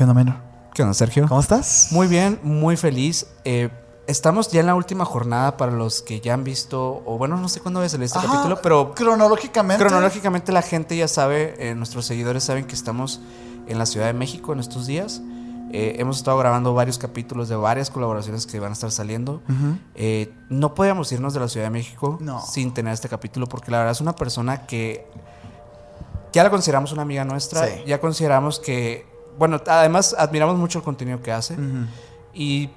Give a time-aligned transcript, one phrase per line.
[0.00, 0.36] ¿Qué onda, menor?
[0.72, 1.28] ¿Qué onda, Sergio?
[1.28, 1.88] ¿Cómo estás?
[1.90, 3.26] Muy bien, muy feliz.
[3.44, 3.68] Eh,
[4.06, 7.50] estamos ya en la última jornada para los que ya han visto, o bueno, no
[7.50, 9.84] sé cuándo a salir este Ajá, capítulo, pero cronológicamente.
[9.84, 13.20] cronológicamente la gente ya sabe, eh, nuestros seguidores saben que estamos
[13.66, 15.20] en la Ciudad de México en estos días.
[15.70, 19.42] Eh, hemos estado grabando varios capítulos de varias colaboraciones que van a estar saliendo.
[19.96, 22.40] Eh, no podíamos irnos de la Ciudad de México No.
[22.40, 25.06] sin tener este capítulo porque la verdad es una persona que
[26.32, 27.82] ya la consideramos una amiga nuestra, Sí.
[27.86, 29.09] ya consideramos que,
[29.40, 31.56] bueno, además admiramos mucho el contenido que hace
[32.34, 32.68] y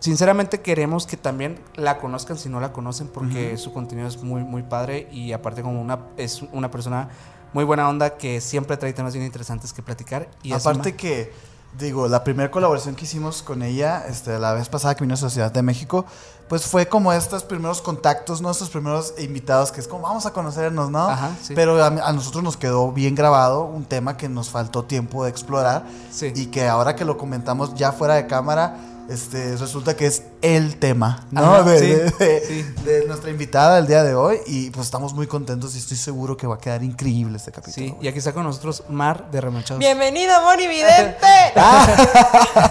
[0.00, 4.42] sinceramente queremos que también la conozcan si no la conocen porque su contenido es muy,
[4.42, 7.08] muy padre y aparte como una, es una persona
[7.52, 10.28] muy buena onda que siempre trae temas bien interesantes que platicar.
[10.42, 11.32] Y Aparte que,
[11.78, 15.20] digo, la primera colaboración que hicimos con ella, este, la vez pasada que vino a
[15.20, 16.04] la Ciudad de México,
[16.48, 18.50] pues fue como estos primeros contactos, ¿no?
[18.50, 21.08] Estos primeros invitados que es como vamos a conocernos, ¿no?
[21.08, 21.54] Ajá, sí.
[21.54, 25.30] Pero a, a nosotros nos quedó bien grabado un tema que nos faltó tiempo de
[25.30, 26.32] explorar Sí.
[26.34, 28.76] y que ahora que lo comentamos ya fuera de cámara,
[29.08, 31.42] este, resulta que es el tema, ¿no?
[31.54, 32.62] Ajá, de, sí, de- de- sí.
[32.84, 36.36] de nuestra invitada del día de hoy y pues estamos muy contentos y estoy seguro
[36.36, 37.86] que va a quedar increíble este capítulo.
[37.86, 39.78] Sí, y aquí está con nosotros Mar de Remanchados.
[39.78, 41.26] Bienvenido, Moni Vidente.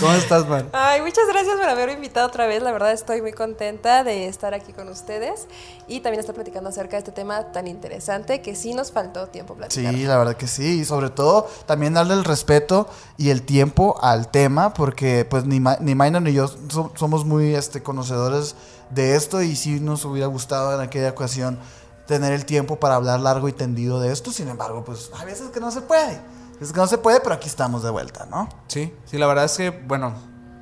[0.00, 0.66] ¿Cómo estás, Mar?
[0.72, 2.62] Ay, muchas gracias por haberme invitado otra vez.
[2.62, 5.46] La verdad estoy muy contenta de estar aquí con ustedes
[5.88, 9.54] y también estar platicando acerca de este tema tan interesante que sí nos faltó tiempo
[9.54, 9.94] platicar.
[9.94, 10.80] Sí, la verdad que sí.
[10.80, 15.58] Y sobre todo también darle el respeto y el tiempo al tema, porque pues ni,
[15.58, 18.54] Ma- ni ni yo so- somos muy este, conocedores
[18.90, 21.58] de esto y sí nos hubiera gustado en aquella ocasión
[22.06, 24.30] tener el tiempo para hablar largo y tendido de esto.
[24.30, 26.20] Sin embargo, pues hay veces que no se puede.
[26.60, 28.48] Es que no se puede, pero aquí estamos de vuelta, ¿no?
[28.68, 30.14] Sí, sí, la verdad es que, bueno,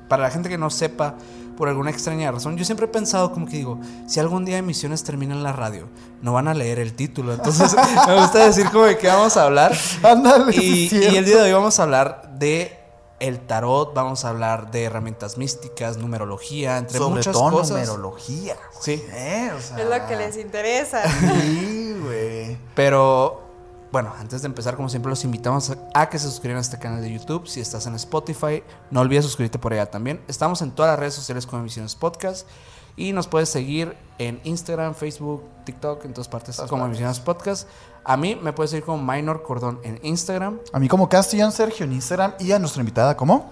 [0.09, 1.13] para la gente que no sepa,
[1.55, 5.03] por alguna extraña razón, yo siempre he pensado como que digo, si algún día emisiones
[5.03, 5.87] terminan en la radio,
[6.23, 7.31] no van a leer el título.
[7.35, 7.75] Entonces,
[8.07, 9.77] me gusta decir como de qué vamos a hablar.
[10.01, 12.79] Ándale, y el día de hoy vamos a hablar de
[13.27, 17.69] el tarot, vamos a hablar de herramientas místicas, numerología, entre Sobre muchas todo cosas.
[17.71, 18.57] numerología.
[18.81, 19.01] Sí.
[19.11, 19.49] ¿eh?
[19.57, 21.01] O sea, Es lo que les interesa.
[21.19, 22.57] Sí, güey.
[22.75, 23.41] Pero
[23.91, 26.77] bueno, antes de empezar, como siempre, los invitamos a, a que se suscriban a este
[26.79, 27.47] canal de YouTube.
[27.47, 28.61] Si estás en Spotify,
[28.91, 30.19] no olvides suscribirte por allá también.
[30.27, 32.47] Estamos en todas las redes sociales como Emisiones Podcast.
[32.95, 36.85] Y nos puedes seguir en Instagram, Facebook, TikTok, en todas partes Todas como.
[36.85, 37.67] Emisiones Podcast.
[38.03, 40.59] A mí me puedes seguir como Minor Cordón en Instagram.
[40.71, 43.49] A mí como Castellán Sergio en Instagram y a nuestra invitada, ¿cómo?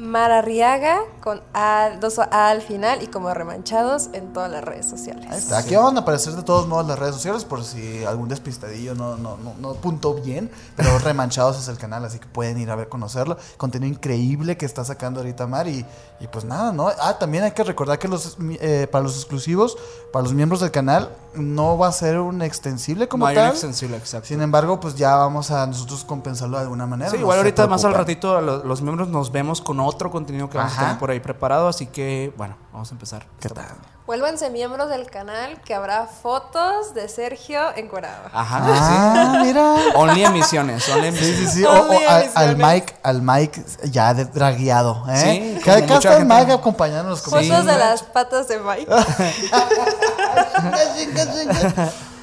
[0.00, 5.26] Mararriaga con A, dos A al final y como remanchados en todas las redes sociales.
[5.28, 5.58] Ahí está.
[5.58, 9.16] Aquí van a aparecer de todos modos las redes sociales por si algún despistadillo no,
[9.16, 10.50] no, no, no puntó bien.
[10.74, 13.36] Pero Remanchados es el canal, así que pueden ir a ver, conocerlo.
[13.58, 15.68] Contenido increíble que está sacando ahorita Mar.
[15.68, 15.84] Y,
[16.18, 16.88] y pues nada, ¿no?
[16.98, 19.76] Ah, también hay que recordar que los eh, para los exclusivos,
[20.14, 23.42] para los miembros del canal, no va a ser un extensible como no hay un
[23.42, 23.50] tal.
[23.52, 24.28] extensible, exacto.
[24.28, 27.10] Sin embargo, pues ya vamos a nosotros compensarlo de alguna manera.
[27.10, 30.48] Sí, no igual ahorita más al ratito lo- los, miembros nos vemos con otro contenido
[30.50, 30.82] que vamos Ajá.
[30.82, 31.68] a tener por ahí preparado.
[31.68, 33.26] Así que, bueno, vamos a empezar.
[33.38, 33.66] ¿Qué tal?
[34.10, 38.24] Vuélvanse miembros del canal que habrá fotos de Sergio encuerado.
[38.32, 39.76] Ajá, Ah, mira.
[39.94, 41.50] Only emisiones, only Sí, emisiones.
[41.52, 41.64] sí, sí.
[41.64, 41.88] O,
[42.34, 42.56] al.
[42.56, 45.54] Mike, al Mike ya de- dragueado, ¿eh?
[45.54, 47.48] Sí, Cada está el Mike acompañándonos como Sí.
[47.50, 48.92] Fotos de las patas de Mike.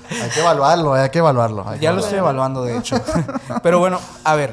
[0.10, 1.70] Hay que evaluarlo, hay que evaluarlo.
[1.70, 3.00] hay que Ya lo estoy evaluando, de hecho.
[3.64, 4.52] Pero bueno, a ver,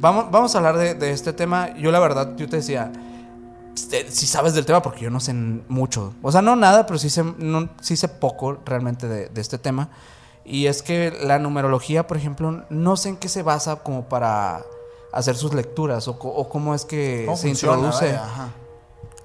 [0.00, 1.70] vamos, vamos a hablar de, de este tema.
[1.78, 2.92] Yo la verdad, yo te decía,
[3.74, 6.14] si sabes del tema, porque yo no sé mucho.
[6.22, 9.58] O sea, no nada, pero sí sé, no- sí sé poco realmente de, de este
[9.58, 9.88] tema.
[10.44, 14.62] Y es que la numerología, por ejemplo, no sé en qué se basa como para
[15.12, 17.76] hacer sus lecturas o, cómo es que ¿Cómo se funciona?
[17.76, 18.06] introduce.
[18.06, 18.48] Vaya, ajá.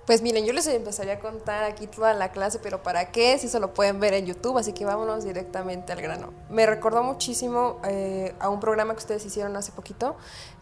[0.06, 3.38] Pues miren, yo les empezaría a contar aquí toda la clase, pero ¿para qué?
[3.38, 6.34] Si eso lo pueden ver en YouTube, así que vámonos directamente al grano.
[6.50, 10.16] Me recordó muchísimo eh, a un programa que ustedes hicieron hace poquito,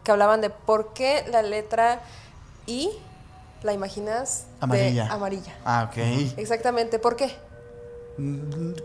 [0.04, 2.02] que hablaban de por qué la letra
[2.66, 2.90] I
[3.64, 5.12] la imaginas de Amarilla.
[5.12, 5.56] amarilla.
[5.66, 5.98] Ah, ok.
[6.38, 7.36] Exactamente, ¿por qué?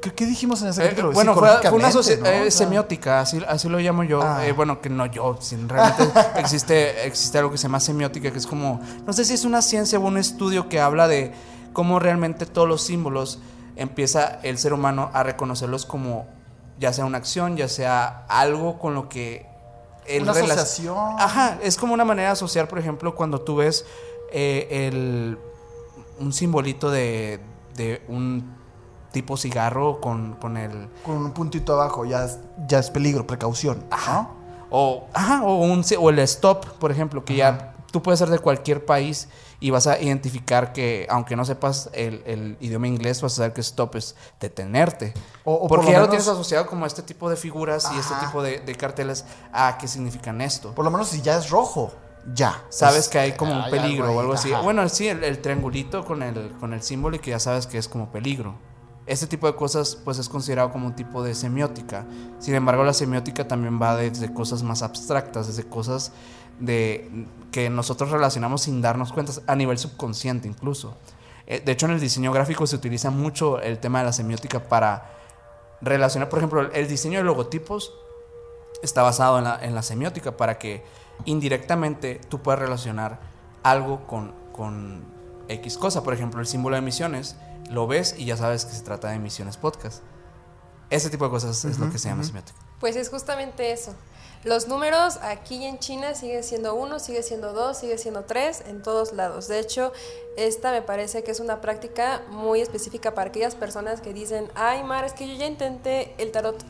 [0.02, 1.12] ¿Qué, qué dijimos en ese Eh, capítulo?
[1.12, 2.46] bueno, fue, fue una Psicológicamente, soci- ¿no?
[2.46, 4.20] eh, semiótica, así, así lo llamo yo.
[4.22, 4.44] Ah.
[4.46, 6.04] Eh, bueno, que no yo, sin realmente
[6.36, 9.62] existe, existe algo que se llama semiótica, que es como, no sé si es una
[9.62, 11.32] ciencia o un estudio que habla de
[11.72, 13.38] cómo realmente todos los símbolos
[13.76, 16.26] empieza el ser humano a reconocerlos como
[16.78, 19.46] ya sea una acción, ya sea algo con lo que...
[20.06, 20.96] él Una asociación.
[21.18, 23.86] Ajá, es como una manera de asociar, por ejemplo, cuando tú ves
[24.32, 25.38] eh, el,
[26.18, 27.40] un simbolito de,
[27.76, 28.54] de un
[29.12, 30.88] tipo cigarro con, con el...
[31.04, 33.84] Con un puntito abajo, ya es, ya es peligro, precaución.
[33.90, 34.30] ¿no?
[34.70, 38.38] O, ajá, o, un, o el stop, por ejemplo, que ya tú puedes ser de
[38.38, 39.28] cualquier país
[39.60, 43.52] y vas a identificar que, aunque no sepas el, el idioma inglés, vas a saber
[43.52, 45.12] que stop es detenerte.
[45.44, 47.90] O- o por Porque lo ya lo tienes asociado como a este tipo de figuras
[47.94, 48.26] y este Ajá.
[48.26, 50.74] tipo de, de carteles a qué significan esto.
[50.74, 51.92] Por lo menos si ya es rojo.
[52.34, 52.62] Ya.
[52.68, 54.52] sabes Es- que hay como un peligro algo o algo así.
[54.52, 54.62] ajá.
[54.62, 57.78] Bueno, sí, el, el triangulito con el, con el símbolo y que ya sabes que
[57.78, 58.54] es como peligro.
[59.06, 62.04] Este tipo de cosas pues es considerado como un tipo de semiótica.
[62.38, 66.12] Sin embargo, la semiótica también va desde cosas más abstractas, desde cosas
[66.60, 70.96] de que nosotros relacionamos sin darnos cuenta, a nivel subconsciente incluso.
[71.48, 74.60] Eh, De hecho, en el diseño gráfico se utiliza mucho el tema de la semiótica
[74.60, 75.10] para
[75.80, 77.92] relacionar, por ejemplo, el diseño de logotipos
[78.82, 80.84] está basado en la, en la semiótica para que
[81.24, 83.20] indirectamente tú puedas relacionar
[83.62, 85.04] algo con, con
[85.48, 86.02] X cosa.
[86.02, 87.36] Por ejemplo, el símbolo de emisiones,
[87.70, 90.02] lo ves y ya sabes que se trata de emisiones podcast.
[90.90, 92.58] Ese tipo de cosas es lo que se llama semiótica.
[92.78, 93.94] Pues es justamente eso.
[94.44, 98.82] Los números aquí en China siguen siendo uno, sigue siendo dos, sigue siendo tres en
[98.82, 99.46] todos lados.
[99.46, 99.92] De hecho,
[100.36, 104.82] esta me parece que es una práctica muy específica para aquellas personas que dicen, ay,
[104.82, 106.62] Mar, es que yo ya intenté el tarot.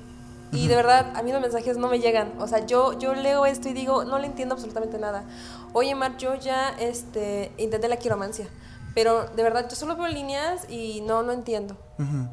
[0.52, 2.34] Y de verdad, a mí los mensajes no me llegan.
[2.38, 5.24] O sea, yo, yo leo esto y digo, no le entiendo absolutamente nada.
[5.72, 8.46] Oye, Mar, yo ya este, intenté la quiromancia.
[8.94, 11.76] Pero de verdad, yo solo veo líneas y no, no entiendo.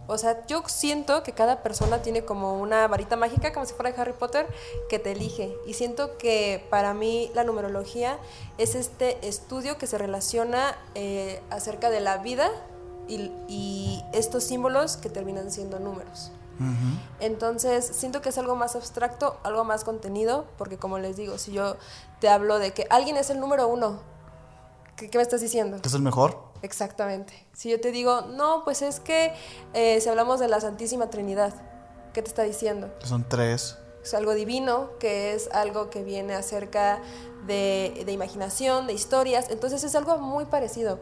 [0.07, 3.91] O sea, yo siento que cada persona tiene como una varita mágica, como si fuera
[3.91, 4.47] de Harry Potter,
[4.89, 5.55] que te elige.
[5.67, 8.17] Y siento que para mí la numerología
[8.57, 12.49] es este estudio que se relaciona eh, acerca de la vida
[13.07, 16.31] y, y estos símbolos que terminan siendo números.
[17.19, 21.51] Entonces, siento que es algo más abstracto, algo más contenido, porque como les digo, si
[21.51, 21.77] yo
[22.19, 23.99] te hablo de que alguien es el número uno,
[24.95, 25.81] ¿qué, qué me estás diciendo?
[25.81, 26.49] ¿Que es el mejor?
[26.61, 27.47] Exactamente.
[27.53, 29.33] Si yo te digo, no, pues es que
[29.73, 31.53] eh, si hablamos de la Santísima Trinidad,
[32.13, 32.89] ¿qué te está diciendo?
[33.03, 33.77] Son tres.
[34.03, 37.01] Es algo divino, que es algo que viene acerca
[37.45, 39.49] de, de imaginación, de historias.
[39.49, 40.99] Entonces es algo muy parecido.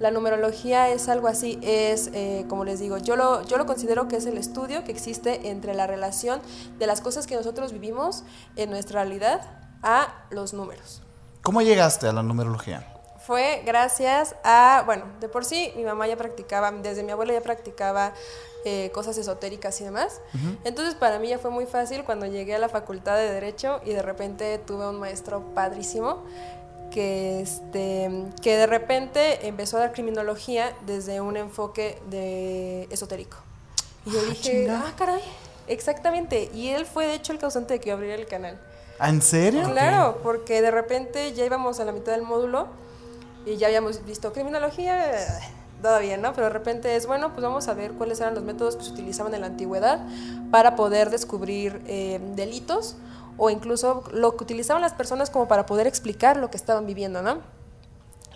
[0.00, 4.08] La numerología es algo así, es, eh, como les digo, yo lo, yo lo considero
[4.08, 6.40] que es el estudio que existe entre la relación
[6.78, 8.24] de las cosas que nosotros vivimos
[8.56, 9.42] en nuestra realidad
[9.82, 11.02] a los números.
[11.42, 12.86] ¿Cómo llegaste a la numerología?
[13.26, 17.42] Fue gracias a, bueno, de por sí mi mamá ya practicaba, desde mi abuela ya
[17.42, 18.14] practicaba
[18.64, 20.22] eh, cosas esotéricas y demás.
[20.64, 23.90] Entonces para mí ya fue muy fácil cuando llegué a la facultad de Derecho y
[23.90, 26.24] de repente tuve un maestro padrísimo
[26.90, 28.10] que, este,
[28.42, 33.38] que de repente empezó a dar criminología desde un enfoque de esotérico.
[34.06, 34.84] Y yo dije, chinga.
[34.86, 35.22] ah, caray,
[35.68, 36.50] exactamente.
[36.54, 38.58] Y él fue de hecho el causante de que yo abriera el canal.
[38.98, 39.62] ¿Ah, ¿En serio?
[39.70, 42.68] Claro, porque de repente ya íbamos a la mitad del módulo
[43.46, 45.26] y ya habíamos visto criminología, eh,
[46.00, 46.34] bien, ¿no?
[46.34, 48.90] Pero de repente es, bueno, pues vamos a ver cuáles eran los métodos que se
[48.90, 50.00] utilizaban en la antigüedad
[50.50, 52.96] para poder descubrir eh, delitos
[53.36, 57.22] o incluso lo que utilizaban las personas como para poder explicar lo que estaban viviendo,
[57.22, 57.38] ¿no?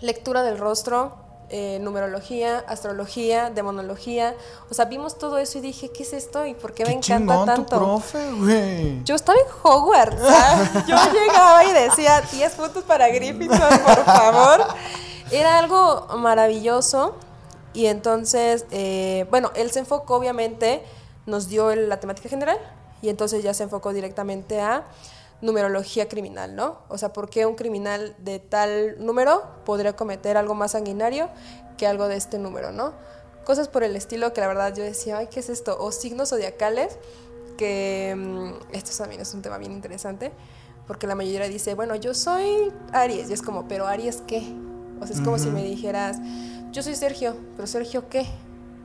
[0.01, 1.15] Lectura del rostro,
[1.49, 4.33] eh, numerología, astrología, demonología,
[4.69, 6.95] o sea, vimos todo eso y dije, ¿qué es esto y por qué, Qué me
[6.97, 7.63] encanta chingón tanto?
[7.77, 9.03] tu profe, güey.
[9.03, 10.21] Yo estaba en Hogwarts.
[10.21, 10.87] ¿sabes?
[10.87, 14.65] Yo llegaba y decía 10 puntos para Gryffindor, por favor.
[15.31, 17.15] Era algo maravilloso.
[17.73, 20.81] Y entonces, eh, bueno, él se enfocó, obviamente,
[21.25, 22.57] nos dio la temática general.
[23.01, 24.85] Y entonces ya se enfocó directamente a
[25.41, 26.79] numerología criminal, ¿no?
[26.87, 31.29] O sea, ¿por qué un criminal de tal número podría cometer algo más sanguinario
[31.77, 32.93] que algo de este número, ¿no?
[33.43, 35.77] Cosas por el estilo que la verdad yo decía, ay, ¿qué es esto?
[35.79, 36.97] O signos zodiacales
[37.57, 40.31] que mm, esto también es un tema bien interesante,
[40.87, 44.43] porque la mayoría dice, bueno, yo soy Aries, y es como, pero Aries qué?
[44.99, 46.17] O sea, es como si me dijeras,
[46.71, 48.25] yo soy Sergio, pero Sergio qué?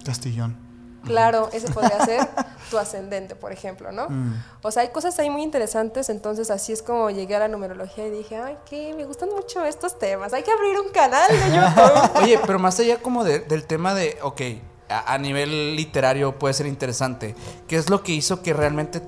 [0.04, 0.69] Castillón.
[1.04, 2.28] Claro, ese podría ser
[2.70, 4.06] tu ascendente, por ejemplo, ¿no?
[4.62, 8.06] O sea, hay cosas ahí muy interesantes, entonces así es como llegué a la numerología
[8.06, 11.36] y dije, ay, que me gustan mucho estos temas, hay que abrir un canal de
[11.56, 12.22] YouTube.
[12.22, 14.40] Oye, pero más allá como de- del tema de, ok,
[14.88, 17.34] a, a nivel literario puede ser interesante.
[17.66, 19.00] ¿Qué es lo que hizo que realmente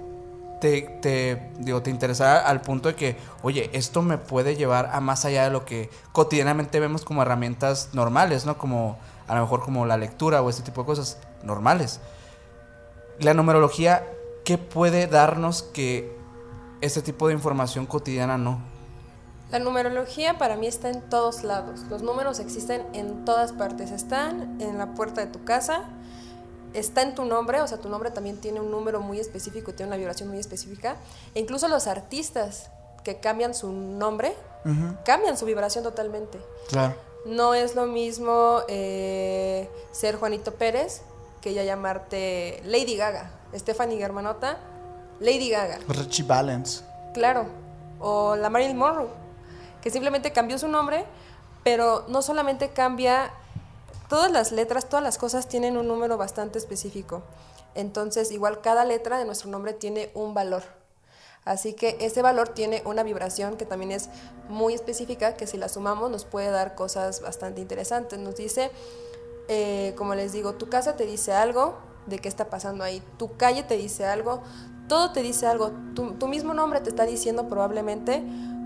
[0.61, 5.01] te, te, digo, te interesara al punto de que, oye, esto me puede llevar a
[5.01, 8.57] más allá de lo que cotidianamente vemos como herramientas normales, ¿no?
[8.59, 8.97] Como
[9.33, 12.01] a lo mejor como la lectura o este tipo de cosas normales.
[13.19, 14.07] La numerología,
[14.45, 16.15] ¿qué puede darnos que
[16.83, 18.61] este tipo de información cotidiana no?
[19.51, 21.81] La numerología para mí está en todos lados.
[21.89, 23.91] Los números existen en todas partes.
[23.91, 25.85] Están en la puerta de tu casa,
[26.75, 29.75] está en tu nombre, o sea, tu nombre también tiene un número muy específico y
[29.75, 30.97] tiene una vibración muy específica.
[31.35, 32.71] E incluso los artistas
[33.03, 34.37] que cambian su nombre,
[35.07, 36.39] cambian su vibración totalmente.
[36.69, 37.12] Claro.
[37.25, 41.03] No es lo mismo eh, ser Juanito Pérez
[41.43, 43.31] que ya llamarte Lady Gaga.
[43.55, 44.59] Stephanie Germanota,
[45.21, 45.79] Lady Gaga.
[45.89, 46.85] Richie Valens.
[47.13, 47.47] Claro.
[48.01, 49.09] O la Marilyn Monroe,
[49.83, 51.05] que simplemente cambió su nombre,
[51.63, 53.33] pero no solamente cambia,
[54.09, 57.23] todas las letras, todas las cosas tienen un número bastante específico.
[57.75, 60.63] Entonces, igual cada letra de nuestro nombre tiene un valor.
[61.45, 64.09] Así que ese valor tiene una vibración que también es
[64.49, 68.19] muy específica, que si la sumamos nos puede dar cosas bastante interesantes.
[68.19, 68.71] Nos dice,
[69.49, 71.75] eh, como les digo, tu casa te dice algo
[72.07, 74.43] de qué está pasando ahí, tu calle te dice algo,
[74.89, 78.23] todo te dice algo, tu, tu mismo nombre te está diciendo probablemente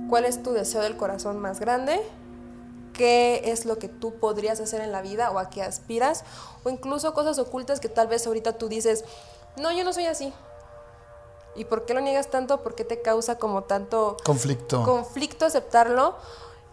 [0.09, 2.01] cuál es tu deseo del corazón más grande,
[2.93, 6.25] qué es lo que tú podrías hacer en la vida o a qué aspiras,
[6.65, 9.05] o incluso cosas ocultas que tal vez ahorita tú dices,
[9.57, 10.33] no, yo no soy así,
[11.57, 12.63] ¿Y por qué lo niegas tanto?
[12.63, 16.17] ¿Por qué te causa como tanto conflicto, conflicto aceptarlo?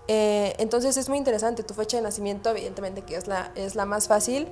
[0.07, 1.63] Eh, entonces es muy interesante.
[1.63, 4.47] Tu fecha de nacimiento, evidentemente que es la, es la más fácil,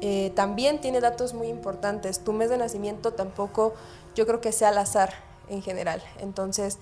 [0.00, 2.20] eh, también tiene datos muy importantes.
[2.20, 3.74] Tu mes de nacimiento tampoco
[4.14, 5.12] yo creo que sea al azar
[5.48, 6.02] en general.
[6.20, 6.78] Entonces,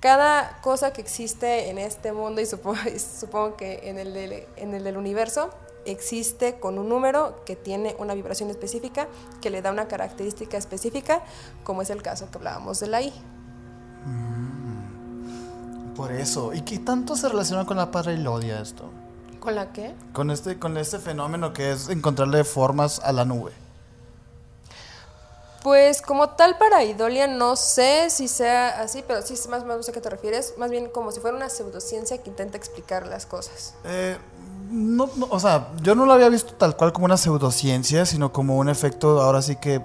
[0.00, 2.78] cada cosa que existe en este mundo y supongo,
[3.20, 4.16] supongo que en el,
[4.56, 5.50] en el del universo
[5.84, 9.08] existe con un número que tiene una vibración específica,
[9.40, 11.22] que le da una característica específica,
[11.64, 13.12] como es el caso que hablábamos de la I.
[14.06, 16.52] Mm, por eso.
[16.52, 18.90] ¿Y qué tanto se relaciona con la parailodia esto?
[19.40, 19.94] ¿Con la qué?
[20.12, 23.52] Con este, con este fenómeno que es encontrarle formas a la nube.
[25.62, 29.88] Pues como tal para Idolia no sé si sea así, pero sí más o menos
[29.88, 30.54] a qué te refieres.
[30.56, 33.74] Más bien como si fuera una pseudociencia que intenta explicar las cosas.
[33.84, 34.16] Eh,
[34.70, 38.56] no, o sea, yo no lo había visto tal cual como una pseudociencia, sino como
[38.56, 39.82] un efecto, ahora sí que,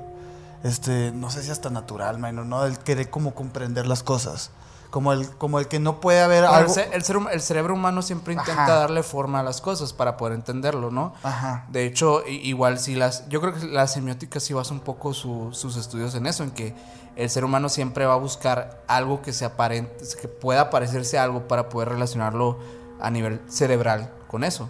[0.64, 2.66] este, no sé si hasta natural, ¿no?
[2.66, 4.52] El querer como comprender las cosas.
[4.92, 6.74] Como el, como el que no puede haber algo.
[6.74, 11.14] El, el, cerebro humano siempre intenta darle forma a las cosas para poder entenderlo, ¿no?
[11.22, 11.66] Ajá.
[11.70, 13.28] De hecho, igual si las.
[13.28, 16.74] Yo creo que la semiótica sí basa un poco sus estudios en eso, en que
[17.18, 21.24] el ser humano siempre va a buscar algo que se aparente, que pueda parecerse a
[21.24, 22.58] algo para poder relacionarlo
[23.00, 24.70] a nivel cerebral con eso.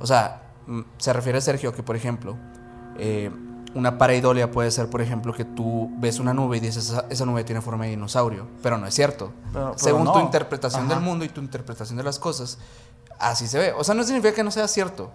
[0.00, 2.36] O sea, mm, se refiere a Sergio que, por ejemplo,
[2.98, 3.30] eh,
[3.74, 7.44] una pareidolia puede ser, por ejemplo, que tú ves una nube y dices, esa, nube
[7.44, 9.32] tiene forma de dinosaurio, pero no es cierto.
[9.76, 12.58] Según tu interpretación del mundo y tu interpretación de las cosas,
[13.18, 13.72] así se ve.
[13.72, 15.10] O sea, no significa que no sea cierto.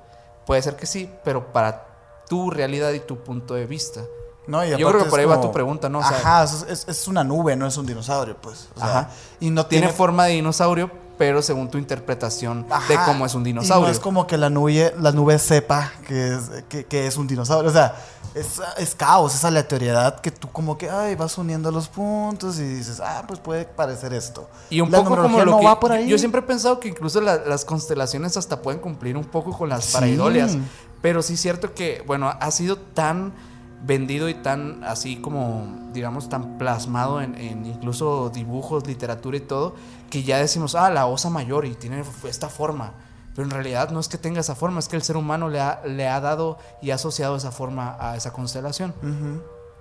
[0.46, 1.88] Puede ser que sí, pero para
[2.28, 4.02] tu realidad y tu punto de vista.
[4.48, 6.00] No, Yo creo que por ahí va tu pregunta, ¿no?
[6.00, 8.68] ajá, es, una nube, no es un dinosaurio, pues.
[8.80, 9.10] ajá.
[9.40, 13.88] Y no tiene forma de dinosaurio, pero según tu interpretación de cómo es un dinosaurio.
[13.88, 17.70] no es como que la nube, la nube sepa que es, que, es un dinosaurio.
[17.70, 17.94] O sea,
[18.34, 22.64] es, es, caos, es aleatoriedad que tú como que ay, vas uniendo los puntos y
[22.64, 24.50] dices, ah, pues puede parecer esto.
[24.70, 26.08] Y un poco como lo que va por ahí.
[26.08, 29.88] Yo, siempre he pensado que incluso las constelaciones hasta pueden cumplir un poco con las
[29.92, 30.56] paraidolias.
[31.02, 33.34] Pero sí es cierto que, bueno, ha sido tan
[33.82, 39.76] vendido y tan así como, digamos, tan plasmado en, en, incluso dibujos, literatura y todo,
[40.10, 42.94] que ya decimos, ah, la osa mayor y tiene esta forma.
[43.36, 45.62] Pero en realidad no es que tenga esa forma, es que el ser humano le
[45.62, 48.94] ha, le ha dado y ha asociado esa forma a esa constelación.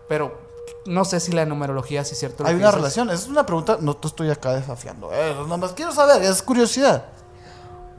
[0.09, 0.39] Pero
[0.87, 2.47] no sé si la numerología sí es cierto.
[2.47, 6.23] Hay una relación, es una pregunta, no te estoy acá desafiando, eh, más quiero saber,
[6.23, 7.05] es curiosidad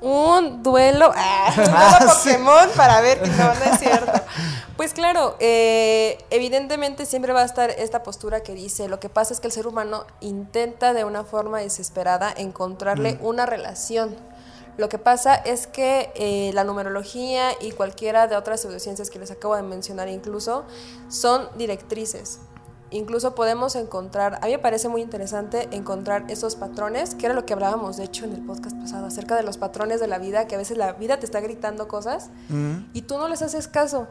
[0.01, 4.11] un duelo, ah, un ah, Pokémon para ver que no, no es cierto.
[4.79, 9.33] Pues claro, eh, evidentemente siempre va a estar esta postura que dice, lo que pasa
[9.33, 13.25] es que el ser humano intenta de una forma desesperada encontrarle mm.
[13.25, 14.15] una relación.
[14.77, 19.31] Lo que pasa es que eh, la numerología y cualquiera de otras pseudociencias que les
[19.31, 20.63] acabo de mencionar incluso
[21.09, 22.39] son directrices
[22.91, 27.45] incluso podemos encontrar, a mí me parece muy interesante encontrar esos patrones, que era lo
[27.45, 30.47] que hablábamos de hecho en el podcast pasado, acerca de los patrones de la vida,
[30.47, 32.29] que a veces la vida te está gritando cosas
[32.93, 34.07] y tú no les haces caso.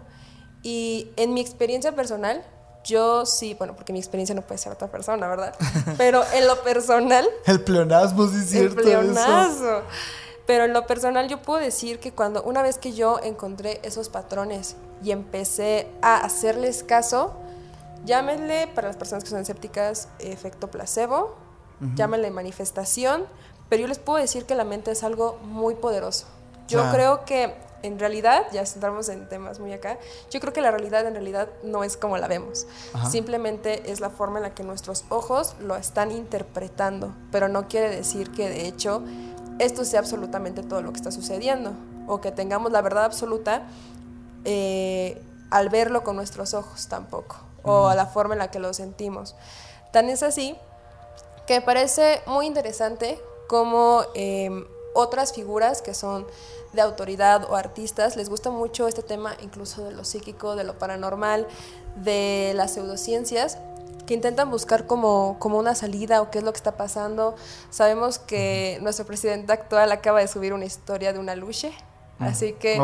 [0.62, 2.44] Y en mi experiencia personal,
[2.84, 5.54] yo sí, bueno, porque mi experiencia no puede ser otra persona, ¿verdad?
[5.98, 7.28] Pero en lo personal...
[7.46, 8.80] el pleonasmo, sí es cierto.
[8.80, 9.82] El pleonasmo.
[10.46, 14.08] Pero en lo personal yo puedo decir que cuando una vez que yo encontré esos
[14.08, 17.34] patrones y empecé a hacerles caso,
[18.04, 21.36] Llámenle, para las personas que son escépticas, efecto placebo,
[21.94, 23.26] llámenle manifestación,
[23.68, 26.26] pero yo les puedo decir que la mente es algo muy poderoso.
[26.68, 29.98] Yo creo que en realidad, ya entramos en temas muy acá,
[30.30, 32.66] yo creo que la realidad en realidad no es como la vemos.
[33.10, 37.88] Simplemente es la forma en la que nuestros ojos lo están interpretando, pero no quiere
[37.88, 39.02] decir que de hecho
[39.58, 41.72] esto sea absolutamente todo lo que está sucediendo
[42.06, 43.66] o que tengamos la verdad absoluta
[44.44, 45.20] eh,
[45.50, 49.34] al verlo con nuestros ojos tampoco o a la forma en la que lo sentimos.
[49.92, 50.56] Tan es así
[51.46, 56.26] que me parece muy interesante cómo em, otras figuras que son
[56.72, 60.78] de autoridad o artistas les gusta mucho este tema incluso de lo psíquico, de lo
[60.78, 61.46] paranormal,
[61.96, 63.58] de las pseudociencias
[64.06, 67.36] que intentan buscar como, como una salida o qué es lo que está pasando.
[67.68, 71.72] Sabemos que nuestro presidente actual acaba de subir una historia de una luche,
[72.18, 72.78] así que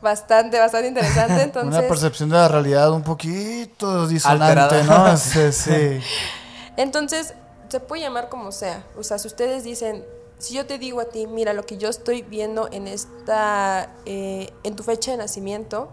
[0.00, 1.42] bastante, bastante interesante.
[1.42, 5.16] Entonces, Una percepción de la realidad un poquito disonante, ¿no?
[5.16, 6.00] sí, sí.
[6.76, 7.34] Entonces,
[7.68, 8.82] se puede llamar como sea.
[8.96, 10.04] O sea, si ustedes dicen,
[10.38, 14.50] si yo te digo a ti, mira, lo que yo estoy viendo en esta, eh,
[14.62, 15.88] en tu fecha de nacimiento,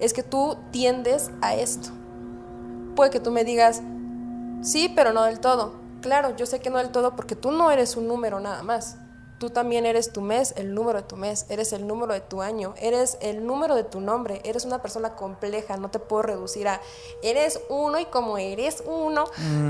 [0.00, 1.88] es que tú tiendes a esto.
[2.94, 3.82] Puede que tú me digas,
[4.62, 5.74] sí, pero no del todo.
[6.00, 8.96] Claro, yo sé que no del todo porque tú no eres un número nada más.
[9.38, 12.42] Tú también eres tu mes, el número de tu mes, eres el número de tu
[12.42, 16.66] año, eres el número de tu nombre, eres una persona compleja, no te puedo reducir
[16.66, 16.80] a
[17.22, 19.26] eres uno y como eres uno,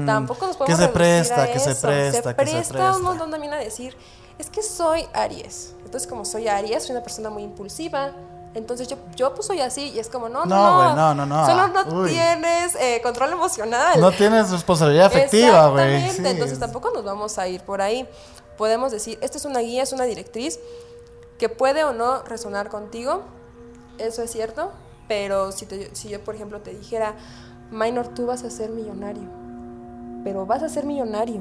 [0.07, 1.87] tampoco nos podemos Mm, que se reducir presta, a que se eso.
[1.87, 2.97] presta, que se presta presta.
[2.97, 3.95] un montón también a decir,
[4.39, 5.75] es que soy Aries.
[5.85, 8.13] Entonces, como soy Aries, soy una persona muy impulsiva.
[8.55, 11.15] Entonces yo, yo pues soy así y es como, no, no, No, no, güey, no,
[11.15, 11.47] no, no.
[11.47, 12.11] Solo no Uy.
[12.11, 14.01] tienes eh, control emocional.
[14.01, 15.97] No tienes responsabilidad afectiva, güey.
[15.97, 18.09] Exactamente, Sí, entonces es- tampoco nos vamos a ir por ahí.
[18.59, 20.59] Podemos decir, esta es una guía, es una directriz
[21.38, 23.23] que puede o no resonar contigo,
[23.99, 24.73] eso es cierto,
[25.07, 27.15] pero si, te- si yo, por ejemplo, te dijera,
[27.71, 29.23] Minor, tú vas a ser millonario,
[30.25, 31.41] pero vas a ser millonario,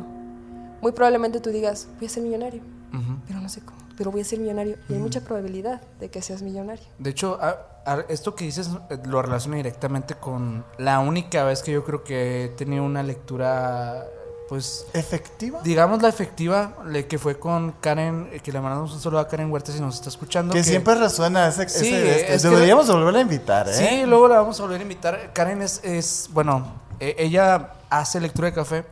[0.82, 2.62] muy probablemente tú digas, voy a ser millonario,
[2.94, 3.18] Ujú.
[3.28, 6.22] pero no sé cómo, pero voy a ser millonario, y hay mucha probabilidad de que
[6.22, 6.86] seas millonario.
[7.00, 11.64] De hecho, a- a- esto que dices eh, lo relaciono directamente con la única vez
[11.64, 14.06] que yo creo que he tenido una lectura,
[14.50, 15.60] pues, ¿Efectiva?
[15.64, 19.28] digamos la efectiva, le- que fue con Karen, eh, que le mandamos un saludo a
[19.28, 20.54] Karen Huerta si nos está escuchando.
[20.54, 21.68] Que siempre resuena ese.
[21.70, 22.34] Sí, ese- este.
[22.36, 23.74] es que- Deberíamos volver a invitar, ¿eh?
[23.74, 25.32] Sí, luego la vamos a volver a invitar.
[25.34, 26.66] Karen es, es bueno,
[27.00, 28.86] eh, ella hace lectura de café,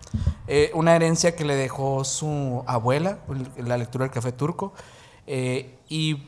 [0.48, 3.18] eh, una herencia que le dejó su abuela,
[3.58, 4.74] el- la lectura del café turco,
[5.28, 6.28] eh, y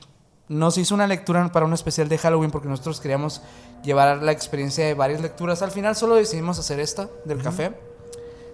[0.50, 3.42] nos hizo una lectura para un especial de Halloween porque nosotros queríamos
[3.84, 5.62] llevar la experiencia de varias lecturas.
[5.62, 7.74] Al final solo decidimos hacer esta del café.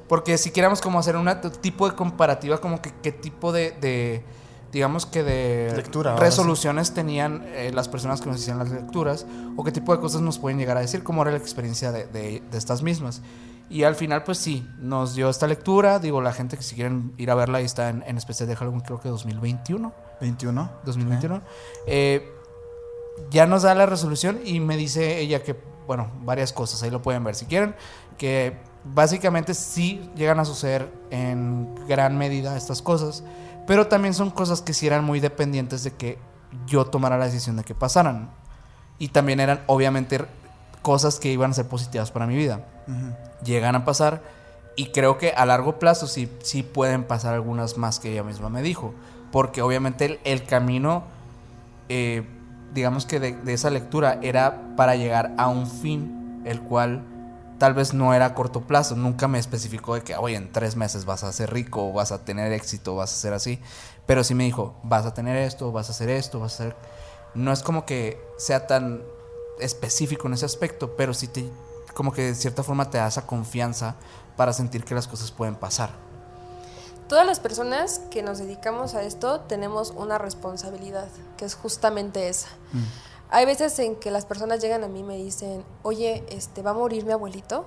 [0.07, 1.29] Porque si queríamos como hacer un
[1.61, 4.23] tipo de comparativa, como que qué tipo de, de,
[4.71, 9.63] digamos que de Lectura, resoluciones tenían eh, las personas que nos hacían las lecturas, o
[9.63, 12.43] qué tipo de cosas nos pueden llegar a decir, cómo era la experiencia de, de-
[12.51, 13.21] de estas mismas.
[13.69, 15.97] Y al final, pues sí, nos dio esta lectura.
[15.97, 18.55] Digo, la gente que si quieren ir a verla, ahí está en, en especial de
[18.55, 19.91] Halloween, creo que 2021.
[20.21, 20.71] 21.
[20.85, 21.41] 2021.
[21.87, 22.29] Eh,
[23.31, 25.55] ya nos da la resolución y me dice ella que,
[25.87, 27.73] bueno, varias cosas, ahí lo pueden ver si quieren,
[28.17, 33.24] que básicamente sí llegan a suceder en gran medida estas cosas,
[33.65, 36.17] pero también son cosas que sí eran muy dependientes de que
[36.67, 38.30] yo tomara la decisión de que pasaran.
[39.00, 40.26] Y también eran, obviamente,
[40.82, 42.65] cosas que iban a ser positivas para mi vida.
[43.43, 44.22] Llegan a pasar
[44.76, 48.50] y creo que a largo plazo sí, sí pueden pasar algunas más que ella misma
[48.50, 48.93] me dijo.
[49.32, 51.04] Porque obviamente el, el camino,
[51.89, 52.28] eh,
[52.74, 57.04] digamos que de, de esa lectura era para llegar a un fin, el cual
[57.63, 58.97] tal vez no era a corto plazo.
[58.97, 62.26] Nunca me especificó de que, oye, en tres meses vas a ser rico, vas a
[62.26, 63.58] tener éxito, vas a ser así.
[64.06, 66.76] Pero sí me dijo, vas a tener esto, vas a hacer esto, vas a hacer...
[67.36, 69.02] No es como que sea tan
[69.62, 71.49] específico en ese aspecto, pero sí te,
[71.93, 73.95] como que de cierta forma te da esa confianza
[74.36, 75.91] para sentir que las cosas pueden pasar.
[77.08, 82.49] Todas las personas que nos dedicamos a esto tenemos una responsabilidad, que es justamente esa.
[83.29, 86.71] Hay veces en que las personas llegan a mí y me dicen, oye, este, ¿va
[86.71, 87.65] a morir mi abuelito?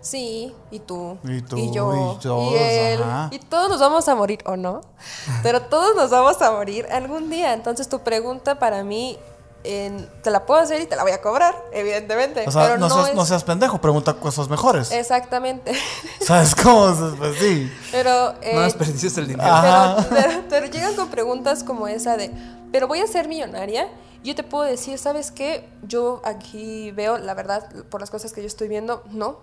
[0.00, 3.28] Sí, y tú, Y tú, yo, y todos, él, ajá.
[3.32, 4.80] y todos nos vamos a morir, ¿o no?
[5.42, 7.52] Pero todos nos vamos a morir algún día.
[7.52, 9.18] Entonces tu pregunta para mí,
[9.64, 12.44] en- te la puedo hacer y te la voy a cobrar, evidentemente.
[12.46, 14.90] O sea, pero no, no, seas, es- no seas pendejo, pregunta cosas mejores.
[14.92, 15.72] Exactamente.
[16.20, 16.94] ¿Sabes cómo?
[17.18, 17.70] Pues sí.
[17.92, 18.32] Pero...
[18.32, 19.50] no eh, desperdicies el dinero.
[20.10, 22.30] Pero- pero llegan con preguntas como esa de,
[22.72, 23.88] pero voy a ser millonaria.
[24.22, 25.66] Yo te puedo decir, ¿sabes qué?
[25.82, 29.38] Yo aquí veo, la verdad, por las cosas que yo estoy viendo, no.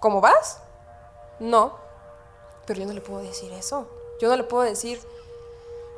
[0.00, 0.58] ¿Cómo vas?
[1.38, 1.76] No.
[2.66, 3.88] Pero yo no le puedo decir eso.
[4.20, 5.00] Yo no le puedo decir,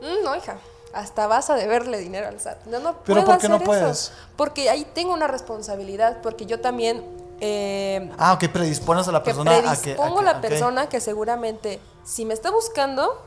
[0.00, 0.58] "Mm, no, hija,
[0.94, 2.66] hasta vas a deberle dinero al SAT.
[2.66, 3.90] No, no Pero puedo ¿por qué no hacer puedes?
[4.00, 4.12] eso.
[4.36, 7.04] Porque ahí tengo una responsabilidad, porque yo también...
[7.40, 9.60] eh, Ah, ok, predispones a la que persona a que.
[9.94, 13.20] predispongo que- la persona que seguramente si me está buscando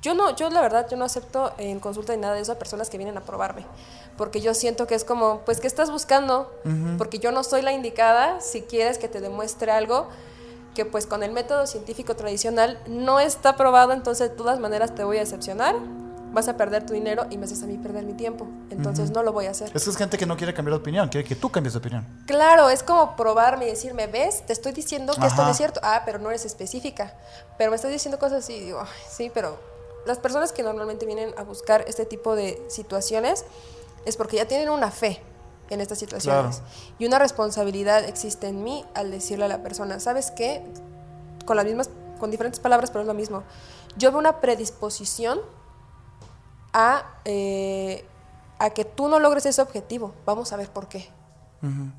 [0.00, 2.54] yo no yo la verdad yo no acepto en consulta ni nada de eso a
[2.54, 3.64] personas que vienen a probarme
[4.16, 6.52] porque yo siento que es como pues qué estás buscando
[6.98, 10.06] porque yo no soy la indicada si quieres que te demuestre algo
[10.76, 15.02] que pues con el método científico tradicional no está probado entonces de todas maneras te
[15.02, 15.74] voy a decepcionar
[16.32, 19.22] vas a perder tu dinero y me haces a mí perder mi tiempo entonces no
[19.22, 21.26] lo voy a hacer Es que es gente que no quiere cambiar de opinión, quiere
[21.26, 22.06] que tú cambies de opinión.
[22.26, 24.44] Claro, es como probarme y decirme, ¿ves?
[24.46, 25.50] Te estoy diciendo que esto no Ajá.
[25.52, 25.80] es cierto.
[25.82, 27.14] Ah, pero no eres específica.
[27.56, 28.60] Pero me estás diciendo cosas así.
[28.60, 29.58] Digo, "Ay, sí, pero
[30.06, 33.44] las personas que normalmente vienen a buscar este tipo de situaciones
[34.04, 35.20] es porque ya tienen una fe
[35.70, 36.62] en estas situaciones.
[36.98, 40.64] Y una responsabilidad existe en mí al decirle a la persona, ¿sabes qué?
[41.44, 43.42] Con las mismas, con diferentes palabras, pero es lo mismo.
[43.96, 45.40] Yo veo una predisposición
[46.78, 48.04] a, eh,
[48.60, 50.14] a que tú no logres ese objetivo.
[50.24, 51.10] Vamos a ver por qué.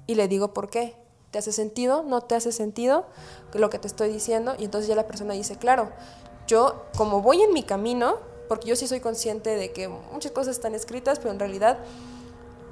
[0.08, 0.96] Y le digo por qué.
[1.32, 2.04] ¿Te hace sentido?
[2.04, 3.06] ¿No te hace sentido
[3.54, 4.56] lo que te estoy diciendo?
[4.58, 5.90] Y entonces ya la persona dice, claro,
[6.48, 8.16] yo como voy en mi camino,
[8.48, 11.80] porque yo sí soy consciente de que muchas cosas están escritas, pero en realidad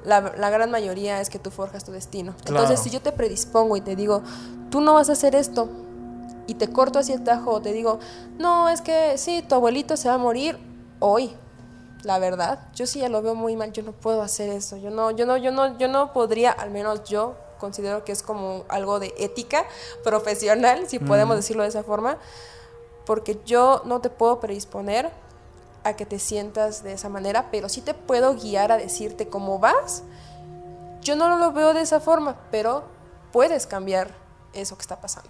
[0.05, 2.35] la, la gran mayoría es que tú forjas tu destino.
[2.45, 2.63] Claro.
[2.63, 4.23] Entonces si yo te predispongo y te digo,
[4.71, 5.69] tú no vas a hacer esto,
[6.47, 7.99] y te corto así el tajo, o te digo,
[8.39, 10.57] no, es que sí, tu abuelito se va a morir
[10.99, 11.35] hoy.
[12.03, 14.77] La verdad, yo sí ya lo veo muy mal, yo no puedo hacer eso.
[14.77, 18.21] Yo no, yo no, yo no, yo no podría, al menos yo considero que es
[18.21, 19.65] como algo de ética
[20.03, 22.17] profesional, si podemos decirlo de esa forma,
[23.05, 25.10] porque yo no te puedo predisponer
[25.83, 29.57] a que te sientas de esa manera, pero sí te puedo guiar a decirte cómo
[29.60, 30.03] vas.
[31.01, 32.83] Yo no lo veo de esa forma, pero
[33.31, 34.12] puedes cambiar
[34.53, 35.29] eso que está pasando.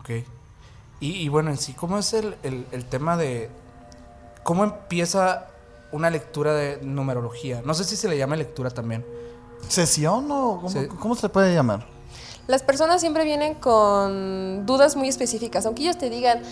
[0.00, 0.10] Ok.
[1.00, 3.50] Y, y bueno, en sí, ¿cómo es el, el- el tema de...
[4.42, 5.46] ¿Cómo empieza
[5.92, 7.62] una lectura de numerología?
[7.64, 9.04] No sé si se le llama lectura también.
[9.68, 10.86] ¿Sesión o cómo, Sí.
[11.00, 11.86] cómo se puede llamar?
[12.46, 16.42] Las personas siempre vienen con dudas muy específicas, aunque ellos te digan,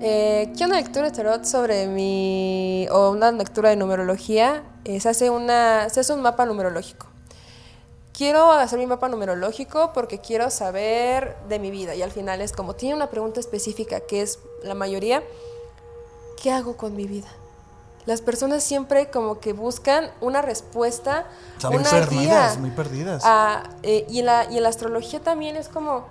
[0.00, 5.08] eh, quiero una lectura de tarot sobre mi, o una lectura de numerología, eh, se,
[5.08, 7.06] hace una, se hace un mapa numerológico.
[8.12, 12.52] Quiero hacer mi mapa numerológico porque quiero saber de mi vida y al final es
[12.52, 15.22] como tiene una pregunta específica que es la mayoría,
[16.40, 17.28] ¿qué hago con mi vida?
[18.06, 22.60] Las personas siempre como que buscan una respuesta, Están muy una perdidas, guía.
[22.60, 23.24] muy perdidas.
[23.82, 26.04] Eh, y, en la, y en la astrología también es como,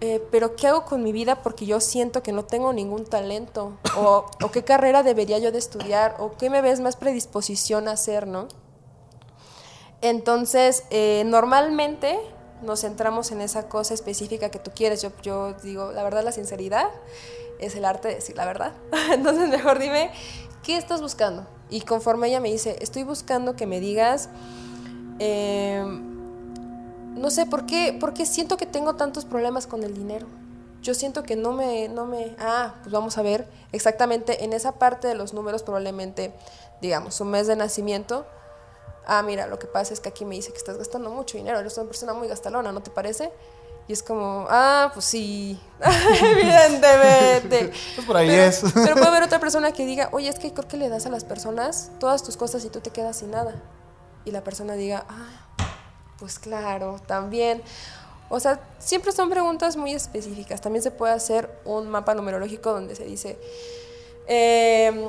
[0.00, 1.42] eh, pero ¿qué hago con mi vida?
[1.42, 3.78] Porque yo siento que no tengo ningún talento.
[3.96, 6.16] O, o qué carrera debería yo de estudiar.
[6.18, 8.48] O qué me ves más predisposición a hacer, ¿no?
[10.02, 12.18] Entonces, eh, normalmente
[12.62, 15.02] nos centramos en esa cosa específica que tú quieres.
[15.02, 16.88] Yo, yo digo, la verdad, la sinceridad
[17.58, 18.72] es el arte de decir la verdad.
[19.12, 20.10] Entonces, mejor dime,
[20.62, 21.46] ¿qué estás buscando?
[21.70, 24.28] Y conforme ella me dice, estoy buscando que me digas,
[25.18, 25.84] eh,
[27.16, 30.26] no sé, ¿por qué, ¿por qué siento que tengo tantos problemas con el dinero?
[30.82, 32.34] Yo siento que no me, no me...
[32.38, 36.32] Ah, pues vamos a ver exactamente en esa parte de los números probablemente,
[36.80, 38.24] digamos, su mes de nacimiento.
[39.06, 41.58] Ah, mira, lo que pasa es que aquí me dice que estás gastando mucho dinero,
[41.58, 43.30] eres una persona muy gastalona, ¿no te parece?
[43.88, 45.60] Y es como, ah, pues sí,
[46.22, 47.72] evidentemente.
[47.96, 48.62] Pues por ahí pero, es.
[48.72, 51.10] pero puede haber otra persona que diga, oye, es que creo que le das a
[51.10, 53.54] las personas todas tus cosas y tú te quedas sin nada.
[54.24, 55.66] Y la persona diga, ah,
[56.18, 57.62] pues claro, también.
[58.28, 60.60] O sea, siempre son preguntas muy específicas.
[60.60, 63.38] También se puede hacer un mapa numerológico donde se dice,
[64.28, 65.08] em,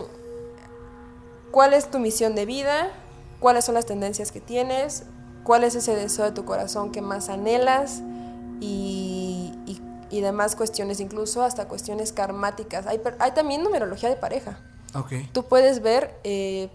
[1.51, 2.89] ¿cuál es tu misión de vida?
[3.39, 5.03] ¿Cuáles son las tendencias que tienes?
[5.43, 8.01] ¿Cuál es ese deseo de tu corazón que más anhelas?
[8.61, 12.85] Y, y- y demás cuestiones, incluso hasta cuestiones karmáticas.
[12.87, 14.59] Hay, hay también numerología de pareja.
[14.93, 15.13] Ok.
[15.33, 16.69] Tú puedes ver, eh,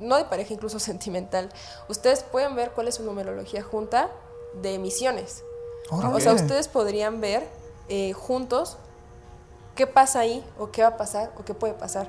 [0.00, 1.48] no de pareja, incluso sentimental.
[1.88, 4.10] Ustedes pueden ver cuál es su numerología junta
[4.60, 5.42] de misiones.
[5.90, 6.14] Órale.
[6.14, 7.48] O sea, ustedes podrían ver
[7.88, 8.76] eh, juntos
[9.74, 12.08] qué pasa ahí, o qué va a pasar, o qué puede pasar.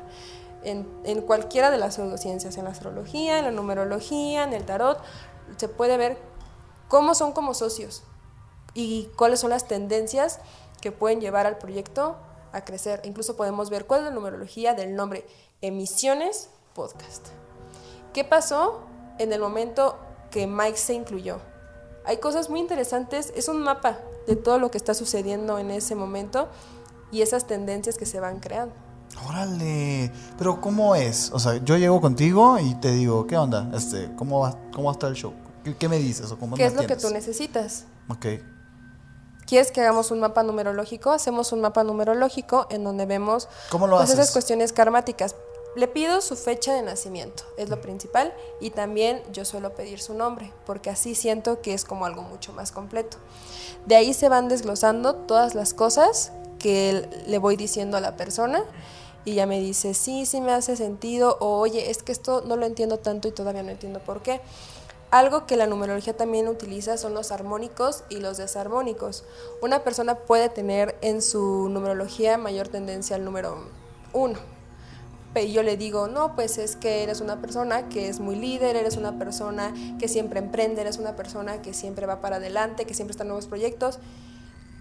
[0.66, 5.00] En, en cualquiera de las pseudociencias, en la astrología, en la numerología, en el tarot,
[5.58, 6.18] se puede ver
[6.90, 8.04] cómo son como socios
[8.74, 10.40] y cuáles son las tendencias
[10.82, 12.18] que pueden llevar al proyecto
[12.52, 13.02] a crecer.
[13.04, 15.26] Incluso podemos ver cuál es la numerología del nombre
[15.62, 17.28] Emisiones Podcast.
[18.14, 18.82] ¿Qué pasó
[19.18, 19.98] en el momento
[20.30, 21.40] que Mike se incluyó?
[22.06, 25.96] Hay cosas muy interesantes, es un mapa de todo lo que está sucediendo en ese
[25.96, 26.50] momento
[27.12, 28.76] y esas tendencias que se van creando.
[29.28, 30.12] Órale.
[30.38, 31.32] Pero ¿cómo es?
[31.32, 33.70] O sea, yo llego contigo y te digo, ¿qué onda?
[33.74, 35.34] Este, ¿cómo va, cómo va a estar el show?
[35.64, 37.04] ¿Qué, qué me dices o cómo ¿Qué es lo que tienes?
[37.04, 37.86] tú necesitas?
[38.10, 38.26] Ok.
[39.54, 41.12] ¿Quieres que hagamos un mapa numerológico?
[41.12, 44.18] Hacemos un mapa numerológico en donde vemos ¿Cómo lo pues, haces?
[44.18, 45.36] esas cuestiones karmáticas.
[45.76, 50.16] Le pido su fecha de nacimiento, es lo principal, y también yo suelo pedir su
[50.16, 53.18] nombre, porque así siento que es como algo mucho más completo.
[53.86, 58.64] De ahí se van desglosando todas las cosas que le voy diciendo a la persona
[59.24, 62.58] y ya me dice, sí, sí me hace sentido, o oye, es que esto no
[62.58, 64.42] lo entiendo tanto y todavía no entiendo por qué.
[65.14, 69.24] Algo que la numerología también utiliza son los armónicos y los desarmónicos.
[69.62, 73.68] Una persona puede tener en su numerología mayor tendencia al número
[74.12, 74.40] uno.
[75.32, 78.76] Pero yo le digo, no, pues es que eres una persona que es muy líder,
[78.76, 82.96] eres una persona que siempre emprende, eres una persona que siempre va para adelante, que
[82.96, 84.00] siempre está en nuevos proyectos.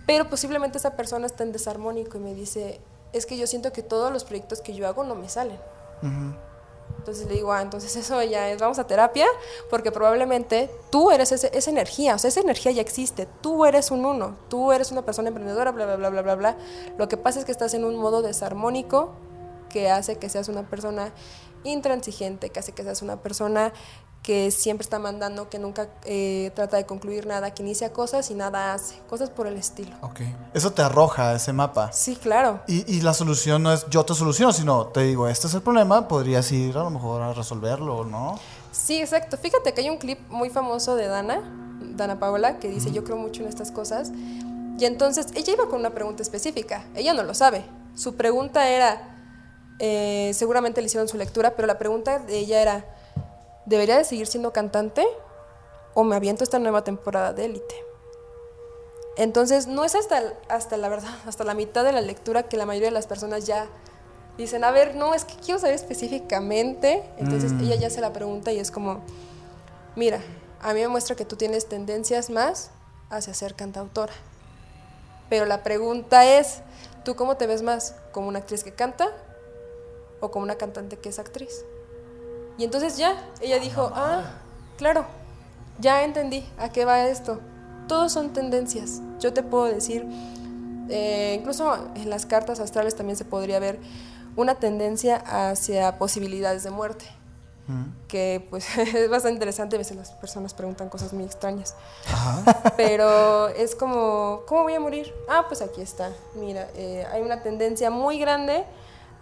[0.06, 2.80] Pero posiblemente esa persona está en desarmónico y me dice,
[3.12, 5.58] es que yo siento que todos los proyectos que yo hago no me salen.
[6.02, 6.51] Ujú.
[6.98, 9.26] Entonces le digo, ah, entonces eso ya es, vamos a terapia,
[9.70, 13.90] porque probablemente tú eres ese- esa energía, o sea, esa energía ya existe, tú eres
[13.90, 16.56] un uno, tú eres una persona emprendedora, bla, bla, bla, bla, bla, bla.
[16.98, 19.10] Lo que pasa es que estás en un modo desarmónico
[19.68, 21.12] que hace que seas una persona
[21.64, 23.72] intransigente, que hace que seas una persona
[24.22, 28.34] que siempre está mandando, que nunca eh, trata de concluir nada, que inicia cosas y
[28.34, 29.90] nada hace, cosas por el estilo.
[30.00, 30.20] Ok.
[30.54, 31.92] Eso te arroja ese mapa.
[31.92, 32.60] Sí, claro.
[32.68, 35.62] Y, y la solución no es yo te soluciono, sino te digo, este es el
[35.62, 38.38] problema, podrías ir a lo mejor a resolverlo, ¿no?
[38.70, 39.36] Sí, exacto.
[39.36, 41.42] Fíjate que hay un clip muy famoso de Dana,
[41.96, 44.12] Dana Paola, que dice, yo creo mucho en estas cosas.
[44.78, 47.64] Y entonces ella iba con una pregunta específica, ella no lo sabe.
[47.94, 49.16] Su pregunta era,
[49.78, 52.84] eh, seguramente le hicieron su lectura, pero la pregunta de ella era,
[53.66, 55.06] ¿debería de seguir siendo cantante
[55.94, 57.74] o me aviento esta nueva temporada de élite?
[59.16, 62.66] Entonces, no es hasta, hasta la verdad, hasta la mitad de la lectura que la
[62.66, 63.68] mayoría de las personas ya
[64.38, 67.04] dicen, a ver, no, es que quiero saber específicamente.
[67.18, 69.00] Entonces, ella ya se la pregunta y es como,
[69.96, 70.20] mira,
[70.60, 72.70] a mí me muestra que tú tienes tendencias más
[73.10, 74.12] hacia ser cantautora.
[75.28, 76.60] Pero la pregunta es,
[77.04, 77.96] ¿tú cómo te ves más?
[78.12, 79.08] ¿Como una actriz que canta
[80.20, 81.64] o como una cantante que es actriz?
[82.58, 84.22] Y entonces ya, ella dijo, ah,
[84.76, 85.06] claro,
[85.80, 87.40] ya entendí a qué va esto.
[87.88, 89.00] Todos son tendencias.
[89.20, 90.06] Yo te puedo decir,
[90.88, 93.78] eh, incluso en las cartas astrales también se podría ver
[94.36, 97.04] una tendencia hacia posibilidades de muerte.
[98.06, 101.74] Que pues es bastante interesante, a veces las personas preguntan cosas muy extrañas.
[102.76, 105.12] Pero es como, ¿cómo voy a morir?
[105.28, 106.10] Ah, pues aquí está.
[106.34, 108.66] Mira, eh, hay una tendencia muy grande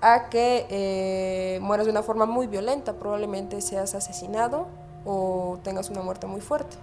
[0.00, 2.94] a que eh, mueras de una forma muy violenta.
[2.94, 4.68] Probablemente seas asesinado
[5.04, 6.76] o tengas una muerte muy fuerte.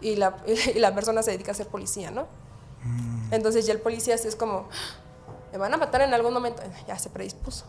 [0.00, 0.36] Y la,
[0.74, 2.26] y la persona se dedica a ser policía, ¿no?
[3.30, 4.68] Entonces ya el policía es como,
[5.52, 6.62] me van a matar en algún momento.
[6.86, 7.64] Ya se predispuso.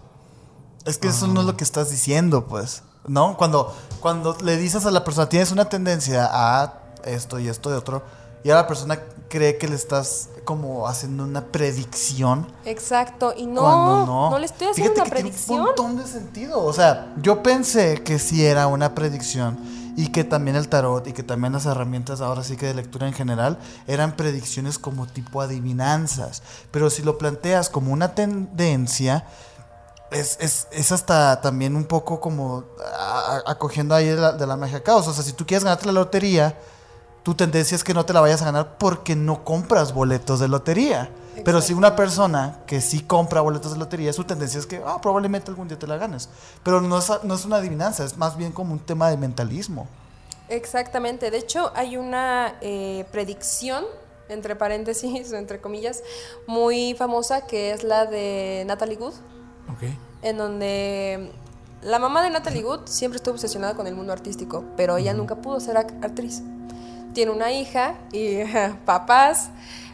[0.86, 2.84] Es que eso no es lo que estás diciendo, pues.
[3.08, 3.38] ¿No?
[3.38, 6.74] Cuando, cuando le dices a la persona, tienes una tendencia a
[7.04, 8.04] esto y esto de otro,
[8.44, 9.00] y ahora la persona
[9.30, 12.48] cree que le estás como haciendo una predicción.
[12.66, 14.30] Exacto, y no, cuando no.
[14.32, 15.46] no, le estoy haciendo Fíjate una que predicción.
[15.48, 16.64] Tiene un montón de sentido.
[16.64, 19.60] O sea, yo pensé que sí era una predicción
[19.96, 23.08] y que también el tarot y que también las herramientas ahora sí que de lectura
[23.08, 26.42] en general eran predicciones como tipo adivinanzas.
[26.72, 29.28] Pero si lo planteas como una tendencia,
[30.12, 32.64] es, es, es hasta también un poco como
[33.46, 35.08] acogiendo ahí de la, de la magia caos.
[35.08, 36.58] O sea, si tú quieres ganarte la lotería,
[37.30, 40.48] tu tendencia es que no te la vayas a ganar porque no compras boletos de
[40.48, 41.12] lotería.
[41.46, 45.00] Pero si una persona que sí compra boletos de lotería, su tendencia es que ah,
[45.00, 46.28] probablemente algún día te la ganes.
[46.64, 49.88] Pero no es, no es una adivinanza, es más bien como un tema de mentalismo.
[50.50, 51.30] Exactamente.
[51.30, 53.86] De hecho, hay una eh, predicción,
[54.28, 56.02] entre paréntesis, o entre comillas,
[56.48, 59.14] muy famosa que es la de Natalie Wood,
[59.72, 59.84] Ok.
[60.24, 61.32] en donde
[61.84, 65.36] la mamá de Natalie Wood siempre estuvo obsesionada con el mundo artístico, pero ella nunca
[65.36, 66.42] pudo ser ac- actriz.
[67.14, 68.44] Tiene una hija y
[68.86, 69.50] papás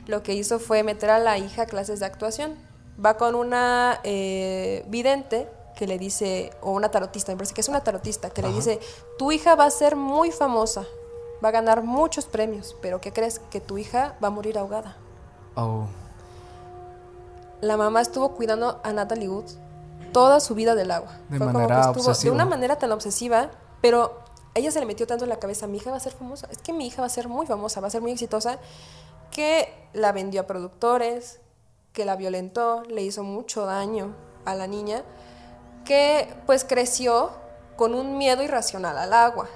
[0.08, 2.56] lo que hizo fue meter a la hija a clases de actuación.
[3.04, 7.70] Va con una eh, vidente que le dice, o una tarotista, me parece que es
[7.70, 8.80] una tarotista, que le dice,
[9.18, 10.86] tu hija va a ser muy famosa,
[11.44, 13.40] va a ganar muchos premios, pero ¿qué crees?
[13.40, 14.96] Que tu hija va a morir ahogada.
[15.56, 15.86] Oh.
[17.62, 19.46] La mamá estuvo cuidando a Natalie Wood
[20.14, 21.12] toda su vida del agua.
[21.30, 22.32] De Fue como manera que estuvo obsesiva.
[22.32, 23.50] De una manera tan obsesiva,
[23.82, 24.20] pero
[24.56, 26.58] ella se le metió tanto en la cabeza, mi hija va a ser famosa, es
[26.60, 28.58] que mi hija va a ser muy famosa, va a ser muy exitosa,
[29.30, 31.42] que la vendió a productores,
[31.92, 34.16] que la violentó, le hizo mucho daño
[34.46, 35.04] a la niña,
[35.84, 37.32] que pues creció
[37.76, 39.48] con un miedo irracional al agua.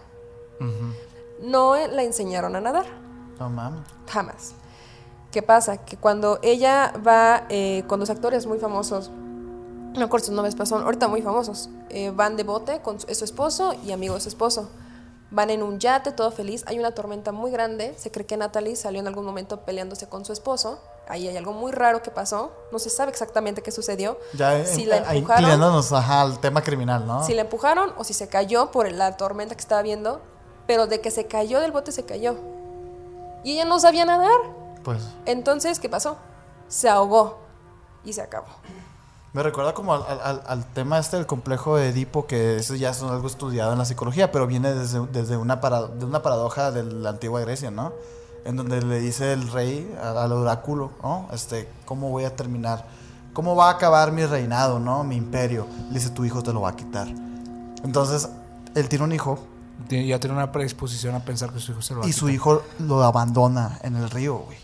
[1.42, 2.86] No la enseñaron a nadar.
[3.40, 3.88] No mames.
[4.08, 4.54] Jamás.
[5.32, 5.86] ¿Qué pasa?
[5.86, 10.66] Que cuando ella va eh, con dos actores muy famosos, no acuerdo sus nombres, pero
[10.66, 14.16] son ahorita muy famosos, eh, van de bote con su, es su esposo y amigo
[14.16, 14.70] de su esposo.
[15.32, 16.64] Van en un yate, todo feliz.
[16.66, 17.94] Hay una tormenta muy grande.
[17.98, 20.80] Se cree que Natalie salió en algún momento peleándose con su esposo.
[21.08, 22.52] Ahí hay algo muy raro que pasó.
[22.72, 24.18] No se sabe exactamente qué sucedió.
[24.34, 27.24] Ya si eh, la empujaron, ajá, al tema criminal, ¿no?
[27.24, 30.22] si la empujaron o si se cayó por la tormenta que estaba viendo.
[30.66, 32.36] Pero de que se cayó del bote, se cayó.
[33.44, 34.40] Y ella no sabía nadar.
[34.84, 36.18] Pues Entonces, ¿qué pasó?
[36.68, 37.40] Se ahogó
[38.04, 38.48] y se acabó.
[39.34, 42.90] Me recuerda como al, al- al tema este del complejo de Edipo, que eso ya
[42.90, 46.72] es algo estudiado en la psicología, pero viene desde, desde una, para- de una paradoja
[46.72, 47.94] de la antigua Grecia, ¿no?
[48.46, 51.28] En donde le dice el rey al, oráculo, ¿no?
[51.34, 52.86] Este, ¿cómo voy a terminar?
[53.34, 55.04] ¿Cómo va a acabar mi reinado, ¿no?
[55.04, 55.68] Mi imperio.
[55.90, 57.08] Le dice, tu hijo te lo va a quitar.
[57.84, 58.28] Entonces,
[58.76, 59.40] él tiene un hijo
[59.90, 62.26] Ya tiene una predisposición a pensar que su hijo se lo va a y su
[62.26, 62.36] quitar.
[62.36, 64.58] hijo lo abandona en el río, güey.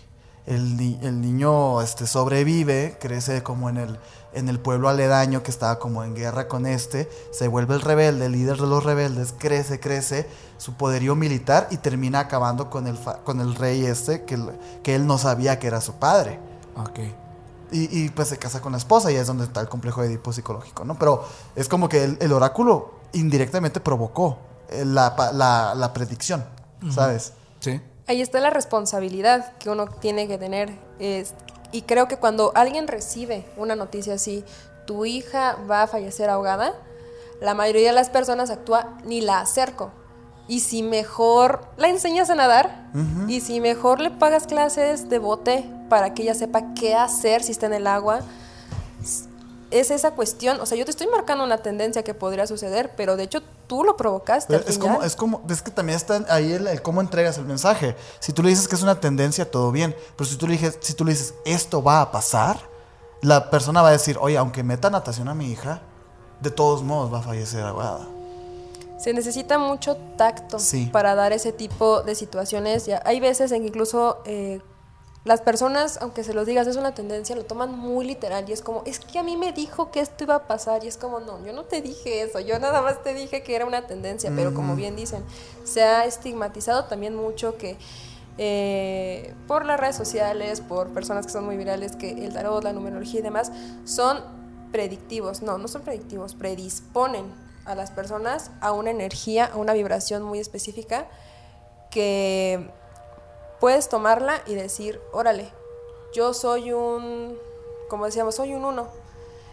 [0.45, 3.99] El, el niño este, sobrevive, crece como en el,
[4.36, 8.28] en el pueblo aledaño que estaba como en guerra con este, se vuelve el rebelde,
[8.28, 12.98] el líder de los rebeldes, crece, crece, su poderío militar y termina acabando con el,
[12.98, 14.38] fa- con el rey este que,
[14.84, 16.39] que él no sabía que era su padre.
[16.78, 17.00] Ok.
[17.71, 20.08] Y, y, pues se casa con la esposa y es donde está el complejo de
[20.08, 21.00] Edipo psicológico, ¿no?
[21.00, 24.38] Pero es como que el, el oráculo indirectamente provocó
[24.69, 26.45] eh, la, la- la predicción,
[26.91, 27.34] ¿sabes?
[27.60, 27.82] Sí.
[28.08, 30.78] Ahí está la responsabilidad que uno tiene que tener.
[31.00, 31.34] es-
[31.75, 34.45] y creo que cuando alguien recibe una noticia así,
[34.85, 36.73] tu hija va a fallecer ahogada,
[37.41, 39.91] la mayoría de las personas actúa ni la acerco.
[40.47, 42.85] Y si mejor la enseñas a nadar,
[43.27, 47.51] y si mejor le pagas clases de bote para que ella sepa qué hacer si
[47.51, 48.21] está en el agua,
[49.71, 50.60] es esa cuestión.
[50.62, 53.84] O sea, yo te estoy marcando una tendencia que podría suceder, pero de hecho tú
[53.84, 54.56] lo provocaste.
[54.56, 54.80] al Es final.
[54.95, 57.95] como, es como, es que también está ahí el, el cómo entregas el mensaje.
[58.19, 59.95] Si tú le dices que es una tendencia, todo bien.
[60.15, 62.60] Pero si tú le dices, si tú le dices, esto va a pasar,
[63.21, 65.82] la persona va a decir, oye, aunque meta natación a mi hija,
[66.41, 68.08] de todos modos va a fallecer ahogada.
[68.99, 70.86] Se necesita mucho tacto Sí.
[70.91, 72.86] para dar ese tipo de situaciones.
[72.86, 74.62] Ya hay veces en que incluso eh,
[75.25, 78.61] las personas, aunque se los digas, es una tendencia, lo toman muy literal y es
[78.61, 81.19] como, es que a mí me dijo que esto iba a pasar y es como,
[81.19, 84.31] no, yo no te dije eso, yo nada más te dije que era una tendencia,
[84.35, 85.23] pero como bien dicen,
[85.63, 87.75] se ha estigmatizado también mucho que
[88.38, 92.73] eh, por las redes sociales, por personas que son muy virales, que el tarot, la
[92.73, 93.51] numerología y demás
[93.85, 94.19] son
[94.71, 95.41] predictivos.
[95.41, 97.25] No, no son predictivos, predisponen
[97.65, 101.07] a las personas a una energía, a una vibración muy específica
[101.89, 102.69] que
[103.59, 105.51] puedes tomarla y decir, órale,
[106.13, 107.37] yo soy un,
[107.89, 108.87] como decíamos, soy un uno.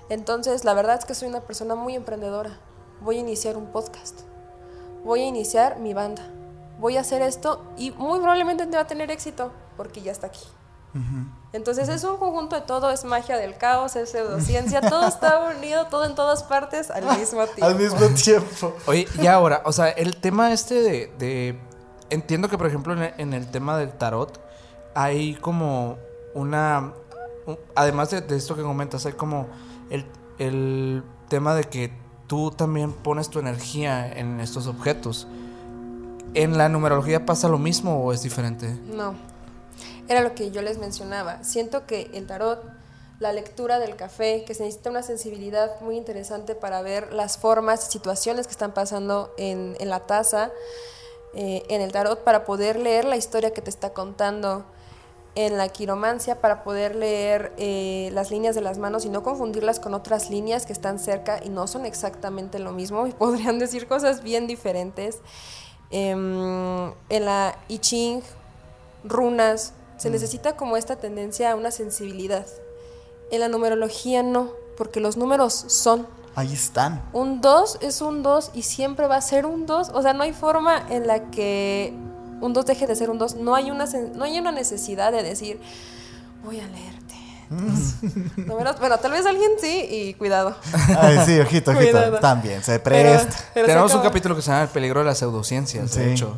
[0.08, 2.58] Entonces, la verdad es que soy una persona muy emprendedora.
[3.00, 4.20] Voy a iniciar un podcast.
[5.04, 6.22] Voy a iniciar mi banda.
[6.78, 10.44] Voy a hacer esto y muy probablemente va a tener éxito porque ya está aquí.
[11.54, 15.86] Entonces es un conjunto de todo, es magia del caos, es pseudociencia, todo está unido,
[15.86, 17.64] todo en todas partes al mismo tiempo.
[17.64, 18.74] Al mismo tiempo.
[18.86, 21.06] Oye, y ahora, o sea, el tema este de.
[21.18, 21.71] de-
[22.12, 24.40] entiendo que, por ejemplo, en el, en el tema del tarot,
[24.94, 25.96] hay como
[26.34, 26.92] una.
[27.46, 29.46] un- además de, de esto que comentas, hay como
[29.90, 30.04] el,
[30.38, 31.92] el tema de que
[32.26, 35.26] tú también pones tu energía en estos objetos.
[36.34, 38.74] ¿En la numerología pasa lo mismo o es diferente?
[38.86, 39.14] No,
[40.08, 41.44] era lo que yo les mencionaba.
[41.44, 42.62] Siento que el tarot,
[43.18, 47.84] la lectura del café, que se necesita una sensibilidad muy interesante para ver las formas,
[47.90, 50.50] situaciones que están pasando en, en la taza,
[51.34, 54.64] eh, en el tarot, para poder leer la historia que te está contando.
[55.34, 59.80] En la quiromancia para poder leer eh, las líneas de las manos y no confundirlas
[59.80, 63.88] con otras líneas que están cerca y no son exactamente lo mismo y podrían decir
[63.88, 65.20] cosas bien diferentes.
[65.90, 68.22] Em, en la I Ching,
[69.04, 72.46] runas, se necesita como esta tendencia a una sensibilidad.
[73.30, 76.06] En la numerología no, porque los números son.
[76.34, 77.02] Ahí están.
[77.12, 79.90] Un 2 es un 2 y siempre va a ser un 2.
[79.92, 81.94] O sea, no hay forma en la que
[82.40, 83.36] un 2 deje de ser un 2.
[83.36, 85.60] No hay una, no hay una necesidad de decir,
[86.44, 87.01] voy a leerte.
[88.36, 88.78] tus números.
[88.78, 90.54] Bueno, tal vez alguien sí y cuidado.
[91.00, 91.92] Ay, sí, ojito, ojito.
[91.92, 92.18] Cuidado.
[92.18, 93.36] También se presta.
[93.54, 96.00] pero Tenemos un capítulo que se llama El peligro de las pseudociencias, Sí.
[96.00, 96.36] de hecho.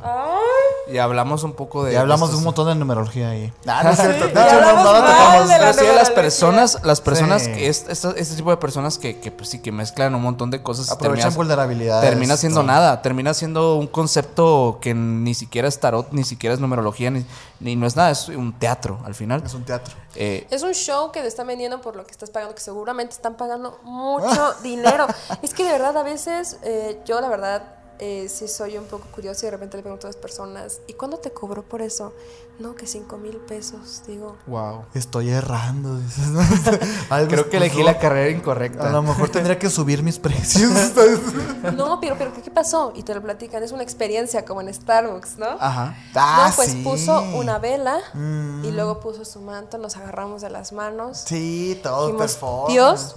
[0.93, 1.95] Y hablamos un poco de.
[1.95, 3.51] Y hablamos de un montón de numerología ahí.
[3.67, 4.27] Ah, no es cierto.
[4.27, 5.49] De hecho, no, no tocamos.
[5.49, 7.53] de la Pero sí, las personas, las personas, Sí.
[7.53, 10.51] que es- esta- este tipo de personas que, que, pues sí, que mezclan un montón
[10.51, 10.89] de cosas.
[10.89, 12.11] y Aprovechan terminas- vulnerabilidades.
[12.11, 16.61] Termina siendo nada, termina siendo un concepto que ni siquiera es tarot, ni siquiera es
[16.61, 17.25] numerología, ni,
[17.61, 19.43] ni no es nada, es un teatro al final.
[19.45, 19.95] Es un teatro.
[20.17, 23.15] Eh, Es un show que te están vendiendo por lo que estás pagando, que seguramente
[23.15, 25.07] están pagando mucho dinero.
[25.43, 27.63] Es que de verdad, a veces, eh, yo la verdad,
[27.99, 30.95] eh, sí soy un poco curiosa y de repente le pregunto a las personas, ¿y
[30.95, 32.13] cuándo te cobró por eso?
[32.59, 34.03] No, que cinco mil pesos.
[34.07, 34.85] Digo, wow.
[34.95, 35.97] Estoy errando.
[35.99, 36.41] dices, ¿no?
[37.11, 38.91] Algo Creo que elegí la carrera A incorrecta.
[38.91, 40.71] lo mejor tendría que subir mis precios.
[41.77, 42.93] no, pero, pero ¿qué, pasó?
[42.95, 45.47] Y te lo platican, es una experiencia como en Starbucks, ¿no?
[45.59, 45.97] Ajá.
[46.15, 46.83] Ah, no, pues sí.
[46.85, 48.65] puso una vela Mm.
[48.65, 51.25] y luego puso su manto, nos agarramos de las manos.
[51.27, 52.69] Sí, todo Dijimos.
[52.69, 53.17] Dios,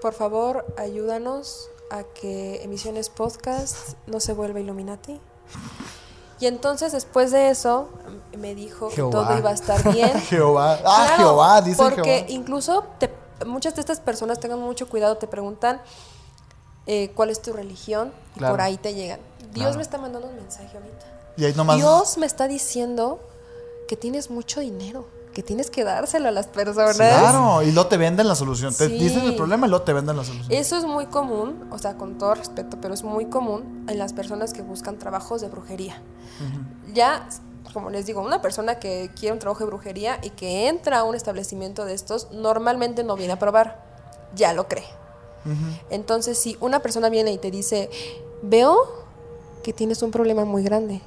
[0.00, 5.20] por favor, ayúdanos a que Emisiones Podcast no se vuelva Illuminati.
[6.40, 7.88] Y entonces, después de eso,
[8.36, 9.10] me dijo Jehová.
[9.10, 10.10] que todo iba a estar bien.
[10.28, 10.72] Jehová.
[10.84, 12.30] Ah, Claro, Jehová, dice Porque Jehová.
[12.30, 13.10] incluso te-
[13.46, 15.80] muchas de estas personas tengan mucho cuidado, te preguntan
[16.86, 18.54] eh, cuál es tu religión y Claro.
[18.54, 19.20] por ahí te llegan.
[19.52, 19.76] Dios Claro.
[19.76, 21.06] me está mandando un mensaje ahorita.
[21.36, 21.76] Y ahí nomás.
[21.76, 23.20] Dios me está diciendo
[23.86, 26.96] que tienes mucho dinero, que tienes que dárselo a las personas.
[26.96, 28.74] Claro, y luego te venden la solución.
[28.74, 30.52] Te dicen el problema y luego te venden la solución.
[30.52, 34.12] Eso es muy común, o sea, con todo respeto, pero es muy común en las
[34.12, 36.00] personas que buscan trabajos de brujería.
[36.92, 37.28] Ya,
[37.72, 41.04] como les digo, una persona que quiere un trabajo de brujería y que entra a
[41.04, 43.82] un establecimiento de estos, normalmente no viene a probar,
[44.34, 44.86] ya lo cree.
[45.90, 47.90] Entonces, si una persona viene y te dice,
[48.42, 48.76] veo
[49.64, 51.00] que tienes un problema muy grande,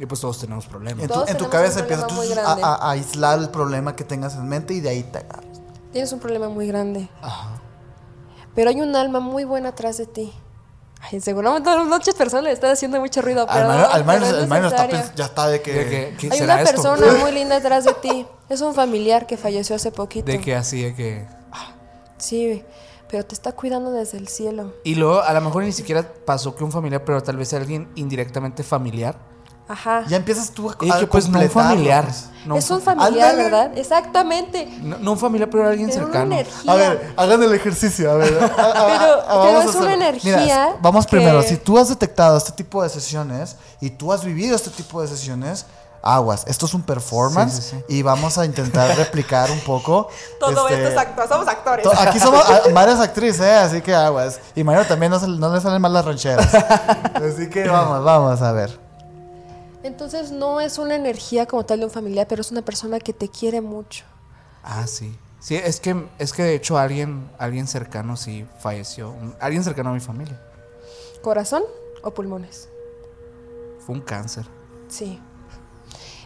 [0.00, 1.04] Y pues todos tenemos problemas.
[1.04, 4.48] En tu, en tu cabeza empiezas tú a, a- aislar el problema que tengas en
[4.48, 5.60] mente y de ahí te agarras.
[5.92, 7.60] tienes un problema muy grande, Ajá.
[8.54, 10.32] pero hay un alma muy buena atrás de ti.
[11.02, 13.70] Ay, seguramente muchas personas le están haciendo mucho ruido, pero.
[13.70, 15.72] Al Mario, al es el Mario está ya está de que.
[15.72, 16.82] De que, ¿qué Hay será una esto?
[16.82, 18.26] persona muy linda detrás de ti.
[18.48, 20.26] Es un familiar que falleció hace poquito.
[20.30, 21.26] De que así, de que...
[22.18, 22.62] Sí,
[23.08, 24.74] pero te está cuidando desde el cielo.
[24.84, 27.88] Y luego, a lo mejor ni siquiera pasó que un familiar, pero tal vez alguien
[27.94, 29.16] indirectamente familiar.
[29.70, 30.02] Ajá.
[30.08, 32.04] Ya empiezas tú a, Y pues no un familiar.
[32.44, 33.42] no es un fa- familiar, Ándale.
[33.50, 33.78] ¿verdad?
[33.78, 34.66] Exactamente.
[34.82, 36.32] no, no un familiar, pero alguien Pero una cercano.
[36.34, 36.72] energía.
[36.72, 38.50] A ver, hagan el ejercicio, a ver.
[38.58, 42.50] a- a- Pero- es una energía Mira, vamos que- primero, si tú has detectado este
[42.50, 45.66] tipo de sesiones y tú has vivido este tipo de sesiones,
[46.02, 47.96] aguas, esto es un performance Sí, sí, sí.
[47.98, 50.08] y vamos a intentar replicar un poco.
[50.48, 51.84] este, actor, somos actores.
[51.84, 53.54] to- Aquí somos, ah, Mario es actriz, ¿eh?
[53.54, 54.40] así que aguas.
[54.56, 56.52] Y Mario también no, no le salen mal las rancheras.
[56.54, 58.89] Así que vamos, vamos a ver.
[59.82, 63.12] Entonces no es una energía como tal de un familiar, pero es una persona que
[63.12, 64.04] te quiere mucho.
[64.62, 65.16] Ah, sí.
[65.40, 69.10] Sí, es que, es que de hecho alguien, alguien cercano sí falleció.
[69.10, 70.38] Un- Alguien cercano a mi familia.
[71.22, 71.62] ¿Corazón
[72.02, 72.68] o pulmones?
[73.86, 74.44] Fue un cáncer.
[74.88, 75.18] Sí.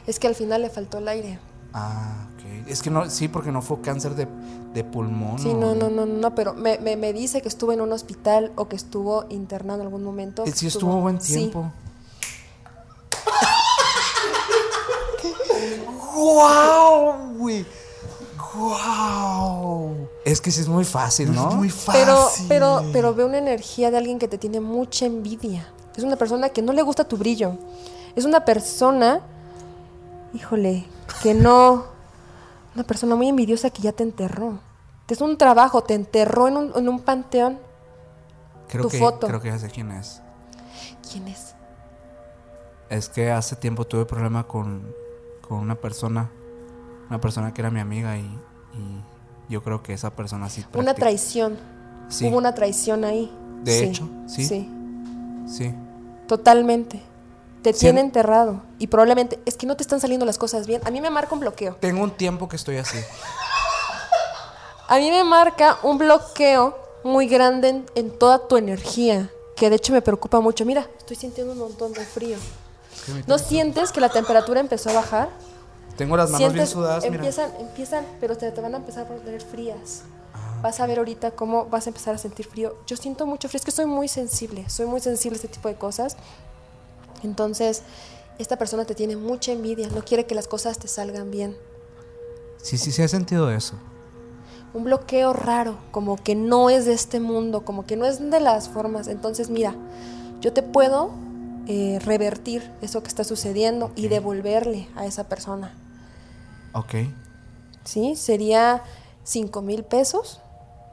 [0.09, 1.39] Es que al final le faltó el aire.
[1.73, 2.69] Ah, ok.
[2.69, 4.27] Es que no, sí, porque no fue cáncer de,
[4.75, 5.39] de pulmón.
[5.39, 8.53] Sí, no, no, no, no, pero me, me, me dice que estuvo en un hospital
[8.57, 10.45] o que estuvo internado en algún momento.
[10.53, 11.53] Sí, estuvo buen sí.
[15.21, 15.93] Tiempo.
[16.15, 17.67] ¡Wow, güey!
[18.55, 20.09] ¡Wow!
[20.25, 21.51] Es que sí es muy fácil, ¿no?
[21.51, 22.03] Es muy fácil.
[22.05, 25.67] Pero, pero, pero ve una energía de alguien que te tiene mucha envidia.
[25.97, 27.57] Es una persona que no le gusta tu brillo.
[28.17, 29.21] Es una persona,
[30.33, 30.87] híjole,
[31.23, 31.85] que no,
[32.75, 34.59] una persona muy envidiosa que ya te enterró.
[35.07, 37.59] Te hizo un trabajo, te enterró en un, en un panteón.
[38.69, 39.27] creo tu que, foto.
[39.27, 40.21] Creo que ya sé quién es.
[41.11, 41.54] ¿Quién es?
[42.95, 44.95] Es que hace tiempo tuve problema con,
[45.47, 46.31] con una persona.
[47.11, 49.03] Una persona que era mi amiga y, y
[49.49, 50.65] yo creo que esa persona sí.
[50.75, 51.59] Una practica- traición.
[52.09, 52.27] Sí.
[52.27, 53.37] Hubo una traición ahí.
[53.63, 54.47] De Sí, hecho, sí.
[54.47, 54.71] Sí,
[55.49, 55.75] Sí.
[56.29, 57.03] totalmente.
[57.63, 57.81] Te Sí.
[57.81, 58.63] tiene enterrado.
[58.79, 60.81] Y probablemente es que no te están saliendo las cosas bien.
[60.85, 61.75] A mí me marca un bloqueo.
[61.77, 62.99] Tengo un tiempo que estoy así.
[64.89, 69.77] A mí me marca un bloqueo muy grande en, en toda tu energía, que de
[69.77, 70.65] hecho me preocupa mucho.
[70.65, 72.37] Mira, estoy sintiendo un montón de frío.
[73.27, 75.29] ¿No sientes que la temperatura empezó a bajar?
[75.97, 77.17] Tengo las manos bien Sientes, sudadas, mira.
[77.17, 80.03] empiezan, empiezan, pero te, te van a empezar a poner frías.
[80.35, 82.75] Ah, Vas a ver ahorita cómo vas a empezar a sentir frío.
[82.87, 85.69] Yo siento mucho frío, es que soy muy sensible, soy muy sensible a este tipo
[85.69, 86.17] de cosas.
[87.23, 87.83] Entonces,
[88.39, 91.57] esta persona te tiene mucha envidia, no quiere que las cosas te salgan bien.
[92.61, 93.75] Sí, sí, sí he sentido eso.
[94.73, 98.41] un bloqueo raro, como que no es de este mundo, como que no es de
[98.41, 99.07] las formas.
[99.07, 99.75] Entonces, mira,
[100.41, 101.13] yo te puedo
[101.67, 105.75] eh, revertir eso que está sucediendo y devolverle a esa persona.
[106.73, 106.95] Ok.
[107.85, 108.17] ¿Sí?
[108.17, 108.83] Sería
[109.25, 110.41] 5 mil pesos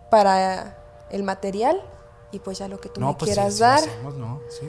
[0.09, 0.78] para
[1.09, 1.82] el material
[2.32, 3.80] y pues ya lo que tú me pues quieras sí dar.
[3.80, 4.39] hacemos, ¿no?
[4.59, 4.67] Sí.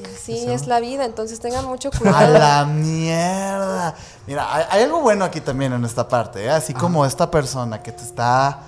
[0.00, 0.62] Y así Hacemos.
[0.62, 2.32] es la vida, entonces tengan mucho A cuidado.
[2.38, 3.94] la mierda.
[4.26, 6.50] Mira, hay, hay algo bueno aquí también en esta parte, ¿eh?
[6.50, 8.60] así como esta persona que te está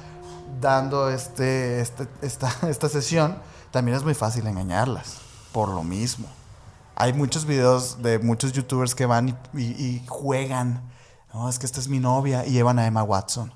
[0.60, 3.38] dando este, este- esta, esta sesión,
[3.70, 5.14] también es muy fácil engañarlas,
[5.52, 6.26] por lo mismo.
[6.96, 10.82] Hay muchos videos de muchos youtubers que van y, y- y juegan,
[11.32, 13.52] no, es que esta es mi novia, y llevan a Emma Watson.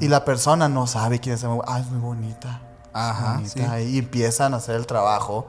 [0.00, 1.74] Y la persona no sabe quién es Emma Watson.
[1.76, 2.62] Ah, es muy bonita.
[2.92, 3.80] Ajá, bonita.
[3.82, 5.46] Y empiezan a hacer el trabajo.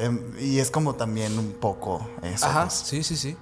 [0.00, 2.46] em, y es como también un poco eso.
[2.46, 2.74] Ajá, pues.
[2.74, 3.36] sí, sí, sí.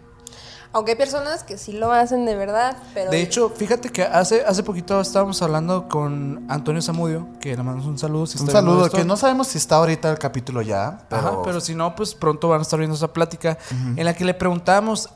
[0.72, 3.10] Aunque hay personas que sí lo hacen de verdad, pero...
[3.10, 7.86] De hecho, fíjate que hace, hace poquito estábamos hablando con Antonio Zamudio, que le mandamos
[7.86, 8.26] un saludo.
[8.26, 11.60] Si Un saludo, que no sabemos si está ahorita el capítulo ya, pero, Ajá, pero
[11.60, 13.58] si no, pues pronto van a estar viendo esa plática
[13.96, 15.08] en la que le preguntamos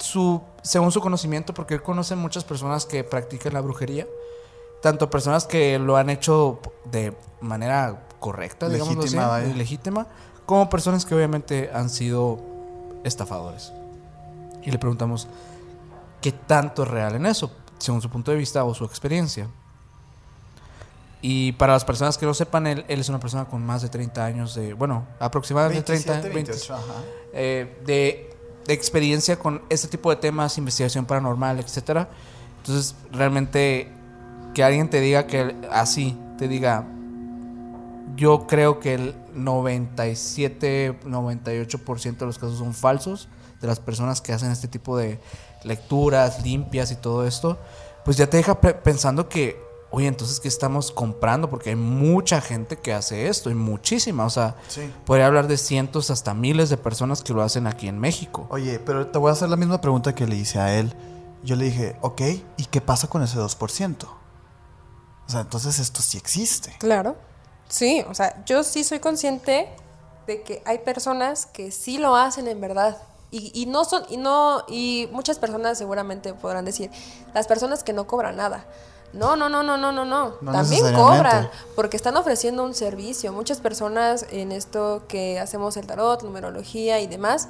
[0.00, 4.06] su, según su conocimiento, porque él conoce muchas personas que practican la brujería,
[4.82, 9.54] tanto personas que lo han hecho de manera correcta, digamos Legítima, vaya.
[9.54, 10.06] legítima,
[10.46, 12.38] como personas que obviamente han sido
[13.04, 13.72] estafadores.
[14.66, 15.26] Y le preguntamos
[16.20, 19.48] qué tanto es real en eso, según su punto de vista o su experiencia.
[21.22, 23.88] Y para las personas que no sepan, él, él es una persona con más de
[23.88, 26.84] 30 años de, bueno, aproximadamente 27, 30, 20, 28, ajá.
[27.32, 28.36] eh, de,
[28.66, 32.08] de experiencia con este tipo de temas, investigación paranormal, etcétera.
[32.58, 33.90] Entonces, realmente
[34.52, 36.84] que alguien te diga que así, te diga,
[38.16, 43.28] yo creo que el 97, 98% de los casos son falsos
[43.60, 45.20] de las personas que hacen este tipo de
[45.64, 47.58] lecturas limpias y todo esto,
[48.04, 51.48] pues ya te deja pe- pensando que, oye, entonces, ¿qué estamos comprando?
[51.50, 54.92] Porque hay mucha gente que hace esto y muchísima, o sea, Sí.
[55.04, 58.46] podría hablar de cientos hasta miles de personas que lo hacen aquí en México.
[58.50, 60.94] Oye, pero te voy a hacer la misma pregunta que le hice a él.
[61.42, 62.20] Yo le dije, ok,
[62.56, 64.06] ¿y qué pasa con ese 2%?
[65.26, 66.74] O sea, entonces esto sí existe.
[66.78, 67.16] Claro.
[67.68, 69.68] Sí, o sea, yo sí soy consciente
[70.26, 72.96] de que hay personas que sí lo hacen en verdad.
[73.30, 76.90] Y, y no son, y no, y muchas personas seguramente podrán decir,
[77.34, 78.64] las personas que no cobran nada.
[79.12, 80.30] No, no, no, no, no, no, no.
[80.52, 83.32] También cobran, porque están ofreciendo un servicio.
[83.32, 87.48] Muchas personas en esto que hacemos el tarot, numerología y demás,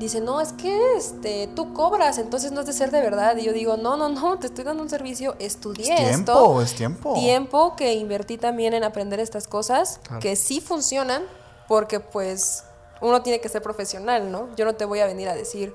[0.00, 3.36] dicen, no, es que este, tú cobras, entonces no es de ser de verdad.
[3.36, 6.32] Y yo digo, no, no, no, te estoy dando un servicio, estudié Es esto.
[6.32, 7.14] tiempo, es tiempo.
[7.14, 10.20] Tiempo que invertí también en aprender estas cosas, Claro.
[10.20, 11.22] que sí funcionan,
[11.68, 12.64] porque pues
[13.00, 14.48] uno tiene que ser profesional, ¿no?
[14.56, 15.74] Yo no te voy a venir a decir,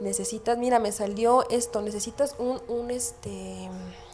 [0.00, 3.68] necesitas, mira, me salió esto, necesitas un, un este,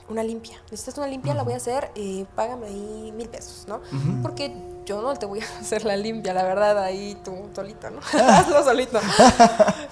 [0.09, 0.59] una limpia.
[0.71, 3.81] Necesitas una limpia, la voy a hacer, eh, págame ahí mil pesos, ¿no?
[4.23, 4.55] Porque
[4.87, 8.01] yo no te voy a hacer la limpia, la verdad, ahí tú solito, ¿no?
[8.13, 8.99] Hazlo solito.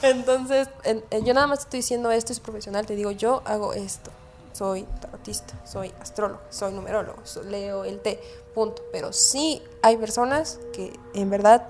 [0.02, 3.42] Entonces, en- en- yo nada más te estoy diciendo esto, es profesional, te digo, yo
[3.44, 4.10] hago esto.
[4.52, 8.18] Soy tarotista, soy astrólogo, soy numerólogo, leo el té,
[8.54, 8.82] punto.
[8.90, 11.68] Pero sí hay personas que en verdad,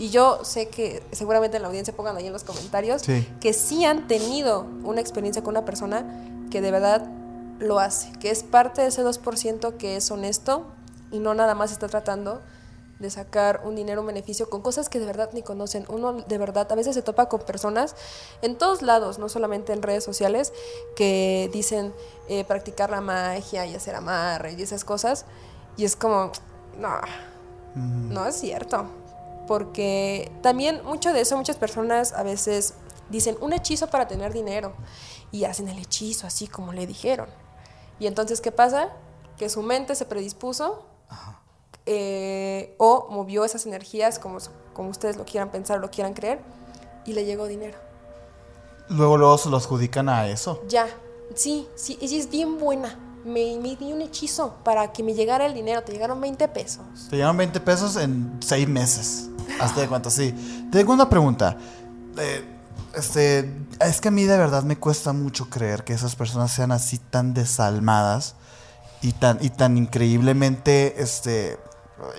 [0.00, 3.28] y yo sé que seguramente en la audiencia pongan ahí en los comentarios, Sí.
[3.40, 6.04] que sí han tenido una experiencia con una persona
[6.50, 7.06] que de verdad
[7.58, 10.64] lo hace, que es parte de ese 2% que es honesto
[11.10, 12.40] y no nada más está tratando
[12.98, 15.84] de sacar un dinero, un beneficio con cosas que de verdad ni conocen.
[15.88, 17.94] Uno de verdad a veces se topa con personas
[18.42, 20.52] en todos lados, no solamente en redes sociales,
[20.96, 21.92] que dicen
[22.28, 25.24] eh, practicar la magia y hacer amarre y esas cosas.
[25.78, 26.30] Y es como,
[26.78, 27.00] no,
[27.74, 28.86] no es cierto.
[29.50, 32.74] Porque también mucho de eso, muchas personas a veces
[33.08, 34.74] dicen un hechizo para tener dinero
[35.32, 37.26] y hacen el hechizo así como le dijeron.
[37.98, 38.90] Y entonces, ¿qué pasa?
[39.36, 40.86] Que su mente se predispuso
[41.84, 44.38] eh, o movió esas energías, como,
[44.72, 46.38] como ustedes lo quieran pensar o lo quieran creer,
[47.04, 47.76] y le llegó dinero.
[48.88, 50.62] Luego, luego se lo adjudican a eso.
[50.68, 50.86] Ya,
[51.34, 52.96] sí, sí, ella es bien buena.
[53.24, 56.84] Me, me di un hechizo para que me llegara el dinero, te llegaron 20 pesos.
[57.10, 59.30] Te llevan 20 pesos en 6 meses.
[59.58, 60.68] Hasta de cuánto, sí.
[60.70, 61.56] Tengo una pregunta.
[62.18, 62.44] Eh,
[62.94, 66.72] este, es que a mí de verdad me cuesta mucho creer que esas personas sean
[66.72, 68.34] así tan desalmadas
[69.02, 71.58] y tan, y tan increíblemente este,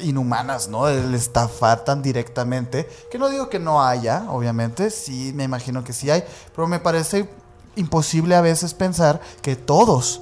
[0.02, 0.88] inhumanas, ¿no?
[0.88, 2.90] El estafar tan directamente.
[3.12, 4.90] Que no digo que no haya, obviamente.
[4.90, 6.24] Sí, me imagino que sí hay.
[6.56, 7.30] Pero me parece
[7.76, 10.22] imposible a veces pensar que todos.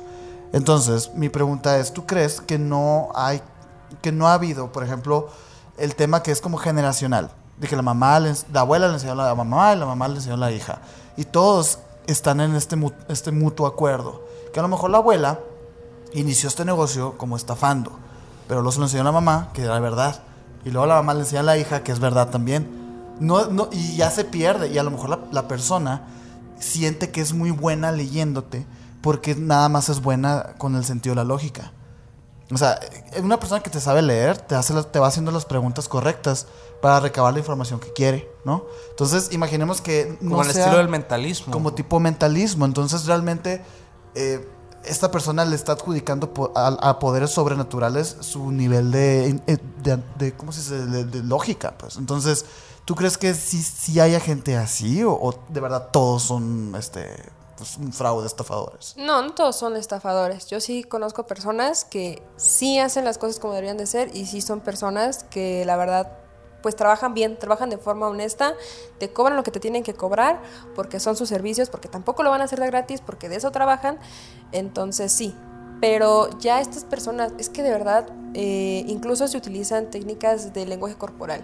[0.51, 3.41] Entonces, mi pregunta es, ¿tú crees que no hay,
[4.01, 5.29] que no ha habido, por ejemplo,
[5.79, 7.31] el tema que es como generacional?
[7.57, 10.15] De que la mamá, la abuela le enseñó a la mamá y la mamá le
[10.15, 10.79] enseñó a la hija.
[11.17, 12.77] Y todos están en este,
[13.07, 14.23] este mutuo acuerdo.
[14.53, 15.39] Que a lo mejor la abuela
[16.13, 17.91] inició este negocio como estafando,
[18.47, 20.21] pero luego se lo enseñó a la mamá, que era verdad.
[20.65, 23.15] Y luego la mamá le enseñó a la hija, que es verdad también.
[23.19, 24.69] No, no, y ya se pierde.
[24.69, 26.03] Y a lo mejor la, la persona
[26.59, 28.65] siente que es muy buena leyéndote
[29.01, 31.71] porque nada más es buena con el sentido de la lógica.
[32.51, 32.79] O sea,
[33.13, 36.47] eh, una persona que te sabe leer te, hace te va haciendo las preguntas correctas
[36.81, 38.65] para recabar la información que quiere, ¿no?
[38.91, 41.53] Entonces, imaginemos que no Como el sea estilo del mentalismo.
[41.53, 42.65] como tipo mentalismo.
[42.65, 43.61] Entonces, realmente,
[44.15, 44.47] eh,
[44.85, 49.99] esta persona le está adjudicando po- a, a poderes sobrenaturales su nivel de, eh, de,
[50.17, 50.85] de- ¿cómo se dice?
[50.87, 51.97] De, de lógica, pues.
[51.97, 52.45] Entonces,
[52.85, 57.13] ¿tú crees que sí, sí haya gente así o, o de verdad todos son, este,
[57.59, 58.95] pues, un fraude, estafadores?
[58.97, 60.47] No, no todos son estafadores.
[60.47, 64.39] Yo sí conozco personas que sí hacen las cosas como deberían de ser y sí
[64.39, 66.19] son personas que la verdad
[66.61, 68.53] pues trabajan bien, trabajan de forma honesta,
[68.97, 70.41] te cobran lo que te tienen que cobrar
[70.73, 73.51] porque son sus servicios, porque tampoco lo van a hacer de gratis, porque de eso
[73.51, 73.99] trabajan.
[74.53, 75.35] Entonces sí,
[75.79, 80.95] pero ya estas personas, es que de verdad, eh, incluso se utilizan técnicas de lenguaje
[80.95, 81.41] corporal.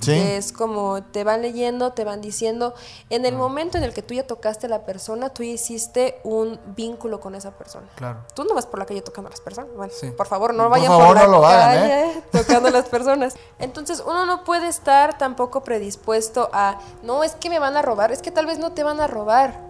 [0.00, 0.12] Sí.
[0.12, 2.74] es como te van leyendo, te van diciendo,
[3.10, 6.20] en el momento en el que tú ya tocaste a la persona, tú ya hiciste
[6.22, 7.88] un vínculo con esa persona.
[7.96, 8.20] Claro.
[8.34, 9.70] Tú no vas por la calle tocando a las personas.
[9.76, 10.10] Bueno, Sí.
[10.12, 12.88] por favor, no Por vayan favor, por la no lo hagan, calle tocando a las
[12.88, 13.34] personas.
[13.58, 18.12] Entonces, uno no puede estar tampoco predispuesto a, no, es que me van a robar,
[18.12, 19.60] es que tal vez no te van a robar,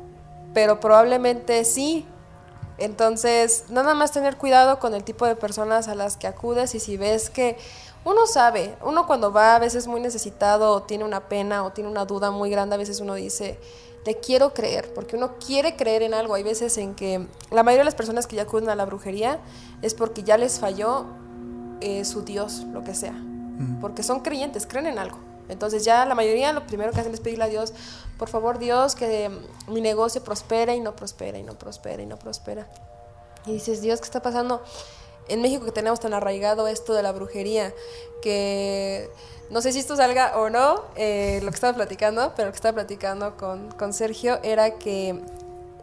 [0.53, 2.07] pero probablemente sí.
[2.79, 6.81] Entonces, nada más tener cuidado con el tipo de personas a las que acudes y
[6.81, 7.57] si ves que
[8.05, 11.91] uno sabe, uno cuando va a veces muy necesitado o tiene una pena o tiene
[11.91, 13.59] una duda muy grande, a veces uno dice,
[14.05, 16.35] te quiero creer, porque uno quiere creer en algo.
[16.35, 19.41] Hay veces en que la mayoría de las personas que ya acuden a la brujería
[19.83, 21.07] es porque ya les falló
[21.81, 23.15] eh, su Dios, lo que sea,
[23.81, 25.19] porque son creyentes, creen en algo.
[25.49, 27.73] Entonces ya la mayoría lo primero que hacen es pedirle a Dios,
[28.19, 29.31] por favor Dios, que
[29.69, 32.69] mi negocio prospere y no prospera y no prospera y no prospera.
[33.47, 34.63] Y dices, Dios, ¿qué está pasando?
[35.29, 37.73] En México que tenemos tan arraigado esto de la brujería,
[38.23, 39.11] que
[39.51, 42.57] no sé si esto salga o no, eh, lo que estaba platicando, pero lo que
[42.57, 45.21] estaba platicando con, con Sergio era que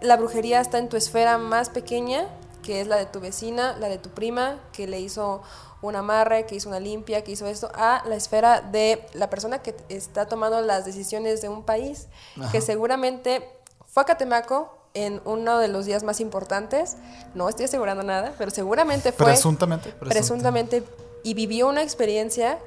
[0.01, 2.27] la brujería está en tu esfera más pequeña,
[2.63, 5.41] que es la de tu vecina, la de tu prima, que le hizo
[5.81, 9.59] un amarre, que hizo una limpia, que hizo esto, a la esfera de la persona
[9.59, 12.07] que está tomando las decisiones de un país,
[12.51, 13.47] que seguramente
[13.85, 16.95] fue a Catemaco en uno de los días más importantes,
[17.33, 19.25] no estoy asegurando nada, pero seguramente fue...
[19.27, 19.91] Presuntamente.
[19.91, 20.83] Presuntamente,
[21.23, 22.59] y vivió una experiencia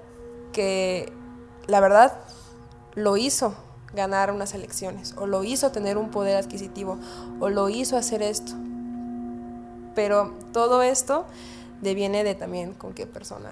[0.53, 1.11] que,
[1.67, 2.19] la verdad,
[2.95, 3.55] lo hizo
[3.95, 6.99] ganar unas elecciones, o lo hizo tener un poder adquisitivo,
[7.41, 8.53] o lo hizo hacer esto.
[9.95, 11.25] Pero todo esto
[11.81, 13.51] deviene de también con qué persona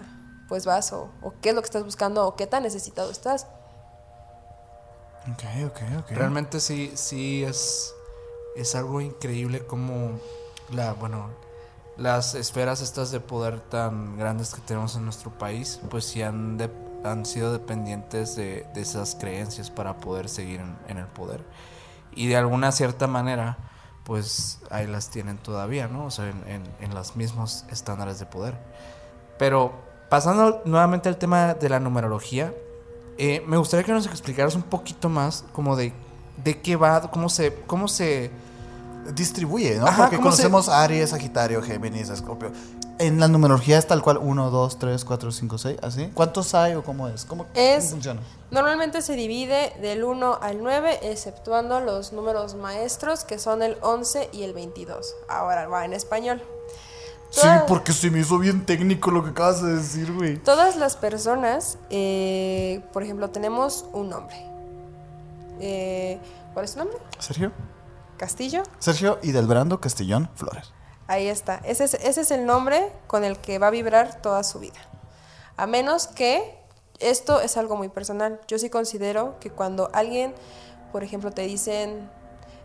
[0.48, 3.46] pues vas o, o qué es lo que estás buscando o qué tan necesitado estás.
[5.32, 6.10] Ok, ok, ok.
[6.10, 7.92] Realmente sí, sí es,
[8.54, 10.20] es algo increíble como
[10.70, 11.30] la, bueno,
[11.96, 16.58] las esferas estas de poder tan grandes que tenemos en nuestro país, pues sí han,
[16.58, 16.70] de-
[17.04, 21.42] han sido dependientes de, de esas creencias para poder seguir en, en el poder.
[22.14, 23.58] Y de alguna cierta manera,
[24.06, 26.06] pues ahí las tienen todavía, ¿no?
[26.06, 28.54] O sea, en, en, en los mismos estándares de poder.
[29.36, 29.72] Pero
[30.08, 32.54] pasando nuevamente al tema de la numerología,
[33.18, 35.92] eh, me gustaría que nos explicaras un poquito más como de,
[36.44, 38.30] de qué va, cómo se, cómo se...
[39.14, 39.86] Distribuye, ¿no?
[39.86, 42.50] Ajá, Porque ¿cómo se- conocemos Aries, Sagitario, Géminis, Escorpio.
[42.98, 46.10] En la numerología es tal cual 1, 2, 3, 4, 5, 6, así.
[46.14, 47.24] ¿Cuántos hay o cómo es?
[47.26, 48.20] ¿Cómo, Es- cómo funciona?
[48.50, 54.30] Normalmente se divide del 1 al 9, exceptuando los números maestros, que son el 11
[54.32, 55.14] y el 22.
[55.28, 56.42] Ahora va en español.
[57.28, 60.38] Sí, porque se me hizo bien técnico lo que acabas de decir, güey.
[60.38, 64.36] Todas las personas, eh, por ejemplo, tenemos un nombre.
[65.60, 66.18] Eh,
[66.54, 66.96] ¿Cuál es su nombre?
[67.18, 67.52] Sergio.
[68.16, 68.62] Castillo.
[68.78, 70.72] Sergio y del Brando Castellón Flores.
[71.08, 71.60] Ahí está.
[71.64, 74.78] Ese es, ese es el nombre con el que va a vibrar toda su vida.
[75.56, 76.58] A menos que
[76.98, 78.40] esto es algo muy personal.
[78.48, 80.34] Yo sí considero que cuando alguien,
[80.92, 82.10] por ejemplo, te dicen,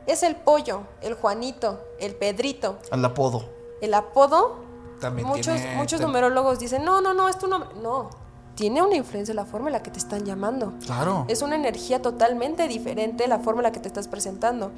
[0.08, 3.46] es el pollo, el Juanito, el Pedrito, Al apodo.
[3.82, 4.56] el apodo,
[5.00, 7.70] También muchos, tiene- muchos tem- numerólogos dicen, no, no, no, es tu nombre.
[7.82, 8.10] No,
[8.56, 10.74] tiene una influencia la forma en la que te están llamando.
[10.86, 11.26] Claro.
[11.28, 14.72] Es una energía totalmente diferente la forma en la que te estás presentando.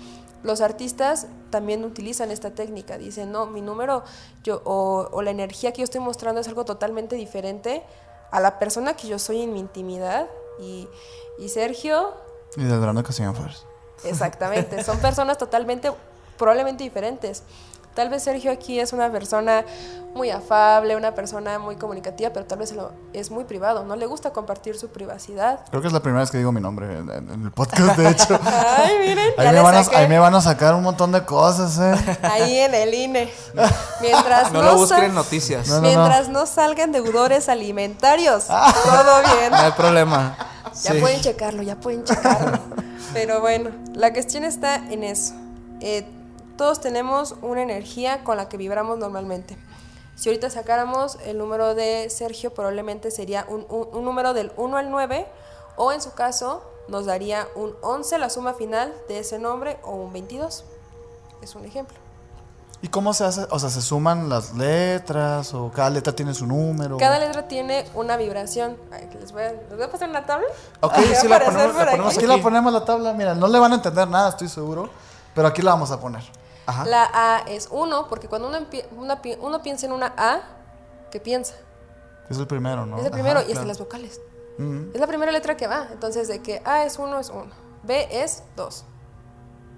[0.43, 2.97] Los artistas también utilizan esta técnica.
[2.97, 4.03] Dicen, no, mi número
[4.43, 7.83] yo, o, o la energía que yo estoy mostrando es algo totalmente diferente
[8.31, 10.27] a la persona que yo soy en mi intimidad.
[10.59, 10.87] Y,
[11.39, 12.13] y Sergio,
[12.55, 13.65] Y del Castellón Flores.
[14.03, 15.91] exactamente, son personas totalmente,
[16.37, 17.43] probablemente diferentes.
[17.93, 19.63] Tal vez Sergio aquí es una persona
[20.15, 22.73] muy afable, una persona muy comunicativa, pero tal vez
[23.13, 23.83] es muy privado.
[23.83, 25.61] No le gusta compartir su privacidad.
[25.69, 27.97] Creo que es la primera vez que digo mi nombre en, en- en el podcast,
[27.97, 28.39] de hecho.
[28.77, 31.23] Ay, miren, Ahí ya me, van a, ahí me van a sacar un montón de
[31.25, 32.17] cosas, ¿eh?
[32.23, 33.31] Ahí en el INE.
[34.01, 35.67] Mientras No no, lo busquen en noticias.
[35.67, 35.77] No, Ah.
[35.77, 39.51] no, mientras no salgan deudores alimentarios, todo bien.
[39.51, 40.35] No hay problema.
[40.83, 40.99] Ya Sí.
[40.99, 42.59] pueden checarlo, ya pueden checarlo.
[43.13, 45.33] Pero bueno, la cuestión está en eso.
[45.81, 46.07] Eh,
[46.57, 49.57] todos tenemos una energía con la que vibramos normalmente.
[50.15, 54.77] Si ahorita sacáramos el número de Sergio, probablemente sería un, un- un número del 1
[54.77, 55.27] al 9,
[55.75, 59.91] o en su caso, nos daría un 11 la suma final de ese nombre, o
[59.95, 60.63] un 22.
[61.41, 61.97] Es un ejemplo.
[62.83, 63.47] ¿Y cómo se hace?
[63.49, 66.97] O sea, ¿se suman las letras o cada letra tiene su número?
[66.97, 68.75] Cada letra tiene una vibración.
[68.91, 70.47] Ay, les, voy a, les voy a pasar una tabla.
[70.81, 72.27] Ok, sí la ponemos- la ponemos Aquí aquí.
[72.27, 74.89] la ponemos la tabla, mira, no le van a entender nada, estoy seguro,
[75.33, 76.23] pero aquí la vamos a poner.
[76.65, 76.85] Ajá.
[76.85, 78.59] La A es 1, porque cuando uno,
[78.97, 80.41] una pi- uno piensa en una A,
[81.11, 81.55] ¿qué piensa?
[82.29, 82.97] Es el primero, ¿no?
[82.99, 83.67] es el primero Ajá, y es de claro.
[83.67, 84.21] las vocales.
[84.93, 85.87] Es la primera letra que va.
[85.91, 87.45] Entonces, de que A es 1 es 1,
[87.83, 88.85] B es 2,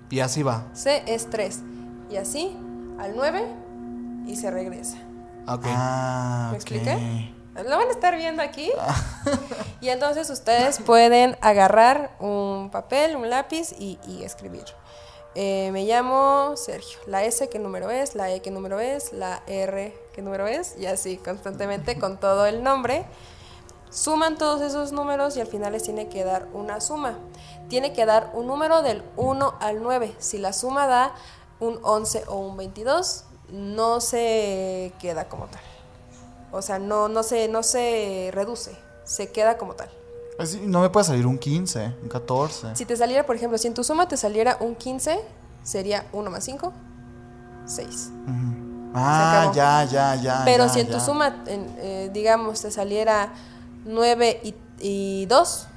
[0.10, 0.66] Y así va.
[0.74, 1.60] C es 3.
[2.10, 2.56] Y así
[3.00, 3.46] al 9
[4.28, 4.98] y se regresa.
[5.48, 5.64] Ok.
[5.68, 6.56] Ah, ¿Me ok.
[6.56, 7.34] expliqué?
[7.56, 8.70] Lo van a estar viendo aquí.
[9.82, 14.66] y entonces ustedes pueden agarrar un papel, un lápiz y, y escribir.
[15.38, 16.98] Eh, me llamo Sergio.
[17.08, 18.16] La S, ¿qué número es?
[18.16, 19.12] La E, ¿qué número es?
[19.12, 20.78] La R, ¿qué número es?
[20.78, 23.06] Y así constantemente con todo el nombre.
[23.90, 27.20] Suman todos esos números y al final les tiene que dar una suma.
[27.68, 30.16] Tiene que dar un número del 1 al 9.
[30.20, 31.14] Si la suma da
[31.60, 35.62] un 11 o un 22, no se queda como tal.
[36.54, 38.74] O sea, no, no, se, no se reduce,
[39.04, 39.90] se queda como tal.
[40.38, 42.76] Así, no me puede salir un 15, un 14.
[42.76, 45.20] Si te saliera, por ejemplo, si en tu suma te saliera un 15,
[45.64, 46.74] sería 1 más 5,
[47.66, 48.12] 6.
[48.24, 48.92] Ujú.
[48.94, 49.54] Ah, acabó.
[49.56, 50.42] ya, ya, ya.
[50.46, 51.00] Pero ya, si en tu ya.
[51.00, 53.34] suma, en, eh, digamos, te saliera
[53.86, 55.68] 9 y, y 2,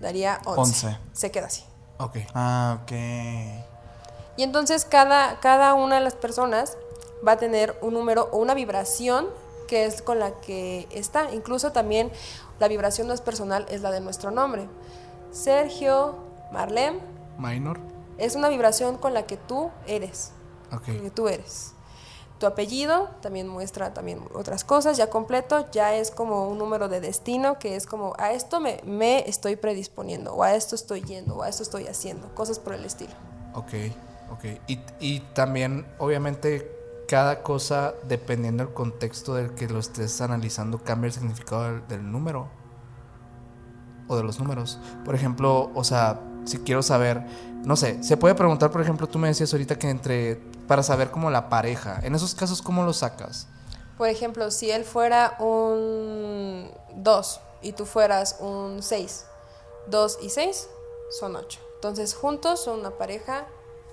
[0.00, 0.86] daría 11.
[0.86, 0.98] 11.
[1.12, 1.64] Se queda así.
[1.98, 2.16] Ok.
[2.34, 2.92] Ah, ok.
[4.36, 6.76] Y entonces cada, cada una de las personas
[7.26, 9.28] va a tener un número o una vibración
[9.68, 11.32] que es con la que está.
[11.32, 12.10] Incluso también
[12.62, 14.68] la vibración no es personal, es la de nuestro nombre.
[15.32, 16.14] Sergio,
[16.52, 17.00] Marlene,
[17.36, 17.80] Minor.
[18.18, 20.30] es una vibración con la que tú eres.
[20.72, 20.84] Ok.
[20.84, 21.72] que tú eres.
[22.38, 27.00] Tu apellido también muestra también otras cosas, ya completo, ya es como un número de
[27.00, 31.38] destino, que es como a esto me, me estoy predisponiendo, o a esto estoy yendo,
[31.38, 33.12] o a esto estoy haciendo, cosas por el estilo.
[33.54, 33.72] Ok,
[34.30, 34.44] ok.
[34.68, 36.70] Y, y también, obviamente,
[37.12, 42.10] cada cosa, dependiendo del contexto del que lo estés analizando, cambia el significado del, del
[42.10, 42.48] número.
[44.08, 44.78] O de los números.
[45.04, 47.22] Por ejemplo, o sea, si quiero saber,
[47.66, 50.36] no sé, se puede preguntar, por ejemplo, tú me decías ahorita que entre,
[50.66, 53.46] para saber como la pareja, en esos casos, ¿cómo lo sacas?
[53.98, 59.26] Por ejemplo, si él fuera un 2 y tú fueras un 6,
[59.88, 60.66] 2 y 6
[61.20, 61.60] son 8.
[61.74, 63.44] Entonces, juntos son una pareja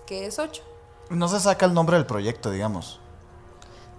[0.05, 0.63] que es 8.
[1.09, 3.01] No se saca el nombre del proyecto, digamos.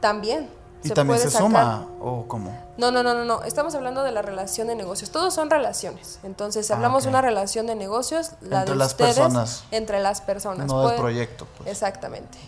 [0.01, 0.49] También.
[0.83, 1.87] ¿Y también puede se sacar- suma?
[2.01, 2.57] ¿O cómo?
[2.79, 3.43] No, no, no, no, no.
[3.43, 5.11] Estamos hablando de la relación de negocios.
[5.11, 6.19] Todos son relaciones.
[6.23, 9.65] Entonces, si Ah, hablamos de una relación de negocios, la Entre de las ustedes, personas.
[9.73, 10.67] entre las personas.
[10.67, 11.47] No del proyecto.
[11.59, 11.69] Pues.
[11.71, 12.39] Exactamente.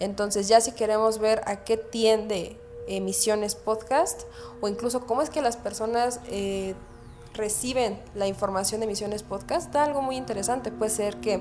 [0.00, 2.58] Entonces, ya si queremos ver a qué tiende
[2.88, 4.22] Emisiones Podcast
[4.60, 6.74] o incluso cómo es que las personas eh,
[7.34, 10.72] reciben la información de Emisiones Podcast, da algo muy interesante.
[10.72, 11.40] Puede ser que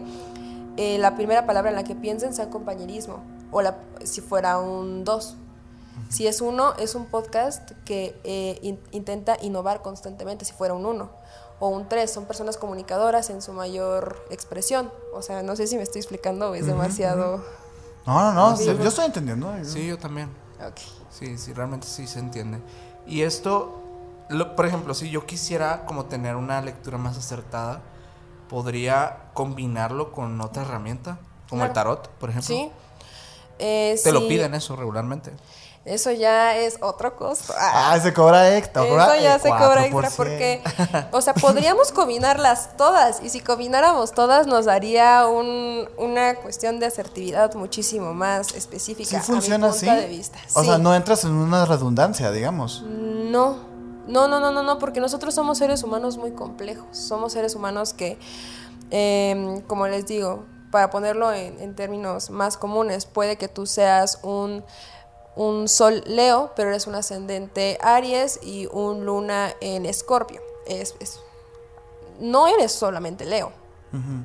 [0.78, 5.04] eh, la primera palabra en la que piensen sea compañerismo o la, si fuera un
[5.04, 5.38] 2.
[6.10, 10.86] Si es uno, es un podcast que eh, in- intenta innovar constantemente, si fuera un
[10.86, 11.10] 1.
[11.60, 14.92] O un 3, son personas comunicadoras en su mayor expresión.
[15.14, 17.44] O sea, no sé si me estoy explicando o es demasiado...
[18.08, 18.58] No, no, no.
[18.58, 18.66] Sí.
[18.66, 19.54] Yo estoy entendiendo.
[19.64, 20.30] Sí, yo también.
[20.66, 20.78] Ok.
[21.12, 22.60] Sí, sí, realmente sí se entiende.
[23.06, 23.80] Y esto,
[24.30, 27.82] lo- por ejemplo, si yo quisiera como tener una lectura más acertada,
[28.50, 31.98] podría combinarlo con otra herramienta, como el Claro.
[31.98, 32.56] tarot, por ejemplo.
[32.56, 32.72] Sí.
[33.64, 35.32] Eh, Te lo piden eso regularmente.
[35.84, 37.54] Eso ya es otro costo.
[37.58, 38.84] Ah, Ah, se cobra extra.
[38.84, 40.16] eso cobra ya se cobra extra 4%.
[40.16, 40.62] porque,
[41.12, 46.86] o sea, podríamos combinarlas todas y si combináramos todas nos daría un- una cuestión de
[46.86, 49.10] asertividad muchísimo más específica.
[49.10, 50.02] Sí a mi funciona punto así.
[50.02, 50.38] de vista.
[50.54, 50.68] O Sí.
[50.68, 52.84] sea, no entras en una redundancia, digamos.
[52.88, 53.58] No,
[54.08, 56.86] no, no, no, no, no, porque nosotros somos seres humanos muy complejos.
[56.96, 58.20] Somos seres humanos que,
[58.92, 64.20] em, como les digo, para ponerlo en, en términos más comunes, puede que tú seas
[64.24, 64.64] un,
[65.36, 70.42] un sol Leo, pero eres un ascendente Aries y un luna en Escorpio.
[70.66, 71.20] Es, es-
[72.20, 73.52] no eres solamente Leo.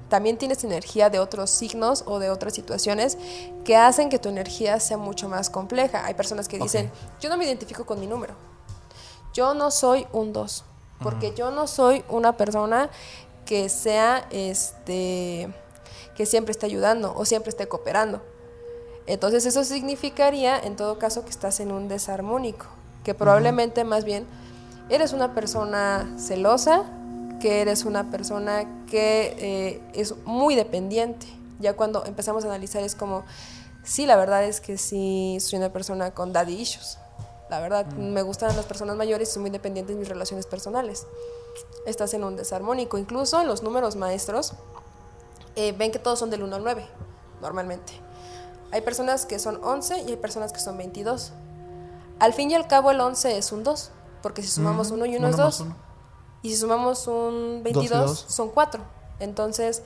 [0.08, 3.18] También tienes energía de otros signos o de otras situaciones
[3.64, 6.06] que hacen que tu energía sea mucho más compleja.
[6.06, 8.34] Hay personas que dicen, yo no me identifico con mi número.
[9.34, 10.64] Yo no soy un 2,
[11.02, 12.90] porque yo no soy una persona
[13.44, 15.52] que sea este
[16.16, 18.22] que siempre esté ayudando o siempre esté cooperando.
[19.06, 22.66] Entonces eso significaría en todo caso que estás en un desarmónico,
[23.04, 24.26] que probablemente más bien
[24.88, 26.84] eres una persona celosa,
[27.40, 31.26] que eres una persona que eh, es muy dependiente.
[31.60, 33.24] Ya cuando empezamos a analizar es como,
[33.84, 36.98] sí, la verdad es que sí soy una persona con daddy issues.
[37.48, 41.06] La verdad, me gustan las personas mayores y soy muy dependiente en mis relaciones personales.
[41.86, 42.98] Estás en un desarmónico.
[42.98, 44.54] Incluso en los números maestros,
[45.56, 46.86] eh, ven que todos son del 1 al 9,
[47.40, 47.92] normalmente.
[48.72, 51.32] Hay personas que son 11 y hay personas que son 22.
[52.18, 53.90] Al fin y al cabo el 11 es un 2,
[54.22, 55.60] porque si sumamos uno y uno, es Uno más 2.
[55.68, 55.76] uno.
[56.42, 58.24] Y si sumamos un Dos y 22, dos.
[58.28, 58.82] son 4.
[59.20, 59.82] Entonces,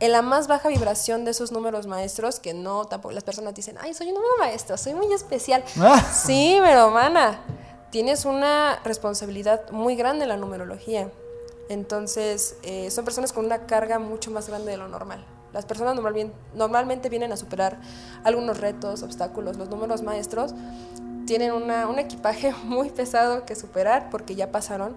[0.00, 3.76] en la más baja vibración de esos números maestros, que no, tampoco las personas dicen,
[3.80, 5.64] ay, soy un número maestro, soy muy especial.
[5.80, 6.04] Ah.
[6.14, 7.40] Sí, pero mana,
[7.90, 11.10] tienes una responsabilidad muy grande en la numerología.
[11.68, 15.24] Entonces, eh, son personas con una carga mucho más grande de lo normal.
[15.52, 17.78] Las personas normalmente, normalmente vienen a superar
[18.24, 19.56] algunos retos, obstáculos.
[19.56, 20.54] Los números maestros
[21.26, 24.96] tienen una- un equipaje muy pesado que superar porque ya pasaron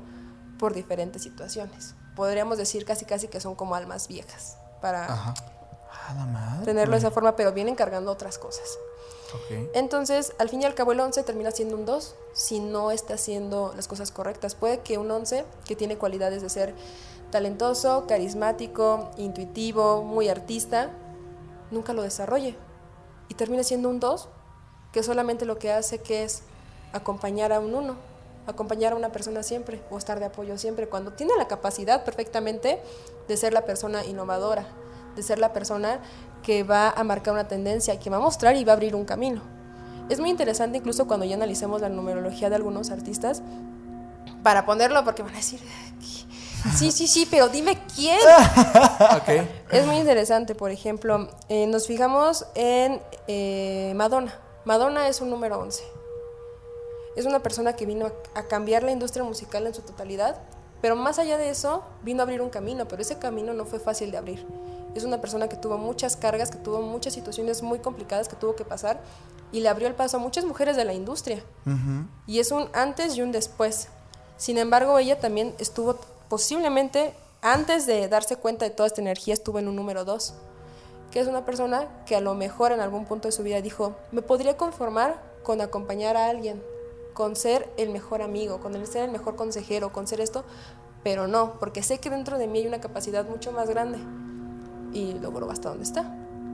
[0.59, 1.95] por diferentes situaciones.
[2.15, 5.33] Podríamos decir casi casi que son como almas viejas para Ajá.
[5.93, 8.77] Ah, tenerlo de esa forma, pero vienen cargando otras cosas.
[9.73, 13.15] Entonces, al fin y al cabo, el 11 termina siendo un 2 si no está
[13.15, 14.55] haciendo las cosas correctas.
[14.55, 16.73] Puede que un 11 que tiene cualidades de ser
[17.31, 20.91] talentoso, carismático, intuitivo, muy artista,
[21.71, 22.55] nunca lo desarrolle.
[23.29, 24.27] Y termina siendo un 2
[24.91, 26.43] que solamente lo que hace que es
[26.91, 27.95] acompañar a un 1,
[28.47, 32.81] acompañar a una persona siempre o estar de apoyo siempre, cuando tiene la capacidad perfectamente
[33.27, 34.67] de ser la persona innovadora,
[35.15, 36.01] de ser la persona
[36.43, 39.05] que va a marcar una tendencia, que va a mostrar y va a abrir un
[39.05, 39.41] camino.
[40.09, 43.41] Es muy interesante incluso cuando ya analicemos la numerología de algunos artistas,
[44.43, 45.59] para ponerlo, porque van a decir,
[46.75, 48.19] sí, sí, sí, pero dime quién.
[49.71, 54.33] Es muy interesante, por ejemplo, eh, nos fijamos en eh, Madonna.
[54.65, 55.83] Madonna es un número 11.
[57.15, 60.41] Es una persona que vino a, a cambiar la industria musical en su totalidad,
[60.81, 63.79] pero más allá de eso, vino a abrir un camino, pero ese camino no fue
[63.79, 64.45] fácil de abrir.
[64.95, 68.55] Es una persona que tuvo muchas cargas, que tuvo muchas situaciones muy complicadas que tuvo
[68.55, 69.01] que pasar
[69.51, 71.43] y le abrió el paso a muchas mujeres de la industria.
[72.27, 73.87] Y es un antes y un después.
[74.37, 75.97] Sin embargo, ella también estuvo
[76.29, 80.33] posiblemente, antes de darse cuenta de toda esta energía, estuvo en un número dos,
[81.11, 83.95] que es una persona que a lo mejor en algún punto de su vida dijo,
[84.11, 86.61] me podría conformar con acompañar a alguien,
[87.13, 90.43] con ser el mejor amigo, con el ser el mejor consejero, con ser esto,
[91.03, 93.99] pero no, porque sé que dentro de mí hay una capacidad mucho más grande
[94.93, 96.03] y logró hasta donde está.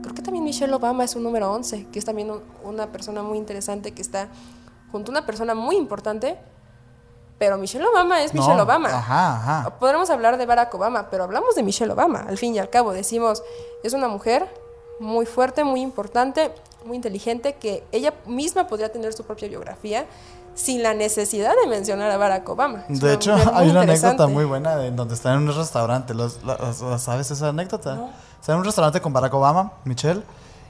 [0.01, 3.23] Creo que también Michelle Obama es un número 11, que es también un- una persona
[3.23, 4.27] muy interesante que está
[4.91, 6.37] junto a una persona muy importante,
[7.37, 8.89] pero Michelle Obama es Michelle No, Obama.
[8.89, 9.77] Ajá, ajá.
[9.79, 12.25] Podremos hablar de Barack Obama, pero hablamos de Michelle Obama.
[12.27, 13.43] Al fin y al cabo, decimos,
[13.83, 14.47] es una mujer
[14.99, 16.51] muy fuerte, muy importante,
[16.85, 20.05] muy inteligente, que ella misma podría tener su propia biografía
[20.55, 22.85] sin la necesidad de mencionar a Barack Obama.
[22.89, 26.15] Es De hecho, hay una anécdota muy buena de donde están en un restaurante.
[26.15, 28.09] ¿Los- la- la- ¿Sabes esa anécdota?
[28.39, 30.23] Están en un restaurante con Barack Obama, Michelle,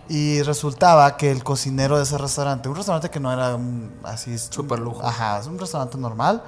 [0.10, 4.38] y resultaba que el cocinero de ese restaurante, un restaurante que no era un- así...
[4.38, 5.04] Súper lujo.
[5.06, 6.42] Ajá, es un restaurante normal.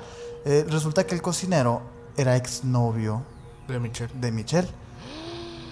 [0.46, 1.82] eh, resulta que el cocinero
[2.16, 3.22] era exnovio
[3.68, 4.12] De Michelle.
[4.14, 4.70] de Michelle.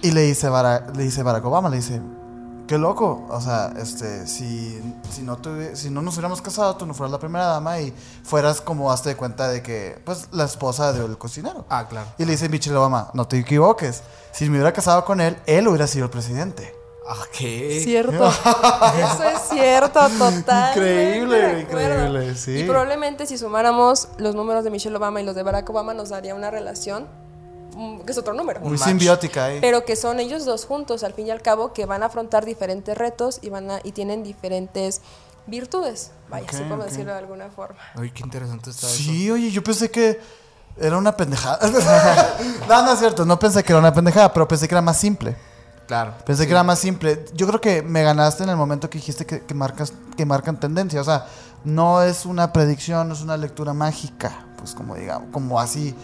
[0.02, 2.02] Y le dice, Barack, le dice Barack Obama, le dice,
[2.68, 6.86] qué loco, o sea, este, si, si, no tuvi- si no nos hubiéramos casado, tú
[6.86, 7.94] no fueras la primera dama y
[8.24, 11.66] fueras como hazte de cuenta de que, pues, la esposa del cocinero.
[11.70, 12.08] Ah, claro.
[12.18, 15.68] Y le dice Michelle Obama, no te equivoques, si me hubiera casado con él, él
[15.68, 16.76] hubiera sido el presidente.
[17.10, 17.80] Ah, ¿qué?
[17.84, 18.28] Cierto.
[19.00, 20.72] Eso es cierto, total.
[20.76, 22.58] Increíble, increíble, sí.
[22.60, 26.10] Y probablemente si sumáramos los números de Michelle Obama y los de Barack Obama nos
[26.10, 27.08] daría una relación
[28.06, 28.60] que es otro número.
[28.62, 29.60] Muy simbiótica ¿eh?
[29.62, 32.46] Pero que son ellos dos juntos, al fin y al cabo, que van a afrontar
[32.46, 35.02] diferentes retos y van a, y tienen diferentes
[35.46, 36.12] virtudes.
[36.30, 36.92] Vaya, Ok, si podemos ok.
[36.92, 37.78] decirlo de alguna forma.
[37.96, 38.96] Ay, qué interesante está eso.
[38.98, 40.20] Sí, oye, yo pensé que
[40.80, 41.60] era una pendejada.
[42.70, 44.98] no, no es cierto, no pensé que era una pendejada, pero pensé que era más
[44.98, 45.36] simple.
[45.88, 46.14] Claro.
[46.26, 46.48] Pensé Sí.
[46.48, 47.26] que era más simple.
[47.34, 50.60] Yo creo que me ganaste en el momento que dijiste que, que marcas, que marcan
[50.60, 51.00] tendencia.
[51.00, 51.26] O sea,
[51.64, 54.46] no es una predicción, no es una lectura mágica.
[54.58, 55.96] Pues como digamos, como así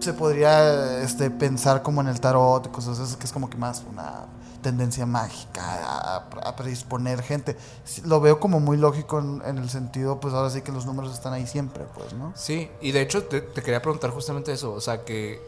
[0.00, 4.26] se podría este, pensar como en el tarot cosas que es como que más una
[4.64, 7.56] tendencia mágica a, predisponer gente.
[8.04, 11.34] Lo veo como muy lógico en, el sentido, pues ahora sí que los números están
[11.34, 12.32] ahí siempre, pues, ¿no?
[12.34, 15.40] Sí, y de hecho te, quería preguntar justamente eso, o sea, que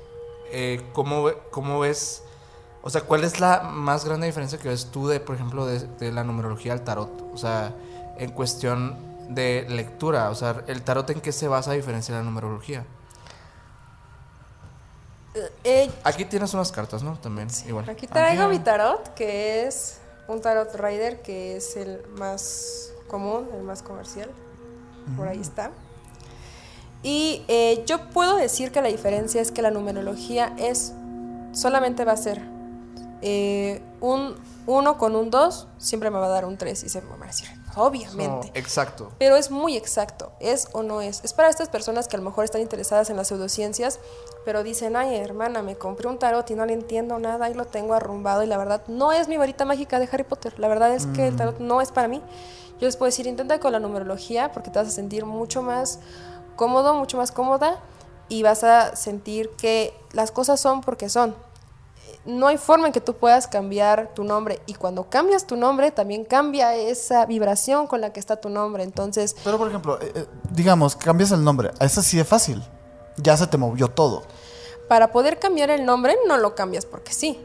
[0.53, 2.23] eh, ¿cómo, ¿cómo ves,
[2.83, 5.81] o sea, cuál es la más grande diferencia que ves tú de, por ejemplo, de,
[5.81, 7.11] de la numerología al tarot?
[7.33, 7.75] O sea,
[8.19, 8.97] en cuestión
[9.31, 12.85] de lectura, o sea, el tarot en qué se basa a diferencia de la numerología.
[15.65, 17.19] Eh, Aquí tienes unas cartas, ¿no?
[17.19, 17.89] También, igual.
[17.89, 18.59] aquí traigo Aquí.
[18.59, 24.31] mi tarot, que es un tarot rider, que es el más común, el más comercial.
[25.17, 25.71] Por ahí está.
[27.03, 30.93] Y eh, yo puedo decir que la diferencia es que la numerología es,
[31.53, 32.41] solamente va a ser
[33.23, 34.35] eh, un
[34.67, 37.25] 1 con un 2, siempre me va a dar un 3 y se me va
[37.25, 38.49] a decir, obviamente.
[38.49, 39.13] No, exacto.
[39.19, 41.23] Pero es muy exacto, es o no es.
[41.23, 44.01] Es para estas personas que a lo mejor están interesadas en las pseudociencias,
[44.45, 47.67] pero dicen, ay hermana, me compré un tarot y no le entiendo nada y lo
[47.67, 50.59] tengo arrumbado y la verdad no es mi varita mágica de Harry Potter.
[50.59, 52.23] La verdad es que el tarot no es para mí.
[52.81, 56.01] Yo les puedo decir, intenta con la numerología porque te vas a sentir mucho más
[56.57, 57.81] cómodo, mucho más cómoda
[58.29, 61.35] y vas a sentir que las cosas son porque son
[62.27, 65.91] no hay forma en que tú puedas cambiar tu nombre y cuando cambias tu nombre
[65.91, 68.83] también cambia esa vibración con la que está tu nombre.
[68.83, 71.71] Entonces, Pero, por ejemplo, eh, eh, digamos, cambias el nombre.
[71.81, 72.63] Eso sí es fácil.
[73.17, 74.25] Ya se te movió todo.
[74.89, 77.41] para poder cambiar el nombre no lo cambias porque sí.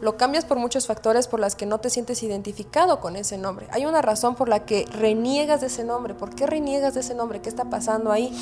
[0.00, 3.68] Lo cambias por muchos factores por las que no te sientes identificado con ese nombre.
[3.70, 6.14] Hay una razón por la que reniegas de ese nombre.
[6.14, 7.42] ¿Por qué reniegas de ese nombre?
[7.42, 8.32] ¿Qué está pasando ahí?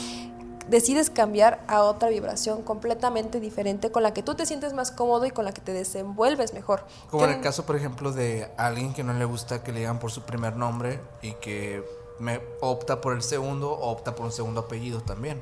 [0.69, 5.25] Decides cambiar a otra vibración completamente diferente con la que tú te sientes más cómodo
[5.25, 6.85] y con la que te desenvuelves mejor.
[7.11, 9.99] Como en el caso, por ejemplo, de alguien que no le gusta que le digan
[9.99, 11.83] por su primer nombre y que
[12.19, 15.41] me opta por el segundo o opta por un segundo apellido también.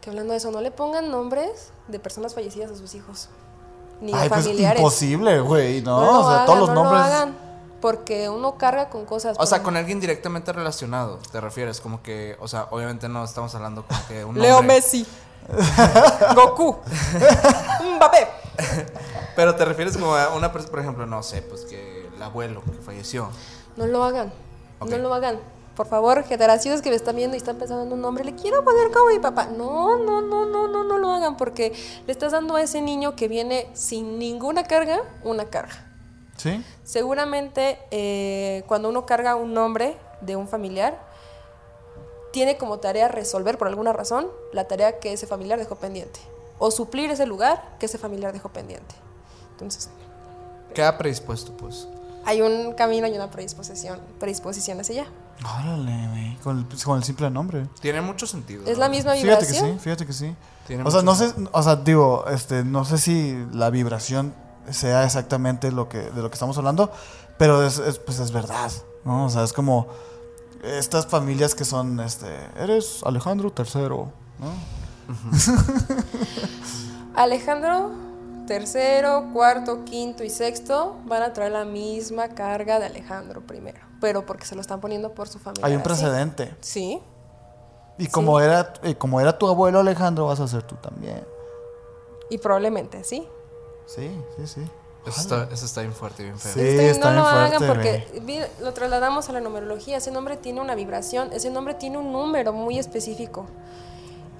[0.00, 3.28] Que hablando de eso, no le pongan nombres de personas fallecidas a sus hijos.
[4.00, 4.80] Ni Ay, pues familiares.
[4.80, 5.80] imposible, güey.
[5.80, 7.00] No, o sea, hagan, todos los no nombres.
[7.00, 7.45] lo hagan.
[7.80, 9.36] Porque uno carga con cosas.
[9.38, 11.80] O sea, con alguien directamente relacionado, ¿te refieres?
[11.80, 14.62] Como que, o sea, obviamente no estamos hablando como que un Leo.
[14.62, 15.06] Messi.
[16.34, 16.76] Goku.
[17.96, 18.28] Mbappé.
[19.36, 22.62] Pero te refieres como a una persona, por ejemplo, no sé, pues que el abuelo
[22.64, 23.28] que falleció.
[23.76, 24.32] No lo hagan.
[24.80, 25.38] No lo hagan.
[25.76, 28.64] Por favor, generaciones que me están viendo y están pensando en un nombre, le quiero
[28.64, 29.46] poner como mi papá.
[29.46, 31.74] No, no, no, no, no, no lo hagan porque
[32.06, 35.85] le estás dando a ese niño que viene sin ninguna carga una carga.
[36.36, 36.64] ¿Sí?
[36.84, 41.00] Seguramente eh, cuando uno carga un nombre de un familiar,
[42.32, 46.20] tiene como tarea resolver por alguna razón la tarea que ese familiar dejó pendiente.
[46.58, 48.94] O suplir ese lugar que ese familiar dejó pendiente.
[49.52, 49.88] Entonces,
[50.74, 51.88] Queda predispuesto, pues.
[52.26, 55.10] hay un camino y una predisposición, predisposición hacia allá.
[55.58, 56.36] Órale, güey.
[56.42, 57.66] Con el, pues, con el simple nombre.
[57.80, 58.62] Tiene mucho sentido.
[58.66, 58.80] Es ¿no?
[58.80, 59.72] la misma Fíjate que vibración.
[59.74, 60.34] sí, fíjate que sí.
[60.66, 64.34] Tiene O sea, no sé, o sea, digo, este, no sé si la vibración
[64.70, 66.90] sea exactamente lo que, de lo que estamos hablando,
[67.38, 68.70] pero es, es, pues es verdad,
[69.04, 69.26] ¿no?
[69.26, 69.88] O sea, es como
[70.62, 74.12] estas familias que son, este, eres Alejandro III, ¿no?
[77.14, 77.92] Alejandro
[78.46, 84.24] tercero, cuarto, quinto y sexto van a traer la misma carga de Alejandro primero, pero
[84.24, 85.66] porque se lo están poniendo por su familia.
[85.66, 86.54] Hay un precedente.
[86.60, 87.00] Sí,
[87.98, 91.26] Y como, era, y como era tu abuelo Alejandro, vas a ser tú también.
[92.30, 93.26] y probablemente sí.
[93.86, 94.60] Sí, sí, sí.
[95.06, 96.52] Eso está, eso está bien fuerte, bien feo.
[96.52, 99.98] Sí, Este, está no lo hagan porque vi- lo trasladamos a la numerología.
[99.98, 103.46] Ese nombre tiene una vibración, ese nombre tiene un número muy específico.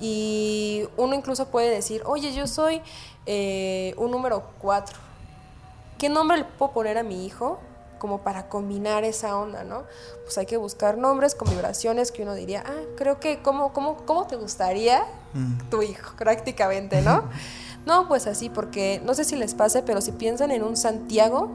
[0.01, 2.83] Y uno incluso puede decir, oye, yo soy
[3.27, 4.99] eh, un número 4.
[5.99, 7.59] ¿Qué nombre le puedo poner a mi hijo?
[7.99, 9.85] Como para combinar esa onda, ¿no?
[10.25, 13.97] Pues hay que buscar nombres con vibraciones que uno diría, ah, creo que, ¿cómo, cómo,
[14.05, 15.05] cómo te gustaría
[15.71, 16.15] tu hijo?
[16.19, 17.23] Prácticamente, ¿no?
[17.87, 21.49] no, pues así, porque no sé si les pase, pero si piensan en un Santiago,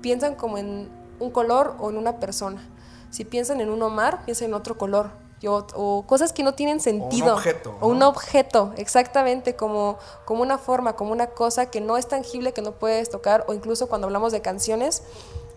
[0.00, 0.88] piensan como en
[1.18, 2.62] un color o en una persona.
[3.10, 5.10] Si piensan en un Omar, piensan en otro color.
[5.40, 7.34] Yo- o cosas que no tienen sentido.
[7.34, 9.96] objeto, O un objeto, exactamente, como,
[10.26, 13.54] como una forma, como una cosa que no es tangible, que no puedes tocar, o
[13.54, 15.02] incluso cuando hablamos de canciones,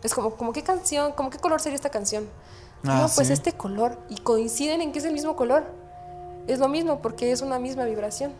[0.02, 2.30] es como, como qué canción, como qué color sería esta canción.
[2.86, 3.34] Ah, no, pues sí.
[3.34, 5.64] este color, y coinciden en que es el mismo color.
[6.48, 8.34] Es lo mismo, porque es una misma vibración.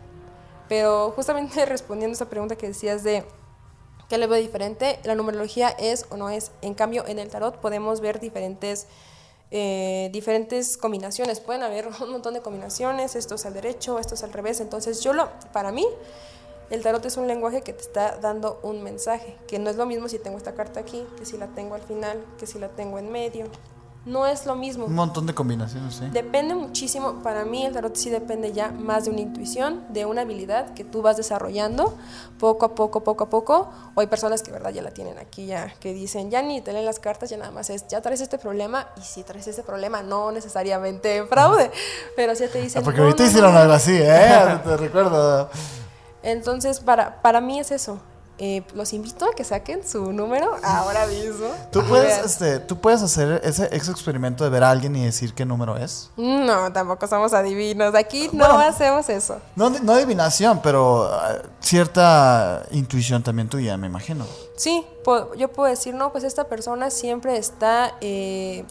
[0.68, 3.24] Pero justamente respondiendo a esa pregunta que decías de
[4.08, 4.98] ¿Qué le veo diferente?
[5.04, 6.50] La numerología es o no es.
[6.60, 8.86] En cambio, en el tarot podemos ver diferentes,
[9.50, 11.40] eh, diferentes combinaciones.
[11.40, 13.16] Pueden haber un montón de combinaciones.
[13.16, 14.60] Esto es al derecho, esto es al revés.
[14.60, 15.86] Entonces, yo lo, para mí,
[16.68, 19.38] el tarot es un lenguaje que te está dando un mensaje.
[19.48, 21.82] Que no es lo mismo si tengo esta carta aquí, que si la tengo al
[21.82, 23.46] final, que si la tengo en medio.
[24.06, 24.84] No es lo mismo.
[24.84, 26.06] Un montón de combinaciones, sí.
[26.12, 30.20] Depende muchísimo, para mí el tarot sí depende ya más de una intuición, de una
[30.22, 31.96] habilidad que tú vas desarrollando
[32.38, 33.70] poco a poco, poco a poco.
[33.94, 36.72] O hay personas que, verdad, ya la tienen aquí, ya que dicen, ya ni te
[36.74, 38.88] leen las cartas, ya nada más es, ya traes este problema.
[38.98, 41.70] Y si traes ese problema, no necesariamente fraude,
[42.14, 42.82] pero sí te Ah, dicen.
[42.84, 43.58] porque "No, ahorita no, hicieron no".
[43.60, 44.60] algo así, ¿eh?
[44.64, 45.48] Te recuerdo.
[46.22, 47.98] Entonces, para, para mí es eso.
[48.38, 51.46] Eh, los invito a que saquen su número ahora mismo.
[51.70, 55.34] ¿Tú puedes, este, ¿Tú puedes hacer ese, ese experimento de ver a alguien y decir
[55.34, 56.10] qué número es?
[56.16, 57.94] No, tampoco somos adivinos.
[57.94, 58.58] Aquí no Bueno.
[58.58, 59.38] hacemos eso.
[59.54, 64.24] No, no adivinación, pero ah, cierta intuición también tuya, me imagino.
[64.56, 68.64] Sí, po- yo puedo decir, no, pues esta persona siempre está eh,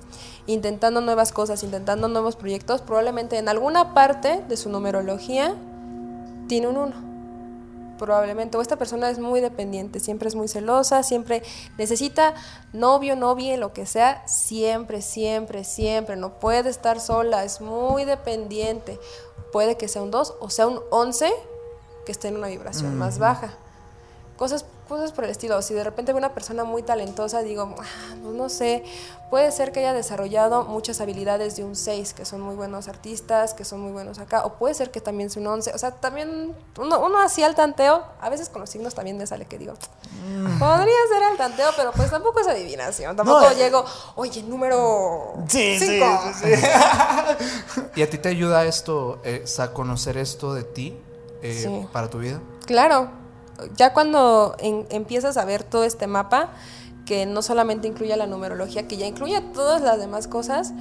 [0.45, 2.81] intentando nuevas cosas, intentando nuevos proyectos.
[2.81, 5.55] Probablemente en alguna parte de su numerología
[6.49, 7.12] tiene un uno.
[8.03, 8.57] Probablemente.
[8.57, 11.41] O esta persona es muy dependiente, siempre es muy celosa, siempre
[11.77, 12.33] necesita
[12.73, 16.17] novio, novia, lo que sea, siempre, siempre, siempre.
[16.17, 18.99] No puede estar sola, es muy dependiente.
[19.53, 21.31] Puede que sea un 2 o sea un 11
[22.05, 23.53] que esté en una vibración más baja
[24.35, 24.65] cosas,
[24.95, 25.61] cosas por el estilo.
[25.61, 27.83] Si de repente veo una persona muy talentosa, digo, "Ah,
[28.21, 28.83] pues no sé,
[29.29, 33.53] puede ser que haya desarrollado muchas habilidades de un 6, que son muy buenos artistas,
[33.53, 35.71] que son muy buenos acá, o puede ser que también sea un 11.
[35.73, 39.25] O sea, también uno, uno así al tanteo, a veces con los signos también me
[39.25, 39.73] sale que digo,
[40.59, 43.15] podría ser al tanteo, pero pues tampoco es adivinación.
[43.15, 43.55] Tampoco No, eh.
[43.55, 43.83] llego,
[44.15, 46.05] oye, número Sí, sí, cinco".
[46.41, 46.61] sí, sí.
[47.95, 50.97] ¿Y a ti te ayuda esto, eh, a conocer esto de ti
[51.41, 51.87] eh, Sí.
[51.91, 52.39] para tu vida?
[52.65, 53.09] Claro,
[53.75, 56.49] ya cuando empiezas a ver todo este mapa,
[57.05, 60.71] que no solamente incluye la numerología, que ya incluye todas las demás cosas,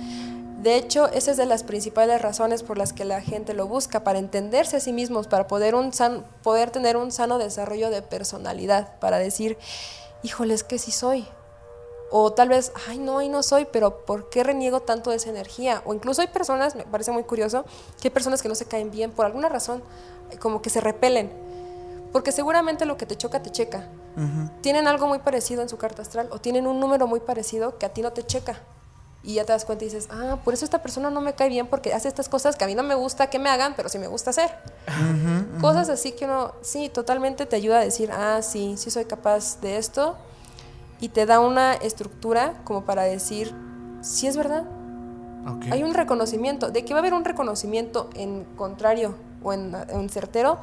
[0.63, 4.05] de hecho, esa es de las principales razones por las que la gente lo busca,
[4.05, 8.01] para entenderse a sí mismos, para poder, un san- poder tener un sano desarrollo de
[8.01, 9.59] personalidad, para decir,
[10.23, 11.27] híjole, es que sí soy.
[12.13, 15.31] O tal vez, ay, no, ahí no soy, pero ¿por qué reniego tanto de esa
[15.31, 15.83] energía?
[15.85, 17.65] O incluso hay personas, me parece muy curioso,
[18.01, 19.83] que hay personas que no se caen bien por alguna razón,
[20.39, 21.33] como que se repelen.
[22.13, 23.89] Porque seguramente lo que te choca te checa.
[24.61, 27.87] Tienen algo muy parecido en su carta astral o tienen un número muy parecido que
[27.87, 28.61] a ti no te checa.
[29.25, 31.49] Y ya te das cuenta y dices, ah, por eso esta persona no me cae
[31.49, 33.89] bien porque hace estas cosas que a mí no me gusta que me hagan, pero
[33.89, 34.51] sí me gusta hacer.
[35.61, 39.61] Cosas así que uno, sí, totalmente te ayuda a decir, ah, sí, sí soy capaz
[39.61, 40.17] de esto.
[41.01, 43.55] Y te da una estructura como para decir,
[44.03, 44.65] sí es verdad,
[45.49, 45.67] Ok.
[45.71, 46.71] hay un reconocimiento.
[46.71, 50.59] De que va a haber un reconocimiento en contrario o en, en certero,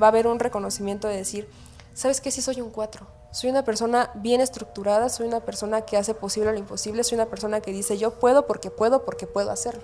[0.00, 1.48] va a haber un reconocimiento de decir,
[1.94, 2.30] ¿sabes qué?
[2.30, 3.06] Sí soy un 4.
[3.32, 7.26] Soy una persona bien estructurada, soy una persona que hace posible lo imposible, soy una
[7.26, 9.82] persona que dice yo puedo porque puedo porque puedo hacerlo.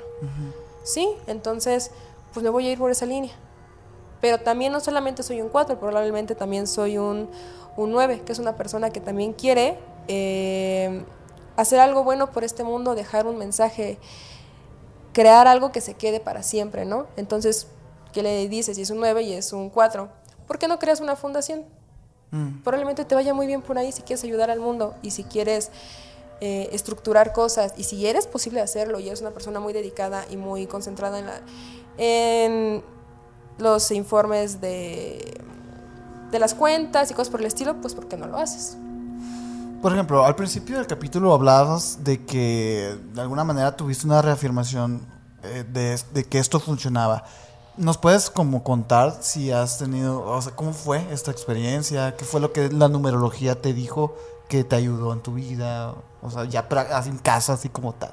[0.85, 1.91] Sí, entonces
[2.33, 3.33] pues me voy a ir por esa línea.
[4.21, 7.31] Pero también no solamente soy un 4, probablemente también soy un,
[7.77, 9.79] un 9, que es una persona que también quiere
[10.09, 11.05] eh,
[11.57, 13.99] hacer algo bueno por este mundo, dejar un mensaje,
[15.13, 17.07] crear algo que se quede para siempre, ¿no?
[17.17, 17.69] Entonces,
[18.19, 18.75] ¿qué le dices?
[18.75, 20.09] Si es un 9 y es un 4,
[20.49, 21.63] ¿por qué no creas una fundación?
[22.33, 22.63] Mm.
[22.65, 25.71] Probablemente te vaya muy bien por ahí si quieres ayudar al mundo y si quieres
[26.41, 30.37] eh, estructurar cosas y si eres posible hacerlo y eres una persona muy dedicada y
[30.37, 31.41] muy concentrada en, la,
[31.97, 32.83] en
[33.59, 35.41] los informes de,
[36.33, 38.77] de las cuentas y cosas por el estilo, pues ¿por qué no lo haces?
[39.81, 45.07] Por ejemplo, al principio del capítulo hablabas de que de alguna manera tuviste una reafirmación
[45.45, 47.23] eh, de, de que esto funcionaba.
[47.79, 52.17] ¿Nos puedes como contar si has tenido, o sea, cómo fue esta experiencia?
[52.17, 54.17] ¿Qué fue lo que la numerología te dijo
[54.49, 55.95] que te ayudó en tu vida?
[56.21, 58.13] O sea, ya así en casa, así como tal.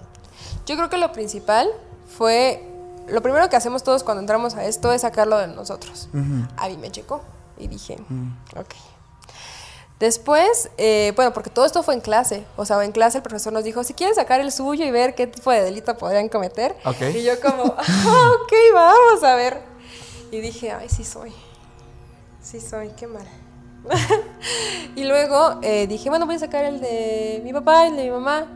[0.68, 1.68] Yo creo que lo principal
[2.08, 2.64] fue,
[3.08, 6.10] lo primero que hacemos todos cuando entramos a esto es sacarlo de nosotros.
[6.58, 7.22] A mí me checó
[7.58, 7.98] y dije,
[8.56, 8.76] ok.
[10.00, 12.46] Después, eh, bueno, porque todo esto fue en clase.
[12.58, 15.16] O sea, en clase el profesor nos dijo, si quieren sacar el suyo y ver
[15.16, 16.76] qué tipo de delito podrían cometer.
[16.84, 17.02] Ok.
[17.16, 19.62] Y yo como, ah, ok, vamos a ver.
[20.32, 21.34] Y dije, ay, sí soy.
[22.42, 23.26] Sí soy, qué mal.
[24.96, 28.04] y luego eh, dije, bueno, voy a sacar el de mi papá y el de
[28.04, 28.48] mi mamá.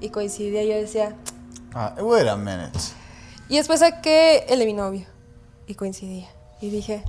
[0.00, 1.14] Y coincidía, yo decía,
[1.74, 2.78] Ah, wait a minute.
[3.48, 5.06] y después saqué el de mi novio.
[5.66, 6.28] Y coincidía.
[6.60, 7.04] Y dije.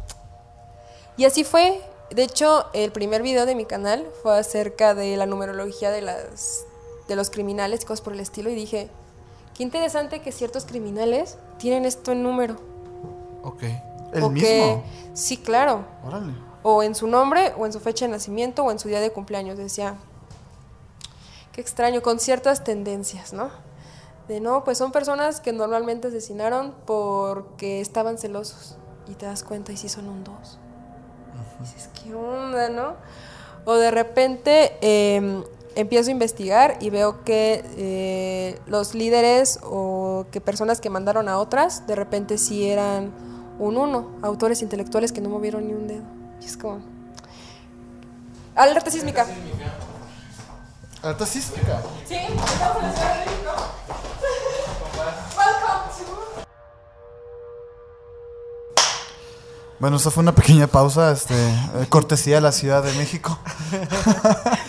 [1.18, 1.82] Y así fue.
[2.14, 6.66] De hecho, el primer video de mi canal fue acerca de la numerología de, las,
[7.08, 8.50] de los criminales y cosas por el estilo.
[8.50, 8.90] Y dije,
[9.56, 12.56] qué interesante que ciertos criminales tienen esto en número.
[13.44, 13.64] Ok.
[14.14, 14.48] El O mismo.
[14.48, 14.84] que-
[15.16, 15.86] sí, claro.
[16.06, 16.34] Órale.
[16.62, 19.12] O en su nombre, o en su fecha de nacimiento, o en su día de
[19.12, 19.58] cumpleaños.
[19.58, 19.96] Decía,
[21.52, 23.50] qué extraño, con ciertas tendencias, ¿no?
[24.28, 28.78] De no, pues son personas que normalmente asesinaron porque estaban celosos.
[29.08, 30.60] Y te das cuenta y sí son un dos.
[31.60, 32.96] Dices, ¿qué onda, no?
[33.66, 35.44] O de repente eh,
[35.76, 41.38] empiezo a investigar y veo que eh, los líderes o que personas que mandaron a
[41.38, 43.12] otras, de repente sí eran
[43.60, 46.04] un uno, autores intelectuales que no movieron ni un dedo.
[46.42, 46.80] Y es como...
[48.56, 49.26] Alerta sísmica.
[51.02, 51.82] Alta sísmica.
[52.08, 53.52] Sí, estamos en la Ciudad de México.
[59.84, 63.38] Bueno, esa fue una pequeña pausa, este, eh, cortesía de la Ciudad de México.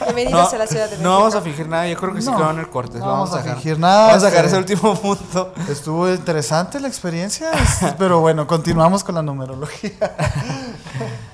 [0.06, 1.02] Bienvenidos a la Ciudad de México.
[1.08, 2.98] no vamos a fingir nada, yo creo que sí No, quedó en el corte.
[2.98, 3.54] no lo vamos a dejar.
[3.54, 5.52] fingir nada, Vamos a dejar este- ese último punto.
[5.68, 9.92] Estuvo interesante la experiencia, es- pero bueno, continuamos con la numerología.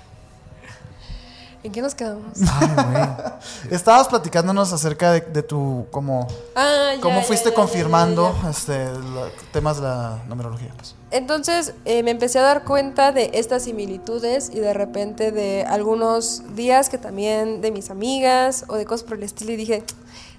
[1.62, 2.38] ¿En qué nos quedamos?
[3.70, 8.42] Estabas platicándonos acerca de, de tu, como, Ah, ya, cómo ya, fuiste ya, confirmando ya,
[8.44, 8.50] ya.
[8.50, 10.72] este, lo- temas de la numerología.
[10.76, 10.94] pues.
[11.11, 16.54] Entonces eh, me empecé a dar cuenta de estas similitudes y de repente de algunos
[16.56, 19.82] días que también de mis amigas o de cosas por el estilo y dije,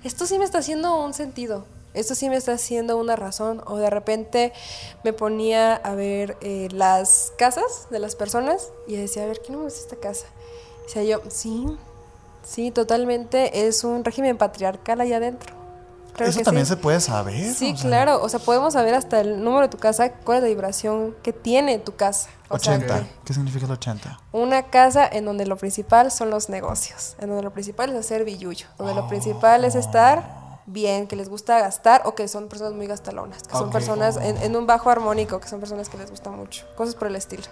[0.03, 3.77] esto sí me está haciendo un sentido, esto sí me está haciendo una razón o
[3.77, 4.53] de repente
[5.03, 9.51] me ponía a ver eh, las casas de las personas y decía, a ver, ¿qué
[9.51, 10.25] número es esta casa?
[10.83, 11.65] Decía yo, sí,
[12.43, 15.61] sí, totalmente es un régimen patriarcal allá adentro.
[16.13, 16.71] Claro Eso también sí.
[16.71, 17.53] se puede saber.
[17.53, 18.21] Sí, o sea, claro.
[18.21, 21.31] O sea, podemos saber hasta el número de tu casa, cuál es la vibración que
[21.31, 22.29] tiene tu casa.
[22.49, 22.99] O sea, 80.
[22.99, 24.19] que ¿Qué significa el 80?
[24.33, 28.25] una casa en donde lo principal son los negocios, en donde lo principal es hacer
[28.25, 32.73] billuyo, donde lo principal es estar bien, que les gusta gastar o que son personas
[32.73, 36.09] muy gastalonas, que son personas en, en un bajo armónico, que son personas que les
[36.11, 37.43] gusta mucho, cosas por el estilo.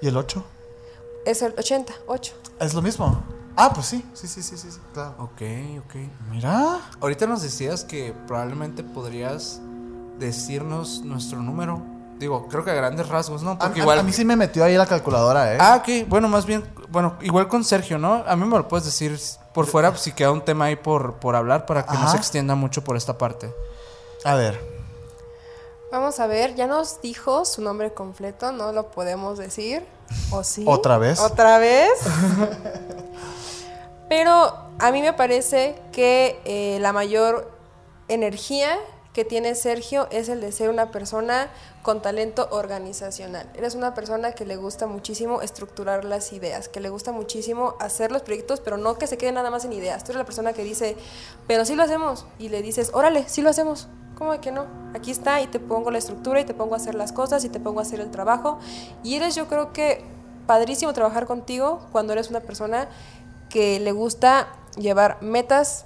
[0.00, 0.42] ¿Y el 8?
[1.26, 2.32] Es el 80, 8.
[2.60, 3.20] ¿Es lo mismo?
[3.56, 5.14] Ah, pues sí, sí, sí, sí, sí, sí, claro.
[5.18, 5.42] Ok,
[5.84, 5.94] ok.
[6.30, 9.60] Mira, Ahorita nos decías que probablemente podrías
[10.18, 11.82] decirnos nuestro número.
[12.18, 13.50] Digo, creo que a grandes rasgos, ¿no?
[13.52, 13.98] a, Porque a- igual.
[13.98, 15.58] a mí sí me metió ahí la calculadora, ¿eh?
[15.60, 16.08] Ah, ok.
[16.08, 18.22] Bueno, más bien, bueno, igual con Sergio, ¿no?
[18.26, 19.18] A mí me lo puedes decir
[19.52, 22.16] por fuera pues, si queda un tema ahí por, por hablar para que no se
[22.16, 23.52] extienda mucho por esta parte.
[24.24, 24.58] A ver,
[25.92, 29.86] Vamos a ver, ya nos dijo su nombre completo, no lo podemos decir.
[30.30, 30.64] ¿O sí?
[30.66, 31.20] ¿Otra vez?
[31.20, 31.90] ¿Otra vez?
[34.08, 37.50] Pero a mí me parece que eh, la mayor
[38.08, 38.76] energía
[39.12, 41.48] que tiene Sergio es el de ser una persona
[41.82, 43.48] con talento organizacional.
[43.54, 48.12] Eres una persona que le gusta muchísimo estructurar las ideas, que le gusta muchísimo hacer
[48.12, 50.04] los proyectos, pero no que se quede nada más en ideas.
[50.04, 50.96] Tú eres la persona que dice,
[51.46, 52.26] pero sí lo hacemos.
[52.38, 53.88] Y le dices, órale, sí lo hacemos.
[54.16, 54.66] ¿Cómo de que no?
[54.94, 57.50] Aquí está y te pongo la estructura y te pongo a hacer las cosas y
[57.50, 58.58] te pongo a hacer el trabajo.
[59.02, 60.02] Y eres yo creo que
[60.46, 62.88] padrísimo trabajar contigo cuando eres una persona
[63.50, 64.48] que le gusta
[64.78, 65.84] llevar metas,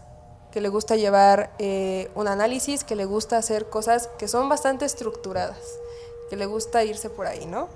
[0.52, 4.84] que le gusta llevar eh, un análisis, que le gusta hacer cosas que son bastante
[4.84, 5.58] estructuradas,
[6.28, 7.68] que le gusta irse por ahí, ¿no?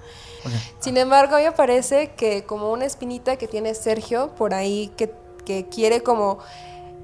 [0.79, 4.93] Sin embargo, a mí me parece que como una espinita que tiene Sergio por ahí,
[4.97, 5.13] que,
[5.45, 6.39] que quiere como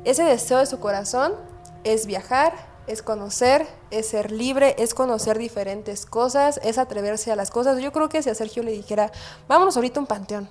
[0.04, 1.34] ese deseo de su corazón,
[1.82, 7.50] es viajar, es conocer, es ser libre, es conocer diferentes cosas, es atreverse a las
[7.50, 7.80] cosas.
[7.80, 9.12] Yo creo que si a Sergio le dijera,
[9.46, 10.48] vámonos ahorita a un panteón,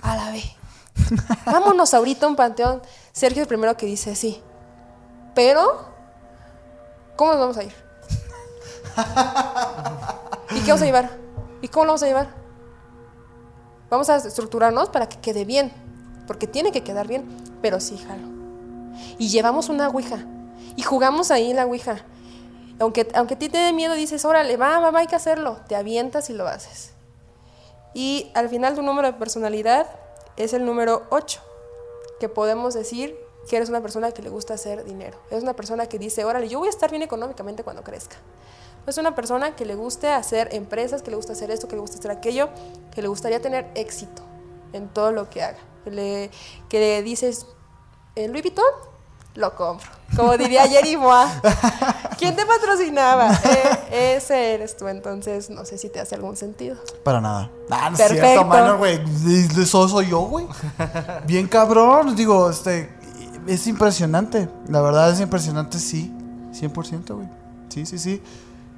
[0.00, 0.44] a la vez.
[1.44, 2.80] Vámonos ahorita a un panteón.
[3.12, 4.42] Sergio es el primero que dice sí.
[5.34, 5.84] Pero,
[7.16, 7.74] ¿cómo nos vamos a ir?
[10.52, 11.10] ¿Y qué vamos a llevar?
[11.60, 12.28] ¿Y cómo lo vamos a llevar?
[13.90, 15.70] Vamos a estructurarnos para que quede bien.
[16.26, 17.26] Porque tiene que quedar bien.
[17.60, 18.28] Pero sí, jalo.
[19.18, 20.24] Y llevamos una ouija.
[20.76, 22.04] Y jugamos ahí la ouija.
[22.78, 25.58] Aunque, aunque a ti te dé miedo, dices, órale, va, va, va, hay que hacerlo.
[25.66, 26.92] Te avientas y lo haces.
[27.94, 29.86] Y al final tu número de personalidad
[30.36, 31.40] es el número 8,
[32.20, 33.16] que podemos decir
[33.48, 35.18] que eres una persona que le gusta hacer dinero.
[35.30, 38.16] Es una persona que dice, órale, yo voy a estar bien económicamente cuando crezca.
[38.86, 41.80] Es una persona que le guste hacer empresas, que le gusta hacer esto, que le
[41.80, 42.50] gusta hacer aquello,
[42.94, 44.22] que le gustaría tener éxito
[44.72, 45.58] en todo lo que haga.
[45.84, 46.30] Que le,
[46.68, 47.46] que le dices,
[48.14, 48.64] ¿en Louis Vuitton?
[49.36, 49.90] Lo compro.
[50.16, 51.28] Como diría Jerry Moa.
[52.18, 53.32] ¿Quién te patrocinaba?
[53.90, 56.76] Eh, ese eres tú, entonces no sé si te hace algún sentido.
[57.04, 57.50] Para nada.
[57.70, 58.26] Ah, no es Perfecto.
[58.26, 59.00] cierto, mano, güey.
[59.60, 60.46] Eso soy yo, güey.
[61.26, 62.16] Bien cabrón.
[62.16, 62.94] Digo, este.
[63.46, 64.48] Es impresionante.
[64.68, 66.12] La verdad es impresionante, sí.
[66.52, 67.28] 100%, güey.
[67.68, 68.22] Sí, sí, sí.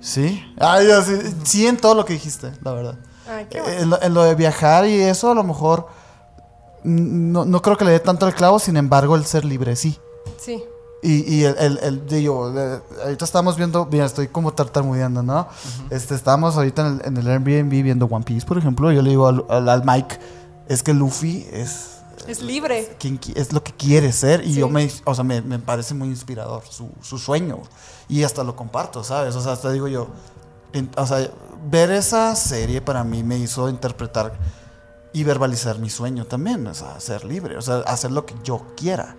[0.01, 0.44] Sí.
[0.59, 1.36] Ay, sí.
[1.44, 2.97] Sí, en todo lo que dijiste, la verdad.
[3.30, 3.80] Ay, qué bueno.
[3.80, 5.86] En lo, en lo de viajar y eso, a lo mejor.
[6.82, 9.98] No, no creo que le dé tanto el clavo, sin embargo, el ser libre, sí.
[10.38, 10.62] Sí.
[11.02, 12.52] Y, y el, el, el- digo,
[13.05, 15.46] ahorita estamos viendo, mira, estoy como tartamudeando, ¿no?
[15.90, 18.90] Este, estábamos ahorita en el, en el Airbnb viendo One Piece, por ejemplo.
[18.90, 20.18] Yo le digo al, al, al Mike,
[20.68, 22.96] es que Luffy es, Es libre.
[22.98, 24.42] quien, qui- es lo que quiere ser.
[24.44, 24.59] Y Sí.
[24.60, 27.60] yo me, o sea, me, me parece muy inspirador su, su sueño.
[28.09, 29.36] Y hasta lo comparto, ¿sabes?
[29.36, 30.09] O sea, hasta digo yo,
[30.72, 31.30] en- o sea,
[31.70, 34.36] ver esa serie para mí me hizo interpretar
[35.12, 38.62] y verbalizar mi sueño también, o sea, ser libre, o sea, hacer lo que yo
[38.76, 39.14] quiera.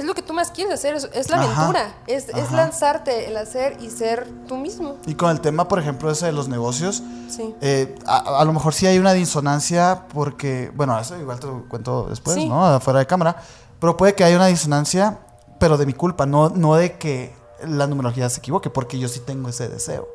[0.00, 1.44] Es lo que tú más quieres hacer, es, es la Ajá.
[1.66, 4.96] aventura, es, es lanzarte, el hacer y ser tú mismo.
[5.06, 7.54] Y con el tema, por ejemplo, ese de los negocios, Sí.
[7.60, 11.68] eh, a, a lo mejor sí hay una disonancia porque, bueno, eso igual te lo
[11.68, 12.48] cuento después, Sí.
[12.48, 12.64] ¿no?
[12.64, 13.42] Afuera de cámara,
[13.78, 15.18] pero puede que haya una disonancia,
[15.58, 17.34] pero de mi culpa, no, no de que
[17.68, 20.08] la numerología se equivoque, porque yo sí tengo ese deseo.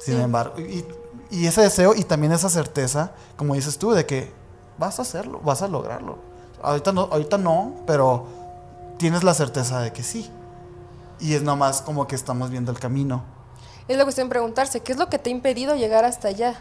[0.00, 0.20] Sin Sí.
[0.20, 0.84] embargo, y,
[1.30, 4.32] y ese deseo y también esa certeza, como dices tú, de que
[4.78, 6.18] vas a hacerlo, vas a lograrlo.
[6.60, 8.26] Ahorita no, ahorita no, pero
[9.02, 10.30] tienes la certeza de que sí.
[11.18, 13.24] Y es nomás como que estamos viendo el camino.
[13.88, 16.54] Es la cuestión de preguntarse, ¿qué es lo que te ha impedido llegar hasta allá?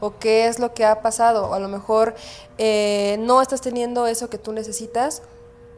[0.00, 1.46] ¿O qué es lo que ha pasado?
[1.46, 2.16] O a lo mejor
[2.58, 5.22] eh, no estás teniendo eso que tú necesitas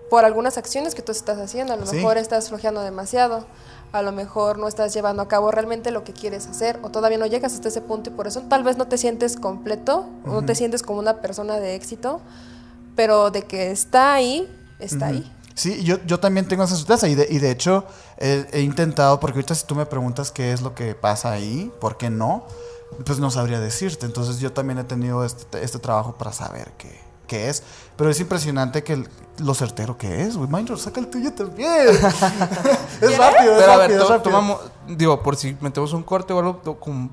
[0.08, 1.74] por algunas acciones que tú estás haciendo.
[1.74, 1.96] A lo Sí.
[1.96, 3.44] mejor estás flojeando demasiado.
[3.92, 6.78] A lo mejor no estás llevando a cabo realmente lo que quieres hacer.
[6.82, 9.36] O todavía no llegas hasta ese punto y por eso tal vez no te sientes
[9.36, 10.06] completo.
[10.24, 12.22] o No te sientes como una persona de éxito.
[12.96, 14.48] Pero de que está ahí,
[14.78, 15.30] está ahí.
[15.60, 17.84] Sí, yo, yo también tengo esa certeza y de, y de hecho
[18.16, 21.70] he, he intentado, porque ahorita si tú me preguntas qué es lo que pasa ahí,
[21.80, 22.46] por qué no,
[23.04, 24.06] pues no sabría decirte.
[24.06, 27.62] Entonces yo también he tenido este, este trabajo para saber qué, qué es.
[27.96, 29.08] Pero es impresionante que el-
[29.38, 30.48] lo certero que es, güey.
[30.50, 31.88] Minor, saca el tuyo también.
[33.00, 34.22] es rápido, es Pero a ver, rápido, es rápido.
[34.22, 36.60] tomamos, digo, por si metemos un corte o algo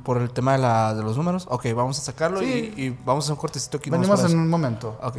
[0.03, 1.45] por el tema de, la, de los números.
[1.49, 2.74] Ok, vamos a sacarlo Sí.
[2.78, 3.90] y, y vamos a hacer un cortecito aquí.
[3.90, 4.36] Venimos en eso.
[4.36, 4.98] un momento.
[5.03, 5.18] Ok.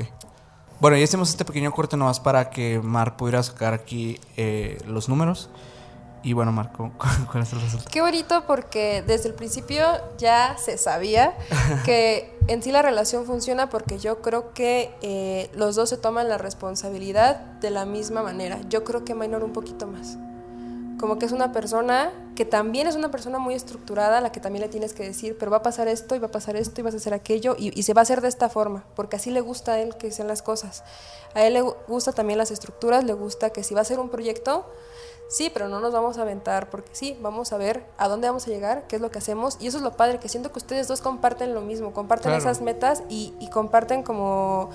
[0.81, 5.09] Bueno, ya hicimos este pequeño corte nomás para que Mar pudiera sacar aquí eh, los
[5.09, 5.51] números.
[6.23, 6.93] Y bueno, Marco,
[7.33, 7.91] ¿cuál es el resultado?
[7.91, 9.85] Qué bonito porque desde el principio
[10.19, 11.37] ya se sabía
[11.85, 16.29] que en sí la relación funciona porque yo creo que eh, los dos se toman
[16.29, 18.61] la responsabilidad de la misma manera.
[18.69, 20.17] Yo creo que Minor un poquito más.
[20.99, 24.41] Como que es una persona que también es una persona muy estructurada, a la que
[24.41, 26.81] también le tienes que decir, pero va a pasar esto y va a pasar esto
[26.81, 29.17] y vas a hacer aquello y, y se va a hacer de esta forma, porque
[29.17, 30.83] así le gusta a él que sean las cosas.
[31.35, 33.99] A él le gu- gusta también las estructuras, le gusta que si va a hacer
[34.01, 34.67] un proyecto,
[35.31, 38.47] Sí, pero no nos vamos a aventar porque sí, vamos a ver a dónde vamos
[38.47, 39.59] a llegar, qué es lo que hacemos.
[39.61, 42.39] Y eso es lo padre, que siento que ustedes dos comparten lo mismo, comparten Claro.
[42.39, 44.71] esas metas y, y comparten como,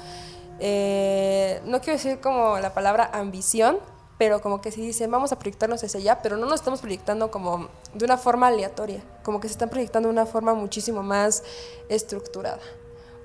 [0.60, 3.80] eh, no quiero decir como la palabra ambición,
[4.24, 7.30] pero como que si dicen vamos a proyectarnos hacia allá, pero no nos estamos proyectando
[7.30, 11.44] como de una forma aleatoria, como que se están proyectando de una forma muchísimo más
[11.90, 12.62] estructurada,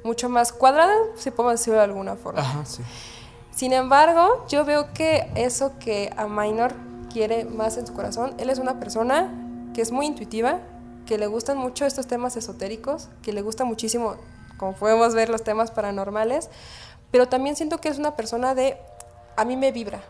[0.02, 2.40] mucho más cuadrada, si podemos decirlo de alguna forma.
[2.40, 2.82] Ajá, sí.
[3.54, 6.74] Sin embargo, yo veo que eso que a Minor
[7.12, 9.32] quiere más en su corazón, él es una persona
[9.74, 10.58] que es muy intuitiva,
[11.06, 14.16] que le gustan mucho estos temas esotéricos, que le gusta muchísimo,
[14.56, 16.50] como podemos ver, los temas paranormales,
[17.12, 18.76] pero también siento que es una persona de,
[19.36, 20.02] a mí me vibra.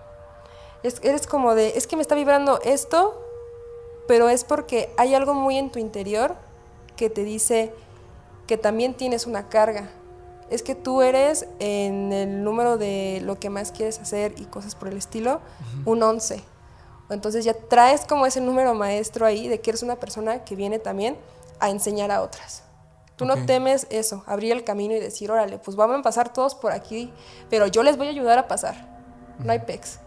[0.83, 3.25] Es, eres como de, es que me está vibrando esto,
[4.07, 6.37] pero es porque hay algo muy en tu interior
[6.97, 7.73] que te dice
[8.47, 9.91] que también tienes una carga.
[10.51, 14.75] Es que tú eres en el número de lo que más quieres hacer y cosas
[14.75, 15.41] por el estilo,
[15.85, 16.43] un 11.
[17.11, 20.79] Entonces ya traes como ese número maestro ahí de que eres una persona que viene
[20.79, 21.17] también
[21.61, 22.65] a enseñar a otras.
[23.17, 26.55] Tú no temes eso, abrir el camino y decir, órale, pues vamos a pasar todos
[26.55, 27.13] por aquí,
[27.51, 28.77] pero yo les voy a ayudar a pasar.
[29.41, 29.99] No hay pex.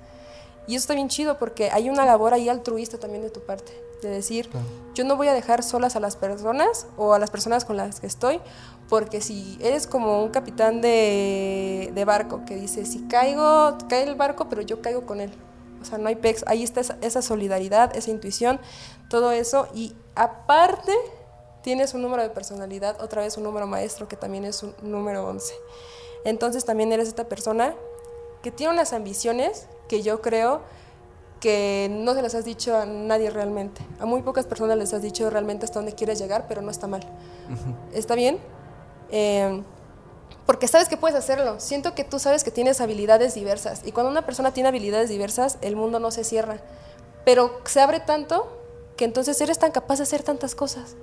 [0.68, 3.72] Y eso está bien chido porque hay una labor ahí altruista también de tu parte,
[4.02, 4.66] de decir, Claro.
[4.94, 8.00] yo no voy a dejar solas a las personas o a las personas con las
[8.00, 8.40] que estoy,
[8.88, 14.16] porque si eres como un capitán de, de barco que dice, si caigo, cae el
[14.16, 15.32] barco, pero yo caigo con él.
[15.82, 18.60] O sea, no hay pex, ahí está esa, esa solidaridad, esa intuición,
[19.10, 19.68] todo eso.
[19.74, 20.94] Y aparte,
[21.64, 25.28] tienes un número de personalidad, otra vez un número maestro que también es un número
[25.28, 25.54] 11.
[26.24, 27.74] Entonces también eres esta persona
[28.42, 30.62] que tiene unas ambiciones que yo creo
[31.40, 33.82] que no se las has dicho a nadie realmente.
[34.00, 36.88] A muy pocas personas les has dicho realmente hasta dónde quieres llegar, pero no está
[36.88, 37.02] mal.
[37.94, 38.40] ¿Está bien?
[39.10, 39.62] Eh,
[40.46, 41.60] porque sabes que puedes hacerlo.
[41.60, 43.82] Siento que tú sabes que tienes habilidades diversas.
[43.86, 46.58] Y cuando una persona tiene habilidades diversas, el mundo no se cierra.
[47.26, 48.58] Pero se abre tanto
[48.96, 50.96] que entonces eres tan capaz de hacer tantas cosas.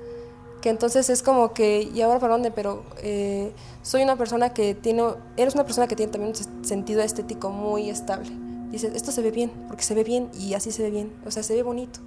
[0.60, 2.50] Que entonces es como que, ¿y ahora para dónde?
[2.50, 3.52] Pero eh,
[3.82, 5.04] soy una persona que tiene,
[5.36, 8.30] eres una persona que tiene también un sentido estético muy estable.
[8.70, 11.12] Dices, esto se ve bien, porque se ve bien y así se ve bien.
[11.24, 12.00] O sea, se ve bonito.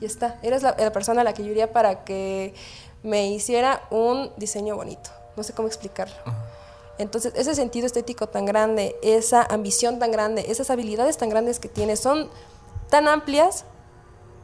[0.00, 0.38] Y está.
[0.42, 2.54] Eres la, la persona a la que yo iría para que
[3.02, 5.10] me hiciera un diseño bonito.
[5.36, 6.14] No sé cómo explicarlo.
[6.98, 11.68] Entonces, ese sentido estético tan grande, esa ambición tan grande, esas habilidades tan grandes que
[11.68, 12.30] tienes son
[12.88, 13.64] tan amplias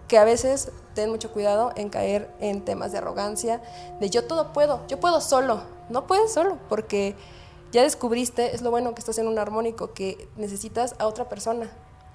[0.08, 3.62] que a veces ten mucho cuidado en caer en temas de arrogancia,
[4.00, 5.62] de yo todo puedo, yo puedo solo.
[5.88, 7.16] No puedes solo, porque
[7.72, 11.70] ya descubriste, es lo bueno que estás en un armónico, que necesitas a otra persona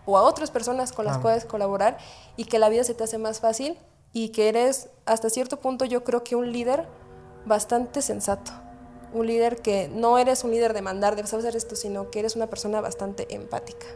[0.06, 1.22] o a otras personas con las Claro.
[1.24, 1.98] cuales colaborar
[2.38, 3.78] y que la vida se te hace más fácil
[4.14, 6.88] y que eres hasta cierto punto yo creo que un líder
[7.46, 8.52] bastante sensato.
[9.14, 12.20] Un líder que no eres un líder de mandar, de sabes hacer esto, sino que
[12.20, 13.88] eres una persona bastante empática.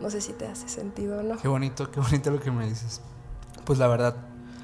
[0.00, 1.38] No sé si te hace sentido o no.
[1.38, 3.00] Qué bonito, qué bonito lo que me dices.
[3.64, 4.16] Pues la verdad,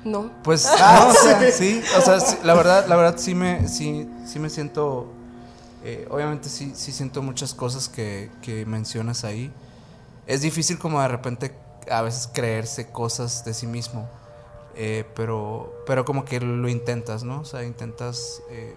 [0.05, 0.31] No.
[0.45, 1.83] pues Ah, no, o sea, sí.
[1.99, 5.07] o sea, sí, la verdad, la verdad sí me, sí, sí me siento,
[5.85, 9.53] eh, obviamente sí, sí siento muchas cosas que, que mencionas ahí.
[10.27, 11.53] Es difícil como de repente
[11.91, 14.09] a veces creerse cosas de sí mismo,
[14.77, 17.41] eh, pero, pero como que lo intentas, ¿no?
[17.41, 18.77] O sea, intentas, eh,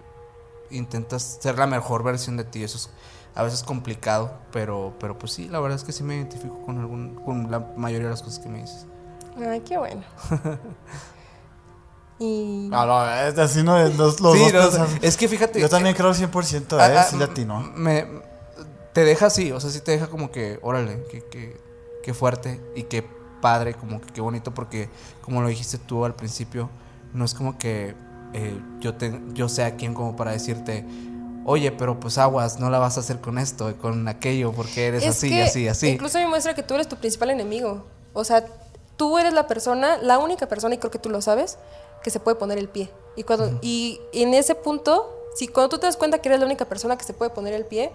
[0.70, 2.64] intentas ser la mejor versión de ti.
[2.64, 2.90] Eso es
[3.36, 6.78] a veces complicado, pero, pero pues sí, la verdad es que sí me identifico con
[6.78, 8.86] algún, con la mayoría de las cosas que me dices.
[9.38, 10.02] Ay, qué bueno.
[12.18, 15.60] y No, no, es así no es los, los Sí, dos no, es que fíjate.
[15.60, 16.96] Yo también creo 100%, Ah, ¿eh?
[16.98, 17.60] ah, Sí latino.
[17.74, 18.06] Me,
[18.92, 21.60] te deja así, o sea, sí te deja como que, órale, que, que,
[22.02, 23.04] que fuerte y qué
[23.42, 24.88] padre, como que qué bonito, porque
[25.20, 26.70] como lo dijiste tú al principio,
[27.12, 27.94] no es como que
[28.32, 30.86] eh, yo, te, yo sea quien como para decirte,
[31.44, 35.02] oye, pero pues aguas, no la vas a hacer con esto, con aquello, porque eres
[35.02, 35.88] es así, que así, así.
[35.88, 37.84] Incluso me muestra que tú eres tu principal enemigo.
[38.14, 38.46] O sea,
[38.96, 41.58] tú eres la persona, la única persona, y creo que tú lo sabes,
[42.02, 42.90] que se puede poner el pie.
[43.16, 46.46] Y, cuando, y en ese punto, si cuando tú te das cuenta que eres la
[46.46, 47.92] única persona que se puede poner el pie,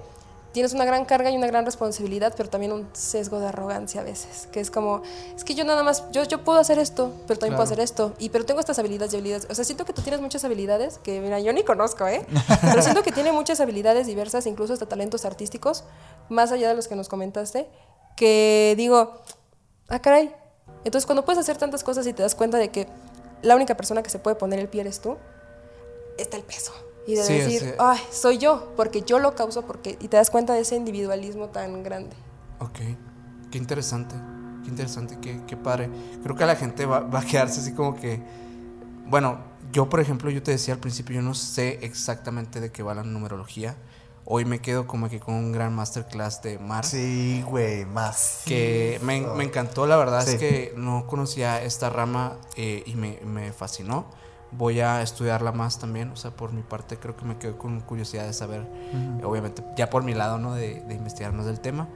[0.52, 4.03] tienes una gran carga y una gran responsabilidad, pero también un sesgo de arrogancia a
[4.03, 5.02] veces, que es como,
[5.36, 8.14] es que yo nada más, yo, yo puedo hacer esto, pero también puedo hacer esto,
[8.19, 10.98] y pero tengo estas habilidades y habilidades, o sea, siento que tú tienes muchas habilidades
[10.98, 12.26] que, mira, yo ni conozco, ¿eh?
[12.61, 15.84] Pero siento que tiene muchas habilidades diversas, incluso hasta talentos artísticos,
[16.30, 17.68] más allá de los que nos comentaste,
[18.15, 19.22] que digo,
[19.88, 20.36] ah, caray.
[20.84, 22.88] Entonces, cuando puedes hacer tantas cosas y te das cuenta de que
[23.41, 25.18] la única persona que se puede poner el pie eres tú,
[26.18, 26.74] está el peso.
[27.08, 27.72] Y de Sí, decir, sí.
[27.80, 31.49] ay, soy yo, porque yo lo causo, porque y te das cuenta de ese individualismo
[31.49, 32.16] tan grande.
[32.60, 32.80] Ok,
[33.49, 34.16] qué interesante,
[34.64, 35.90] qué interesante, qué, qué padre.
[36.22, 38.22] Creo que la gente va, va a quedarse así como que,
[39.08, 39.40] bueno,
[39.72, 42.94] yo por ejemplo, yo te decía al principio, yo no sé exactamente de qué va
[42.94, 43.76] la numerología.
[44.34, 46.86] Hoy me quedo como que con un gran masterclass de Mar.
[46.86, 48.44] Sí, güey, más.
[48.45, 50.32] Que me, me encantó, la verdad Sí.
[50.36, 54.06] es que no conocía esta rama eh, y me, me fascinó.
[54.52, 57.82] Voy a estudiarla más también, o sea, por mi parte creo que me quedo con
[57.82, 58.62] curiosidad de saber,
[58.94, 60.53] eh, obviamente, ya por mi lado, ¿no?
[60.56, 61.90] De, de investigar más del tema.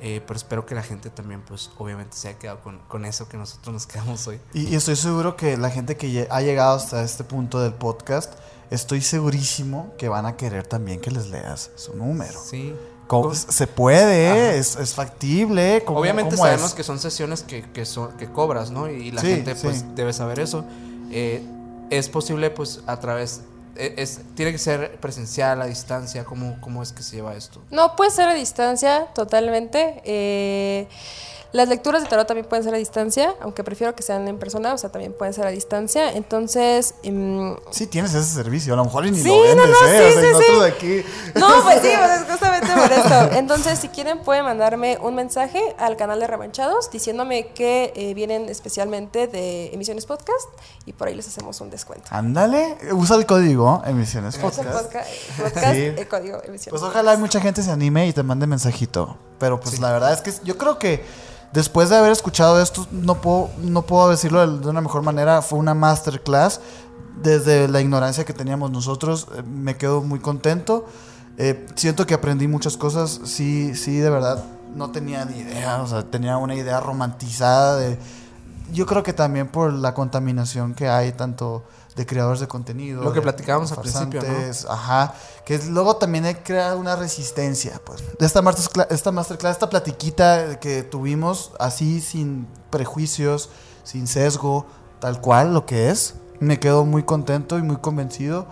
[0.00, 3.28] Eh, pero espero que la gente también, pues, obviamente se haya quedado con, con eso
[3.28, 4.40] que nosotros nos quedamos hoy.
[4.54, 8.34] Y, y estoy seguro que la gente que ha llegado hasta este punto del podcast,
[8.70, 12.38] estoy segurísimo que van a querer también que les leas su número.
[12.48, 12.74] Sí.
[13.06, 15.82] ¿Cómo- Co- se puede, es, es factible.
[15.86, 16.74] ¿cómo- Obviamente cómo sabemos es?
[16.74, 18.90] que son sesiones que, que, son, que cobras, ¿no?
[18.90, 19.60] Y la Sí, gente sí.
[19.62, 20.64] pues debe saber eso.
[21.12, 21.40] Eh,
[21.90, 23.42] es posible pues a través...
[23.76, 27.62] e- Es, tiene que ser presencial, a distancia, ¿cómo, ¿cómo es que se lleva esto?
[27.70, 30.02] No, puede ser a distancia totalmente.
[30.04, 30.88] Eh,
[31.56, 34.74] Las lecturas de tarot también pueden ser a distancia, aunque prefiero que sean en persona,
[34.74, 36.12] o sea, también pueden ser a distancia.
[36.12, 38.74] Entonces, em, Sí, tienes ese servicio.
[38.74, 40.12] A lo mejor ni Sí, lo no, vendes, no, ¿eh?
[40.12, 41.04] sí, o sea, sí, nosotros aquí.
[41.34, 43.36] No, pues sí, pues es justamente por esto.
[43.38, 48.50] Entonces, si quieren, pueden mandarme un mensaje al canal de Remanchados diciéndome que eh, vienen
[48.50, 50.50] especialmente de Emisiones Podcast
[50.84, 52.06] y por ahí les hacemos un descuento.
[52.10, 54.68] Ándale, usa el código Emisiones el Podcast.
[54.72, 55.08] podcast,
[55.42, 55.84] podcast Sí.
[55.96, 56.68] el código Emisiones.
[56.68, 59.16] Pues ojalá mucha gente se anime y te mande mensajito.
[59.38, 61.04] Pero pues la verdad es que yo creo que
[61.52, 65.42] después de haber escuchado esto, no puedo, no puedo decirlo de de una mejor manera.
[65.42, 66.60] Fue una masterclass.
[67.22, 70.86] Desde la ignorancia que teníamos nosotros, eh, me quedo muy contento.
[71.38, 73.20] Eh, siento que aprendí muchas cosas.
[73.24, 74.44] Sí, sí, de verdad,
[74.74, 75.82] no tenía ni idea.
[75.82, 77.98] O sea, tenía una idea romantizada de...
[78.72, 81.64] Yo creo que también por la contaminación que hay, tanto
[81.96, 83.02] de creadores de contenido.
[83.02, 84.70] Lo que platicábamos al principio, ¿no?
[84.70, 85.14] Ajá.
[85.46, 88.04] Que luego también he creado una resistencia, pues.
[88.18, 93.48] De esta masterclass, esta masterclass, esta platiquita que tuvimos, así sin prejuicios,
[93.82, 94.66] sin sesgo,
[95.00, 96.16] tal cual lo que es.
[96.38, 98.46] Me quedo muy contento y muy convencido.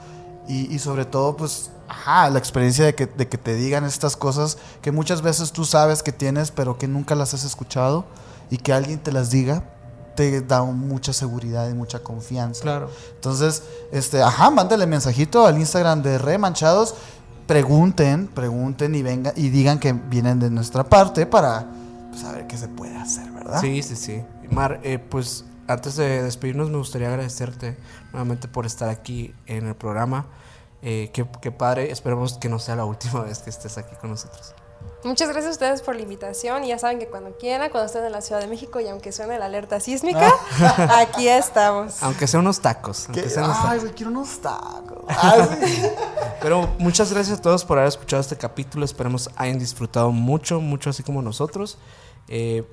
[0.48, 4.16] Y, y sobre todo, pues, ajá, la experiencia de que, de que te digan estas
[4.16, 8.06] cosas que muchas veces tú sabes que tienes, pero que nunca las has escuchado.
[8.50, 9.64] Y que alguien te las diga,
[10.14, 12.62] te da mucha seguridad y mucha confianza.
[12.62, 12.90] Claro.
[13.14, 13.62] Entonces,
[13.92, 16.94] este, ajá, mándale mensajito al Instagram de Remanchados.
[17.46, 21.66] Pregunten, pregunten y venga y digan que vienen de nuestra parte para
[22.10, 23.60] pues, saber qué se puede hacer, ¿verdad?
[23.60, 24.22] Sí, sí, sí.
[24.50, 27.76] Mar, eh, pues antes de despedirnos me gustaría agradecerte
[28.12, 30.26] nuevamente por estar aquí en el programa.
[30.82, 34.10] Eh, qué, qué padre, esperemos que no sea la última vez que estés aquí con
[34.10, 34.54] nosotros.
[35.04, 36.64] Muchas gracias a ustedes por la invitación.
[36.64, 39.12] Y ya saben que cuando quieran, cuando estén en la Ciudad de México y aunque
[39.12, 40.32] suene la alerta sísmica,
[40.98, 42.02] aquí estamos.
[42.02, 43.06] Aunque sea unos tacos.
[43.08, 43.80] Que- Aunque sean unos ay, tacos.
[43.82, 45.04] güey, quiero unos tacos.
[45.08, 45.82] Ay, sí.
[46.40, 48.84] Pero muchas gracias a todos por haber escuchado este capítulo.
[48.84, 51.76] Esperemos hayan disfrutado mucho, mucho así como nosotros.
[52.28, 52.64] Eh,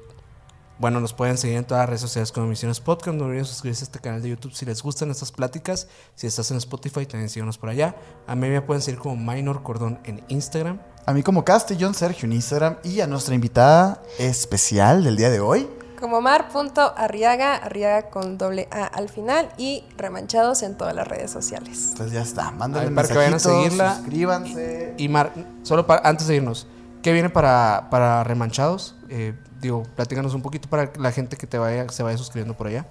[0.80, 3.16] bueno, nos pueden seguir en todas las redes sociales como Emisiones Podcast.
[3.16, 5.88] No olviden suscribirse a este canal de YouTube si les gustan estas pláticas.
[6.16, 7.96] Si estás en Spotify, también síganos por allá.
[8.26, 10.82] A mí me pueden seguir como Minor Cordón en Instagram.
[11.06, 15.40] A mí como Castellón Sergio en Instagram y a nuestra invitada especial del día de
[15.40, 15.68] hoy.
[16.00, 21.94] Como mar.arriaga, arriaga con doble A al final y remanchados en todas las redes sociales.
[21.98, 23.96] Pues ya está, mándenle Ay, para que vayan a seguirla.
[23.96, 24.96] suscríbanse.
[24.98, 25.32] Y Mar,
[25.64, 26.68] solo para, antes de irnos,
[27.02, 28.96] ¿qué viene para, para Remanchados?
[29.10, 32.68] Eh, digo, platícanos un poquito para la gente que te vaya, se vaya suscribiendo por
[32.68, 32.86] allá.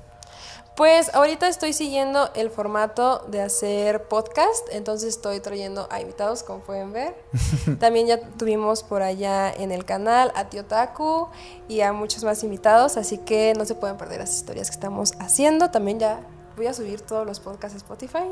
[0.80, 6.60] Pues ahorita estoy siguiendo el formato de hacer podcast, entonces estoy trayendo a invitados, como
[6.60, 7.14] pueden ver.
[7.78, 11.28] También ya tuvimos por allá en el canal a Tío Taku
[11.68, 15.12] y a muchos más invitados, así que no se pueden perder las historias que estamos
[15.18, 15.70] haciendo.
[15.70, 16.20] También ya
[16.60, 18.28] voy a subir todos los podcasts a Spotify.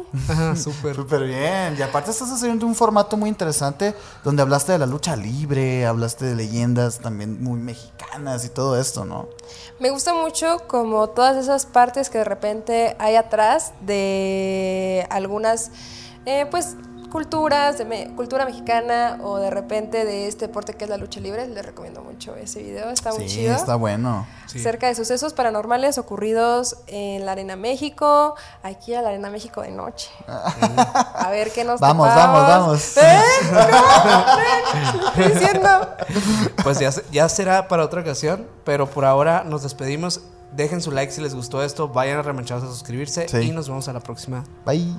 [0.55, 0.95] Súper.
[0.95, 1.77] Súper bien.
[1.79, 6.27] Y aparte estás haciendo un formato muy interesante donde hablaste de la lucha libre, hablaste
[6.27, 9.31] de leyendas también muy mexicanas y todo esto, ¿no?
[9.81, 15.71] Me gusta mucho como todas esas partes que de repente hay atrás de algunas,
[16.27, 16.77] eh, pues,
[17.11, 21.21] culturas, de me- cultura mexicana o de repente de este deporte que es la lucha
[21.21, 21.47] libre.
[21.49, 23.55] Les recomiendo mucho ese video, está muy sí, chido.
[23.55, 24.27] está bueno.
[24.47, 24.59] Sí.
[24.61, 29.71] Cerca de sucesos paranormales ocurridos en la Arena México, aquí a la Arena México de
[29.71, 30.11] noche.
[30.27, 32.43] A ver qué nos Vamos, topamos.
[32.43, 32.97] vamos, vamos.
[32.97, 33.23] ¿Eh?
[33.51, 35.13] ¿Cómo?
[35.15, 35.69] ¿Qué estoy diciendo?
[36.63, 40.21] Pues ya, ya será para otra ocasión, pero por ahora nos despedimos.
[40.53, 43.37] Dejen su like si les gustó esto, vayan a Remanchados a suscribirse Sí.
[43.39, 44.45] y nos vemos a la próxima.
[44.65, 44.95] Bye.